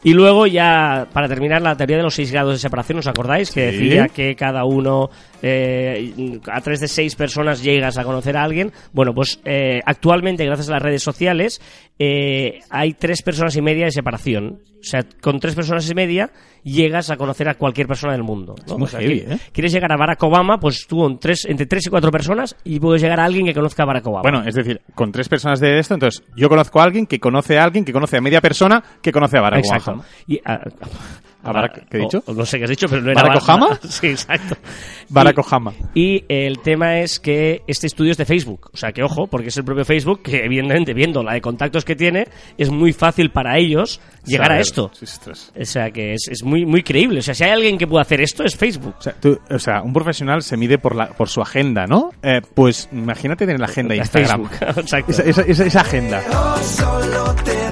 Y 0.02 0.14
luego 0.14 0.46
ya, 0.46 1.06
para 1.12 1.28
terminar, 1.28 1.60
la 1.60 1.76
teoría 1.76 1.98
de 1.98 2.02
los 2.02 2.14
seis 2.14 2.32
grados 2.32 2.54
de 2.54 2.58
separación, 2.58 2.98
¿os 3.00 3.06
acordáis? 3.06 3.50
Que 3.50 3.70
Sí. 3.70 3.76
decía 3.84 4.08
que 4.08 4.34
cada 4.34 4.64
uno, 4.64 5.10
eh, 5.42 6.38
a 6.50 6.60
través 6.62 6.80
de 6.80 6.88
seis 6.88 7.14
personas 7.16 7.62
llegas 7.62 7.98
a 7.98 8.04
conocer 8.04 8.36
a 8.36 8.42
alguien. 8.44 8.72
Bueno, 8.92 9.12
pues 9.14 9.40
eh, 9.44 9.80
actualmente, 9.84 10.44
gracias 10.46 10.68
a 10.70 10.72
las 10.72 10.82
redes 10.82 11.02
sociales, 11.02 11.60
eh, 12.02 12.60
hay 12.70 12.94
tres 12.94 13.20
personas 13.22 13.54
y 13.56 13.60
media 13.60 13.84
de 13.84 13.90
separación. 13.90 14.62
O 14.80 14.82
sea, 14.82 15.04
con 15.20 15.38
tres 15.38 15.54
personas 15.54 15.88
y 15.90 15.94
media 15.94 16.30
llegas 16.64 17.10
a 17.10 17.18
conocer 17.18 17.46
a 17.50 17.54
cualquier 17.56 17.86
persona 17.86 18.14
del 18.14 18.22
mundo. 18.22 18.54
¿no? 18.66 18.78
muy 18.78 18.84
O 18.86 18.88
sea, 18.88 19.00
heavy, 19.00 19.20
que- 19.20 19.34
¿eh? 19.34 19.38
Quieres 19.52 19.72
llegar 19.72 19.92
a 19.92 19.98
Barack 19.98 20.22
Obama, 20.22 20.58
pues 20.58 20.86
tú 20.86 21.06
en 21.06 21.18
tres, 21.18 21.44
entre 21.44 21.66
tres 21.66 21.86
y 21.86 21.90
cuatro 21.90 22.10
personas 22.10 22.56
y 22.64 22.80
puedes 22.80 23.02
llegar 23.02 23.20
a 23.20 23.24
alguien 23.26 23.44
que 23.44 23.52
conozca 23.52 23.82
a 23.82 23.86
Barack 23.86 24.06
Obama. 24.06 24.22
Bueno, 24.22 24.42
es 24.48 24.54
decir, 24.54 24.80
con 24.94 25.12
tres 25.12 25.28
personas 25.28 25.60
de 25.60 25.78
esto, 25.78 25.92
entonces 25.92 26.22
yo 26.34 26.48
conozco 26.48 26.80
a 26.80 26.84
alguien 26.84 27.04
que 27.06 27.20
conoce 27.20 27.58
a 27.58 27.64
alguien 27.64 27.84
que 27.84 27.92
conoce 27.92 28.16
a 28.16 28.22
media 28.22 28.40
persona 28.40 28.82
que 29.02 29.12
conoce 29.12 29.36
a 29.36 29.42
Barack 29.42 29.60
Exacto. 29.66 29.90
Obama. 29.90 30.04
Y, 30.26 30.40
ah, 30.46 30.54
¿A 30.54 31.29
Barack- 31.42 31.88
qué 31.90 31.96
he 31.96 32.00
dicho? 32.00 32.22
o- 32.26 32.32
no 32.34 32.44
sé 32.44 32.58
qué 32.58 32.64
has 32.64 32.70
dicho, 32.70 32.86
pero 32.88 33.02
no 33.02 33.10
era 33.12 33.22
¿Barack 33.22 33.42
Obama? 33.42 33.78
Sí, 33.88 34.08
exacto. 34.08 34.56
Barack 35.08 35.38
Y- 35.38 35.40
Obama. 35.40 35.72
Y 35.94 36.24
el 36.28 36.58
tema 36.60 36.98
es 37.00 37.18
que 37.20 37.62
este 37.66 37.86
estudio 37.86 38.12
es 38.12 38.16
de 38.18 38.24
Facebook. 38.24 38.70
O 38.72 38.76
sea, 38.76 38.92
que 38.92 39.02
ojo, 39.02 39.26
porque 39.26 39.48
es 39.48 39.56
el 39.56 39.64
propio 39.64 39.84
Facebook 39.84 40.22
que, 40.22 40.44
evidentemente, 40.44 40.92
viendo 40.94 41.22
la 41.22 41.32
de 41.34 41.40
contactos 41.40 41.84
que 41.84 41.96
tiene, 41.96 42.28
es 42.58 42.70
muy 42.70 42.92
fácil 42.92 43.30
para 43.30 43.58
ellos 43.58 44.00
llegar 44.26 44.46
a 44.46 44.54
Saber. 44.54 44.60
esto. 44.60 44.90
Sí, 44.94 45.04
ostras. 45.04 45.52
O 45.58 45.64
sea, 45.64 45.90
que 45.90 46.14
es, 46.14 46.28
es 46.30 46.42
muy, 46.44 46.64
muy 46.66 46.82
creíble. 46.82 47.20
O 47.20 47.22
sea, 47.22 47.34
si 47.34 47.44
hay 47.44 47.50
alguien 47.50 47.78
que 47.78 47.86
pueda 47.86 48.02
hacer 48.02 48.20
esto, 48.20 48.44
es 48.44 48.56
Facebook. 48.56 48.94
O 48.98 49.02
sea, 49.02 49.14
tú- 49.14 49.38
o 49.50 49.58
sea, 49.58 49.82
un 49.82 49.92
profesional 49.92 50.42
se 50.42 50.56
mide 50.56 50.78
por, 50.78 50.94
la, 50.94 51.08
por 51.08 51.28
su 51.28 51.40
agenda, 51.40 51.86
¿no? 51.86 52.10
Eh, 52.22 52.40
pues 52.54 52.88
imagínate 52.92 53.46
tener 53.46 53.60
la 53.60 53.66
agenda 53.66 53.94
de 53.94 53.98
Instagram. 53.98 54.48
Exacto. 54.76 55.10
Esa, 55.12 55.22
esa- 55.24 55.42
esa- 55.42 55.64
esa 55.64 55.80
agenda. 55.80 56.22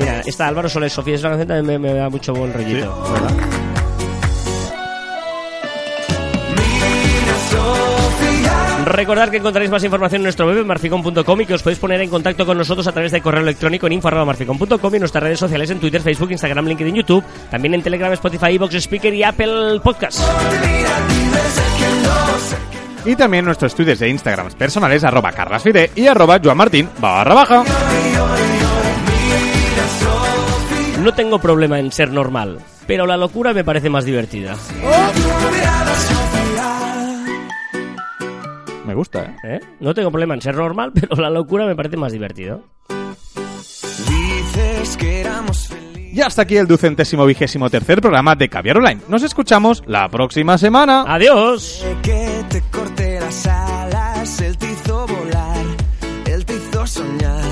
Mira, 0.00 0.20
esta 0.24 0.46
Álvaro 0.48 0.68
Soler 0.68 0.90
Sofía 0.90 1.14
es 1.14 1.20
una 1.20 1.30
canción 1.36 1.48
también 1.48 1.80
me, 1.82 1.88
me 1.92 1.94
da 1.98 2.08
mucho 2.08 2.32
buen 2.32 2.52
rollito. 2.52 3.67
Recordad 8.88 9.28
que 9.28 9.36
encontraréis 9.36 9.70
más 9.70 9.84
información 9.84 10.20
en 10.20 10.24
nuestro 10.24 10.46
web 10.46 10.58
en 10.58 10.66
marficon.com 10.66 11.40
y 11.40 11.46
que 11.46 11.54
os 11.54 11.62
podéis 11.62 11.78
poner 11.78 12.00
en 12.00 12.08
contacto 12.08 12.46
con 12.46 12.56
nosotros 12.56 12.86
a 12.86 12.92
través 12.92 13.12
de 13.12 13.20
correo 13.20 13.42
electrónico 13.42 13.86
en 13.86 13.92
info.marficon.com 13.92 14.92
y 14.92 14.96
en 14.96 15.00
nuestras 15.00 15.22
redes 15.22 15.38
sociales 15.38 15.70
en 15.70 15.78
Twitter, 15.78 16.00
Facebook, 16.00 16.30
Instagram, 16.30 16.66
LinkedIn, 16.66 16.94
YouTube, 16.94 17.22
también 17.50 17.74
en 17.74 17.82
Telegram, 17.82 18.12
Spotify, 18.12 18.56
Vox 18.56 18.74
Speaker 18.74 19.12
y 19.12 19.22
Apple 19.22 19.80
Podcast. 19.82 20.20
Y 23.04 23.14
también 23.14 23.44
nuestros 23.44 23.74
tweets 23.74 23.98
de 24.00 24.08
Instagram 24.08 24.52
personales, 24.52 25.04
arroba 25.04 25.32
carlasfide 25.32 25.90
y 25.94 26.06
arroba 26.06 26.40
joanmartin 26.42 26.88
barra 26.98 27.34
baja. 27.34 27.64
No 31.02 31.12
tengo 31.12 31.38
problema 31.38 31.78
en 31.78 31.92
ser 31.92 32.10
normal, 32.10 32.58
pero 32.86 33.06
la 33.06 33.16
locura 33.16 33.52
me 33.52 33.64
parece 33.64 33.90
más 33.90 34.04
divertida. 34.04 34.56
Me 34.82 36.27
gusta, 38.98 39.22
¿eh? 39.22 39.36
¿eh? 39.44 39.60
No 39.80 39.94
tengo 39.94 40.10
problema 40.10 40.34
en 40.34 40.42
ser 40.42 40.56
normal, 40.56 40.92
pero 40.94 41.22
la 41.22 41.30
locura 41.30 41.66
me 41.66 41.76
parece 41.76 41.96
más 41.96 42.12
divertido. 42.12 42.64
Dices 44.08 44.96
que 44.96 45.20
éramos 45.20 45.68
felices. 45.68 45.88
Y 46.12 46.20
hasta 46.20 46.42
aquí 46.42 46.56
el 46.56 46.66
ducentésimo 46.66 47.24
vigésimo 47.26 47.70
tercer 47.70 48.00
programa 48.00 48.34
de 48.34 48.48
Caviar 48.48 48.78
Online. 48.78 49.00
Nos 49.08 49.22
escuchamos 49.22 49.84
la 49.86 50.08
próxima 50.08 50.58
semana. 50.58 51.04
¡Adiós! 51.06 51.86
Que 52.02 52.44
te 52.48 52.60
corté 52.72 53.20
las 53.20 53.46
alas, 53.46 54.40
él 54.40 54.58
te 54.58 54.72
hizo 54.72 55.06
volar, 55.06 55.64
él 56.26 56.44
te 56.44 56.54
hizo 56.54 56.86
soñar. 56.86 57.47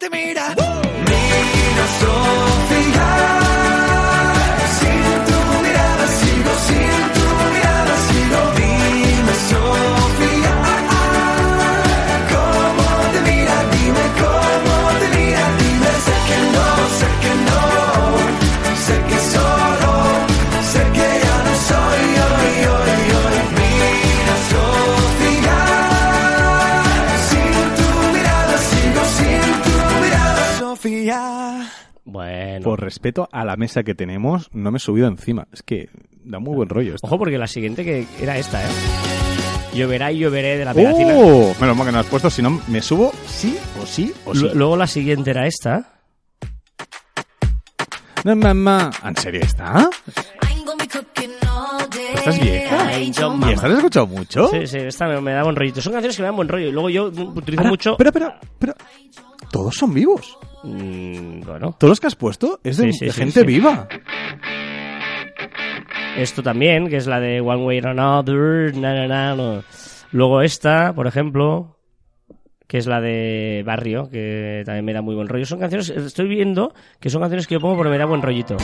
Te 0.00 0.08
mira. 0.08 0.69
Respeto 32.90 33.28
a 33.30 33.44
la 33.44 33.56
mesa 33.56 33.82
que 33.84 33.94
tenemos, 33.94 34.48
no 34.52 34.70
me 34.72 34.76
he 34.78 34.80
subido 34.80 35.06
encima. 35.06 35.46
Es 35.52 35.62
que 35.62 35.88
da 36.24 36.38
muy 36.40 36.54
buen 36.56 36.68
rollo 36.68 36.94
esto. 36.96 37.06
Ojo, 37.06 37.18
porque 37.18 37.38
la 37.38 37.46
siguiente 37.46 37.84
que 37.84 38.04
era 38.20 38.36
esta, 38.36 38.60
¿eh? 38.62 38.68
Lloverá 39.74 40.10
y 40.10 40.18
lloveré 40.18 40.58
de 40.58 40.64
la 40.64 40.74
pegatina. 40.74 41.12
¡Oh! 41.14 41.54
Menos 41.60 41.76
mal 41.76 41.86
que 41.86 41.92
no 41.92 42.00
has 42.00 42.06
puesto, 42.06 42.28
si 42.28 42.42
no 42.42 42.60
me 42.66 42.82
subo 42.82 43.12
sí 43.26 43.56
o 43.80 43.86
sí 43.86 44.12
o 44.26 44.34
sí. 44.34 44.42
Lu- 44.42 44.54
Luego 44.54 44.76
la 44.76 44.88
siguiente 44.88 45.30
era 45.30 45.46
esta. 45.46 45.92
No, 48.24 48.34
mamá. 48.36 48.90
¿En 49.04 49.16
serio 49.16 49.40
está? 49.42 49.88
¿Estás 52.14 52.40
vieja? 52.40 52.98
¿Y 52.98 53.10
esta 53.10 53.28
la 53.68 53.74
has 53.74 53.78
escuchado 53.78 54.06
mucho? 54.08 54.48
Sí, 54.48 54.66
sí, 54.66 54.78
esta 54.78 55.06
me, 55.06 55.20
me 55.20 55.32
da 55.32 55.42
buen 55.44 55.54
rollito. 55.56 55.80
Son 55.80 55.92
canciones 55.92 56.16
que 56.16 56.22
me 56.22 56.26
dan 56.26 56.36
buen 56.36 56.48
rollo. 56.48 56.68
Y 56.68 56.72
luego 56.72 56.90
yo 56.90 57.04
utilizo 57.06 57.60
Ahora, 57.60 57.70
mucho. 57.70 57.96
Pero, 57.96 58.12
pero, 58.12 58.32
pero. 58.58 58.74
Todos 59.50 59.74
son 59.76 59.92
vivos. 59.94 60.38
Mm, 60.62 61.40
bueno, 61.40 61.74
Todos 61.78 61.90
los 61.90 62.00
que 62.00 62.06
has 62.06 62.14
puesto 62.16 62.60
es 62.62 62.76
de, 62.76 62.92
Sí, 62.92 62.98
sí, 63.00 63.04
de 63.06 63.12
sí, 63.12 63.18
gente 63.20 63.44
viva. 63.44 63.88
esto 66.16 66.42
también, 66.42 66.88
que 66.88 66.96
es 66.96 67.06
la 67.06 67.20
de 67.20 67.40
One 67.40 67.64
Way 67.64 67.78
or 67.78 67.86
Another. 67.88 68.76
na, 68.76 68.92
na, 68.94 69.06
na, 69.06 69.34
no. 69.34 69.62
Luego 70.12 70.42
esta, 70.42 70.92
por 70.92 71.06
ejemplo, 71.06 71.76
que 72.66 72.78
es 72.78 72.86
la 72.86 73.00
de 73.00 73.62
Barrio, 73.64 74.08
que 74.10 74.62
también 74.66 74.84
me 74.84 74.92
da 74.92 75.02
muy 75.02 75.14
buen 75.14 75.28
rollo. 75.28 75.46
Son 75.46 75.58
canciones, 75.60 75.88
estoy 75.90 76.28
viendo 76.28 76.74
que 77.00 77.10
son 77.10 77.20
canciones 77.20 77.46
que 77.46 77.54
yo 77.54 77.60
pongo 77.60 77.76
porque 77.76 77.90
me 77.90 77.98
da 77.98 78.04
buen 78.06 78.22
rollito. 78.22 78.56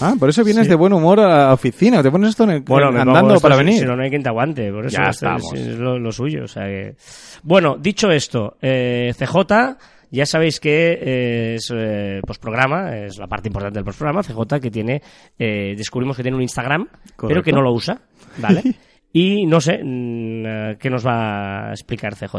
Ah, 0.00 0.14
por 0.18 0.28
eso 0.28 0.44
vienes 0.44 0.64
Sí. 0.64 0.70
de 0.70 0.76
buen 0.76 0.92
humor 0.92 1.18
a 1.20 1.46
la 1.48 1.52
oficina. 1.52 2.02
Te 2.02 2.10
pones 2.10 2.30
esto 2.30 2.44
en 2.44 2.50
el, 2.50 2.60
Bueno, 2.60 2.88
andando 2.88 3.12
pongo 3.14 3.34
esto, 3.34 3.40
para 3.42 3.56
si- 3.56 3.64
venir. 3.64 3.80
Si 3.80 3.84
no, 3.84 3.96
no 3.96 4.02
hay 4.02 4.10
quien 4.10 4.22
te 4.22 4.28
aguante. 4.28 4.70
Por 4.70 4.86
eso 4.86 4.96
Ya 4.96 5.10
es- 5.10 5.16
estamos. 5.16 5.52
es 5.54 5.76
lo, 5.76 5.98
lo 5.98 6.12
suyo. 6.12 6.44
O 6.44 6.48
sea 6.48 6.64
que... 6.66 6.94
Bueno, 7.42 7.76
dicho 7.78 8.10
esto, 8.10 8.56
eh, 8.62 9.12
CJ, 9.18 9.76
ya 10.10 10.24
sabéis 10.24 10.60
que 10.60 10.92
eh, 11.02 11.54
es 11.56 11.72
eh, 11.74 12.20
postprograma, 12.24 12.96
es 12.96 13.18
la 13.18 13.26
parte 13.26 13.48
importante 13.48 13.78
del 13.78 13.84
postprograma. 13.84 14.22
CJ 14.22 14.60
que 14.60 14.70
tiene, 14.70 15.02
eh, 15.38 15.74
descubrimos 15.76 16.16
que 16.16 16.22
tiene 16.22 16.36
un 16.36 16.42
Instagram, 16.42 16.86
pero 17.26 17.42
que 17.42 17.52
no 17.52 17.60
lo 17.60 17.72
usa, 17.72 17.98
¿vale? 18.38 18.62
y 19.12 19.46
no 19.46 19.60
sé, 19.60 19.78
mm, 19.82 20.46
eh, 20.46 20.76
¿qué 20.78 20.90
nos 20.90 21.04
va 21.04 21.70
a 21.70 21.72
explicar 21.72 22.14
CJ? 22.14 22.36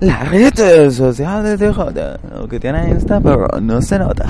La 0.00 0.24
red 0.24 0.90
social 0.90 1.42
de 1.42 1.56
TJ, 1.56 1.78
lo 2.34 2.48
que 2.48 2.60
tiene 2.60 2.90
Insta, 2.90 3.20
pero 3.20 3.48
no 3.60 3.80
se 3.80 3.98
nota. 3.98 4.26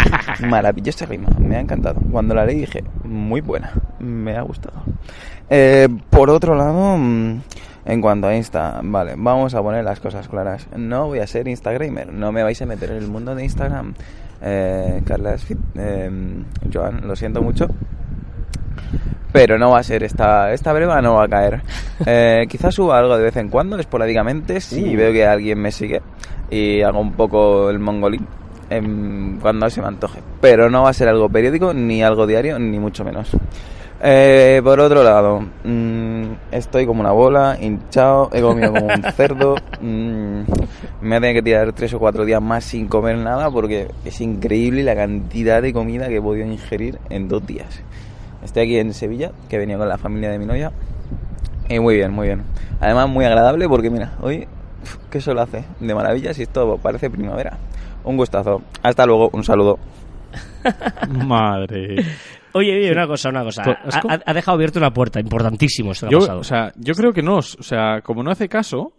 Maravillosa 0.40 1.06
rima, 1.06 1.28
me 1.38 1.56
ha 1.56 1.60
encantado. 1.60 2.00
Cuando 2.10 2.34
la 2.34 2.44
leí 2.44 2.60
dije, 2.60 2.84
muy 3.04 3.40
buena, 3.40 3.72
me 3.98 4.36
ha 4.36 4.42
gustado. 4.42 4.82
Eh, 5.48 5.88
por 6.10 6.28
otro 6.28 6.54
lado, 6.54 6.98
mm, 6.98 7.40
en 7.86 8.00
cuanto 8.02 8.26
a 8.26 8.36
Insta, 8.36 8.80
vale, 8.82 9.14
vamos 9.16 9.54
a 9.54 9.62
poner 9.62 9.84
las 9.84 10.00
cosas 10.00 10.28
claras. 10.28 10.66
No 10.76 11.06
voy 11.06 11.20
a 11.20 11.26
ser 11.26 11.48
Instagramer, 11.48 12.12
no 12.12 12.30
me 12.32 12.42
vais 12.42 12.60
a 12.60 12.66
meter 12.66 12.90
en 12.90 12.98
el 12.98 13.08
mundo 13.08 13.34
de 13.34 13.44
Instagram. 13.44 13.94
Eh, 14.42 15.02
Carla 15.06 15.38
Fit, 15.38 15.58
eh, 15.76 16.10
Joan, 16.70 17.06
lo 17.06 17.16
siento 17.16 17.40
mucho, 17.40 17.68
pero 19.32 19.58
no 19.58 19.70
va 19.70 19.80
a 19.80 19.82
ser 19.82 20.02
esta 20.02 20.52
esta 20.52 20.72
breva 20.72 21.00
no 21.02 21.14
va 21.14 21.24
a 21.24 21.28
caer. 21.28 21.62
Eh, 22.04 22.46
quizás 22.48 22.74
suba 22.74 22.98
algo 22.98 23.16
de 23.16 23.24
vez 23.24 23.36
en 23.36 23.48
cuando 23.48 23.78
esporádicamente 23.78 24.60
si 24.60 24.94
veo 24.94 25.12
que 25.12 25.26
alguien 25.26 25.58
me 25.58 25.72
sigue 25.72 26.02
y 26.50 26.82
hago 26.82 27.00
un 27.00 27.12
poco 27.12 27.70
el 27.70 27.78
mongolín 27.78 28.26
cuando 29.40 29.70
se 29.70 29.80
me 29.80 29.88
antoje. 29.88 30.20
Pero 30.40 30.68
no 30.68 30.82
va 30.82 30.90
a 30.90 30.92
ser 30.92 31.08
algo 31.08 31.28
periódico 31.28 31.72
ni 31.72 32.02
algo 32.02 32.26
diario 32.26 32.58
ni 32.58 32.78
mucho 32.78 33.02
menos. 33.02 33.34
Eh, 34.02 34.60
por 34.62 34.78
otro 34.78 35.02
lado 35.02 35.40
mm, 35.64 36.24
estoy 36.52 36.84
como 36.84 37.00
una 37.00 37.12
bola 37.12 37.56
hinchado 37.58 38.28
he 38.30 38.42
comido 38.42 38.70
como 38.74 38.88
un 38.88 39.02
cerdo 39.16 39.54
mm, 39.80 40.40
me 41.00 41.08
voy 41.08 41.16
a 41.16 41.20
tener 41.20 41.34
que 41.36 41.42
tirar 41.42 41.72
tres 41.72 41.94
o 41.94 41.98
cuatro 41.98 42.26
días 42.26 42.42
más 42.42 42.62
sin 42.62 42.88
comer 42.88 43.16
nada 43.16 43.50
porque 43.50 43.88
es 44.04 44.20
increíble 44.20 44.82
la 44.82 44.94
cantidad 44.94 45.62
de 45.62 45.72
comida 45.72 46.08
que 46.08 46.16
he 46.16 46.20
podido 46.20 46.46
ingerir 46.46 46.98
en 47.08 47.26
dos 47.26 47.46
días 47.46 47.82
Estoy 48.46 48.62
aquí 48.62 48.78
en 48.78 48.94
Sevilla, 48.94 49.32
que 49.48 49.56
he 49.56 49.58
venido 49.58 49.78
con 49.80 49.88
la 49.88 49.98
familia 49.98 50.30
de 50.30 50.38
mi 50.38 50.46
novia. 50.46 50.72
Y 51.68 51.78
muy 51.80 51.96
bien, 51.96 52.12
muy 52.12 52.28
bien. 52.28 52.42
Además, 52.80 53.08
muy 53.08 53.24
agradable 53.24 53.68
porque, 53.68 53.90
mira, 53.90 54.12
hoy, 54.22 54.46
¿qué 55.10 55.20
sol 55.20 55.38
hace? 55.40 55.64
De 55.80 55.94
maravillas 55.94 56.38
y 56.38 56.42
esto 56.44 56.78
parece 56.82 57.10
primavera. 57.10 57.58
Un 58.04 58.16
gustazo. 58.16 58.62
Hasta 58.82 59.04
luego, 59.04 59.30
un 59.32 59.42
saludo. 59.44 59.78
Madre. 61.26 61.96
Oye, 62.52 62.74
oye, 62.76 62.92
una 62.92 63.06
cosa, 63.06 63.28
una 63.30 63.42
cosa. 63.44 63.62
Pues, 63.64 63.76
es 63.86 63.96
Ha, 63.96 64.20
ha- 64.24 64.32
dejado 64.34 64.54
abierto 64.54 64.78
una 64.78 64.92
puerta, 64.92 65.20
importantísimo 65.20 65.92
esto 65.92 66.08
Yo, 66.08 66.20
pasado. 66.20 66.40
o 66.40 66.44
sea, 66.44 66.72
yo 66.76 66.94
creo 66.94 67.12
que 67.12 67.22
no. 67.22 67.36
O 67.38 67.42
sea, 67.42 68.00
como 68.02 68.22
no 68.22 68.30
hace 68.30 68.48
caso. 68.48 68.92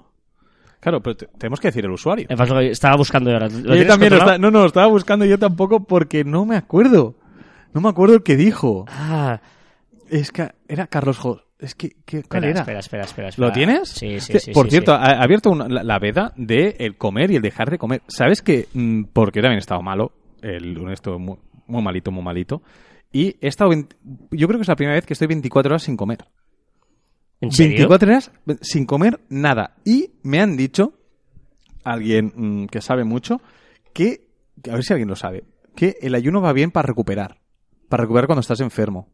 Claro, 0.80 1.02
pero 1.02 1.16
te- 1.16 1.28
tenemos 1.38 1.60
que 1.60 1.70
decir 1.70 1.86
el 1.86 1.92
usuario. 1.92 2.28
Me 2.30 2.38
pasó 2.38 2.54
que 2.56 2.68
Estaba 2.70 2.96
buscando 2.98 3.32
ahora. 3.32 3.48
¿Lo 3.50 3.76
Yo 3.76 3.88
también 3.88 4.14
está- 4.14 4.38
no, 4.38 4.52
no, 4.52 4.66
estaba 4.66 4.88
buscando 4.88 5.26
yo 5.26 5.40
tampoco 5.40 5.80
porque 5.84 6.24
no 6.24 6.46
me 6.46 6.56
acuerdo. 6.56 7.16
No 7.78 7.82
me 7.82 7.90
acuerdo 7.90 8.16
el 8.16 8.24
que 8.24 8.36
dijo. 8.36 8.86
Ah, 8.88 9.40
Es 10.10 10.32
que 10.32 10.50
era 10.68 10.88
Carlos 10.88 11.20
Jo. 11.20 11.42
Es 11.60 11.76
que, 11.76 11.90
¿qué, 12.06 12.24
¿cuál 12.24 12.44
espera, 12.46 12.50
era? 12.50 12.60
espera, 12.62 12.80
espera, 12.80 13.04
espera, 13.04 13.28
espera. 13.30 13.48
¿Lo 13.48 13.54
tienes? 13.54 13.90
Sí, 13.90 14.20
sí, 14.20 14.34
Que, 14.34 14.40
sí. 14.40 14.52
Por 14.52 14.66
sí, 14.66 14.72
cierto, 14.72 14.94
sí. 14.94 14.98
ha 15.00 15.22
abierto 15.22 15.52
una- 15.52 15.68
la, 15.68 15.84
la 15.84 16.00
veda 16.00 16.34
de 16.38 16.76
el 16.80 16.98
comer 16.98 17.30
y 17.30 17.36
el 17.36 17.44
dejar 17.44 17.70
de 17.70 17.78
comer. 17.78 18.02
¿Sabes 18.08 18.42
que 18.42 18.68
mm, 18.74 19.04
Porque 19.14 19.42
también 19.42 19.58
he 19.58 19.60
estado 19.60 19.84
malo. 19.84 20.12
El 20.42 20.76
esto 20.92 21.20
muy, 21.20 21.38
muy 21.68 21.84
malito, 21.84 22.10
muy 22.12 22.24
malito. 22.24 22.64
Y 23.12 23.36
he 23.42 23.48
estado. 23.48 23.70
20 23.70 23.96
yo 24.32 24.48
creo 24.48 24.58
que 24.58 24.64
es 24.64 24.68
la 24.68 24.76
primera 24.76 24.96
vez 24.96 25.06
que 25.06 25.14
estoy 25.14 25.28
24 25.28 25.70
horas 25.72 25.84
sin 25.84 25.98
comer. 25.98 26.26
¿En 27.42 27.52
serio? 27.52 27.74
24 27.88 28.10
horas 28.10 28.32
sin 28.62 28.88
comer 28.88 29.20
nada. 29.30 29.76
Y 29.86 30.14
me 30.24 30.40
han 30.40 30.58
dicho, 30.58 30.94
alguien 31.84 32.34
mm, 32.36 32.66
que 32.68 32.82
sabe 32.82 33.04
mucho, 33.04 33.40
que, 33.94 34.26
que 34.64 34.72
a 34.72 34.74
ver 34.74 34.84
si 34.84 34.94
alguien 34.94 35.10
lo 35.10 35.16
sabe, 35.16 35.44
que 35.76 35.98
el 36.02 36.16
ayuno 36.16 36.42
va 36.42 36.54
bien 36.54 36.72
para 36.72 36.88
recuperar. 36.88 37.37
Para 37.90 38.02
recuperar 38.04 38.28
cuando 38.28 38.42
estás 38.42 38.60
enfermo. 38.62 39.10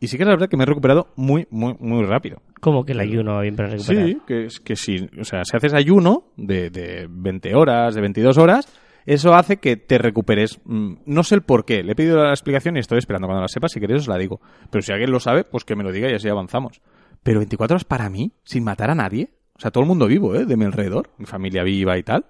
Y 0.00 0.06
sí 0.06 0.16
que 0.16 0.22
es 0.22 0.26
la 0.28 0.34
verdad 0.34 0.48
que 0.48 0.56
me 0.56 0.62
he 0.62 0.66
recuperado 0.66 1.12
muy, 1.16 1.46
muy, 1.50 1.74
muy 1.80 2.04
rápido. 2.04 2.40
¿Cómo 2.60 2.84
que 2.84 2.92
el 2.92 3.00
ayuno 3.00 3.34
va 3.34 3.42
bien 3.42 3.56
para 3.56 3.70
recuperar? 3.70 4.06
Sí, 4.06 4.18
que, 4.26 4.44
es 4.44 4.60
que 4.60 4.76
si, 4.76 5.10
o 5.20 5.24
sea, 5.24 5.44
si 5.44 5.56
haces 5.56 5.74
ayuno 5.74 6.32
de, 6.36 6.70
de 6.70 7.08
20 7.10 7.54
horas, 7.56 7.94
de 7.96 8.00
22 8.00 8.38
horas, 8.38 8.68
eso 9.06 9.34
hace 9.34 9.56
que 9.56 9.76
te 9.76 9.98
recuperes. 9.98 10.60
Mm, 10.64 10.94
No 11.06 11.24
sé 11.24 11.34
el 11.34 11.42
por 11.42 11.64
qué. 11.64 11.82
Le 11.82 11.92
he 11.92 11.94
pedido 11.96 12.22
la 12.22 12.30
explicación 12.30 12.76
y 12.76 12.80
estoy 12.80 12.98
esperando. 12.98 13.26
Cuando 13.26 13.42
la 13.42 13.48
sepa, 13.48 13.68
si 13.68 13.80
queréis, 13.80 14.02
os 14.02 14.08
la 14.08 14.18
digo. 14.18 14.40
Pero 14.70 14.82
si 14.82 14.92
alguien 14.92 15.10
lo 15.10 15.18
sabe, 15.18 15.42
pues 15.42 15.64
que 15.64 15.74
me 15.74 15.82
lo 15.82 15.90
diga 15.90 16.08
y 16.10 16.14
así 16.14 16.28
avanzamos. 16.28 16.80
Pero 17.24 17.40
24 17.40 17.74
horas 17.74 17.84
para 17.84 18.08
mí, 18.08 18.32
sin 18.44 18.62
matar 18.62 18.90
a 18.90 18.94
nadie. 18.94 19.30
O 19.56 19.60
sea, 19.60 19.72
todo 19.72 19.82
el 19.82 19.88
mundo 19.88 20.06
vivo, 20.06 20.36
¿eh? 20.36 20.44
De 20.46 20.56
mi 20.56 20.64
alrededor. 20.64 21.10
Mi 21.18 21.26
familia 21.26 21.64
viva 21.64 21.98
y 21.98 22.04
tal. 22.04 22.26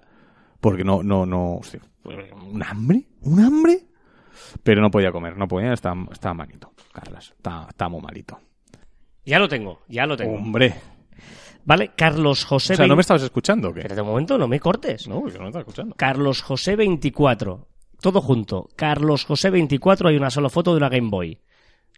Porque 0.59 0.83
no, 0.83 1.03
no, 1.03 1.27
no. 1.27 1.57
hostia, 1.57 1.81
¿Un 2.03 2.63
hambre? 2.63 3.03
¿Un 3.21 3.39
hambre? 3.41 3.88
Pero 4.63 4.81
no 4.81 4.89
podía 4.89 5.11
comer, 5.11 5.37
no 5.37 5.47
podía, 5.47 5.73
estaba, 5.73 6.05
estaba 6.11 6.33
malito, 6.33 6.71
Carlas. 6.91 7.33
Estaba 7.37 7.89
muy 7.89 8.01
malito. 8.01 8.39
Ya 9.25 9.39
lo 9.39 9.47
tengo, 9.47 9.81
ya 9.87 10.05
lo 10.05 10.17
tengo. 10.17 10.35
Hombre. 10.35 10.73
Vale, 11.65 11.91
Carlos 11.95 12.45
José. 12.45 12.73
O 12.73 12.77
sea, 12.77 12.87
¿no 12.87 12.95
me 12.95 13.01
estabas 13.01 13.23
escuchando 13.23 13.73
qué? 13.73 13.81
Espérate 13.81 14.01
un 14.01 14.07
momento, 14.07 14.37
no 14.37 14.47
me 14.47 14.59
cortes. 14.59 15.07
No, 15.07 15.21
porque 15.21 15.37
no 15.37 15.47
estaba 15.47 15.61
escuchando. 15.61 15.95
Carlos 15.95 16.41
José 16.41 16.75
24. 16.75 17.67
Todo 18.01 18.21
junto. 18.21 18.69
Carlos 18.75 19.25
José 19.25 19.49
24, 19.49 20.09
hay 20.09 20.15
una 20.15 20.29
sola 20.29 20.49
foto 20.49 20.71
de 20.71 20.77
una 20.77 20.89
Game 20.89 21.09
Boy. 21.09 21.39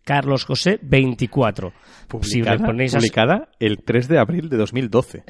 Carlos 0.04 0.46
José 0.46 0.80
24. 0.82 1.74
Si 2.22 2.42
le 2.42 2.58
ponéis 2.58 2.96
a, 2.96 2.98
publicada 2.98 3.50
el 3.60 3.84
3 3.84 4.08
de 4.08 4.20
abril 4.20 4.50
de 4.50 4.58
2012. 4.58 5.24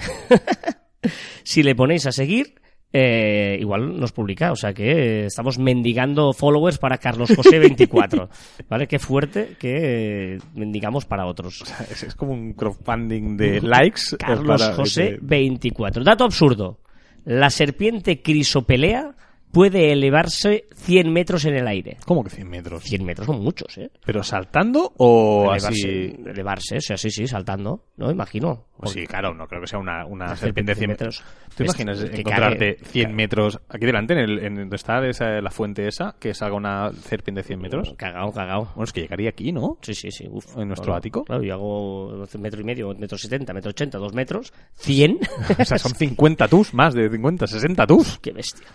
si 1.43 1.61
le 1.61 1.75
ponéis 1.75 2.05
a 2.07 2.11
seguir, 2.11 2.60
eh, 2.93 3.57
igual 3.59 3.99
nos 3.99 4.11
publica. 4.11 4.51
O 4.51 4.55
sea 4.55 4.73
que 4.73 5.25
estamos 5.25 5.57
mendigando 5.57 6.33
followers 6.33 6.77
para 6.77 6.97
Carlos 6.97 7.31
José 7.35 7.59
24. 7.59 8.29
¿Vale? 8.69 8.87
Qué 8.87 8.99
fuerte 8.99 9.55
que 9.59 10.37
mendigamos 10.55 11.05
para 11.05 11.25
otros. 11.25 11.63
es, 11.91 12.03
es 12.03 12.15
como 12.15 12.33
un 12.33 12.53
crowdfunding 12.53 13.37
de 13.37 13.61
likes. 13.61 14.17
Carlos 14.17 14.61
para- 14.61 14.73
José 14.75 15.03
de- 15.03 15.19
24. 15.21 16.03
Dato 16.03 16.23
absurdo. 16.25 16.79
La 17.23 17.49
serpiente 17.49 18.21
crisopelea 18.21 19.13
puede 19.51 19.91
elevarse 19.91 20.65
100 20.75 21.11
metros 21.11 21.45
en 21.45 21.55
el 21.55 21.67
aire. 21.67 21.97
¿Cómo 22.05 22.23
que 22.23 22.29
100 22.29 22.49
metros? 22.49 22.83
100 22.83 23.03
metros 23.05 23.27
son 23.27 23.41
muchos, 23.41 23.77
¿eh? 23.77 23.89
¿Pero 24.05 24.23
saltando 24.23 24.93
o 24.97 25.51
elevarse, 25.53 25.67
así? 25.67 26.15
elevarse, 26.29 26.77
o 26.77 26.81
sea, 26.81 26.97
sí, 26.97 27.09
sí, 27.11 27.27
saltando, 27.27 27.85
¿no? 27.97 28.11
Imagino. 28.11 28.65
Pues 28.77 28.93
sí, 28.93 29.05
claro, 29.05 29.35
no 29.35 29.45
creo 29.47 29.61
que 29.61 29.67
sea 29.67 29.77
una, 29.77 30.07
una 30.07 30.35
serpiente 30.35 30.71
de 30.71 30.75
100 30.75 30.89
serpiente 30.89 31.03
metros. 31.05 31.23
¿Te 31.55 31.63
Es- 31.63 31.69
imaginas 31.69 32.03
que 32.09 32.21
encontrarte 32.21 32.77
cague- 32.77 32.85
100 32.89 33.15
metros 33.15 33.59
aquí 33.69 33.85
delante, 33.85 34.13
en, 34.13 34.19
el, 34.19 34.39
en 34.43 34.55
donde 34.55 34.75
está 34.75 35.05
esa- 35.07 35.39
la 35.39 35.51
fuente 35.51 35.87
esa, 35.87 36.15
que 36.19 36.33
salga 36.33 36.55
una 36.55 36.91
serpiente 36.93 37.41
de 37.41 37.47
100 37.47 37.61
metros? 37.61 37.93
Cagao, 37.95 38.31
cagao. 38.31 38.65
Bueno, 38.73 38.83
es 38.85 38.91
que 38.93 39.01
llegaría 39.01 39.29
aquí, 39.29 39.51
¿no? 39.51 39.77
Sí, 39.83 39.93
sí, 39.93 40.09
sí. 40.09 40.27
Uf, 40.27 40.57
¿En 40.57 40.67
nuestro 40.67 40.95
ático? 40.95 41.23
Claro, 41.25 41.43
yo 41.43 41.53
hago 41.53 42.25
metro 42.39 42.61
y 42.61 42.63
medio, 42.63 42.91
metro 42.97 43.19
setenta, 43.19 43.53
metro 43.53 43.69
ochenta, 43.69 43.99
dos 43.99 44.13
metros, 44.15 44.51
100. 44.77 45.19
O 45.59 45.65
sea, 45.65 45.77
son 45.77 45.93
50 45.93 46.47
tus, 46.47 46.73
más 46.73 46.95
de 46.95 47.07
50, 47.07 47.45
60 47.45 47.85
tus. 47.85 48.17
Qué 48.17 48.31
bestia. 48.31 48.65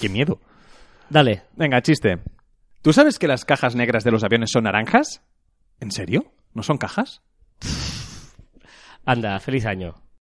Qué 0.00 0.08
miedo. 0.20 0.38
Dale. 1.08 1.44
Venga, 1.56 1.80
chiste. 1.80 2.18
¿Tú 2.82 2.92
sabes 2.92 3.18
que 3.18 3.26
las 3.26 3.44
cajas 3.44 3.74
negras 3.74 4.04
de 4.04 4.10
los 4.10 4.22
aviones 4.22 4.50
son 4.52 4.64
naranjas? 4.64 5.22
¿En 5.80 5.90
serio? 5.90 6.32
¿No 6.52 6.62
son 6.62 6.76
cajas? 6.76 7.22
Anda, 9.04 9.38
feliz 9.40 9.64
año. 9.64 9.94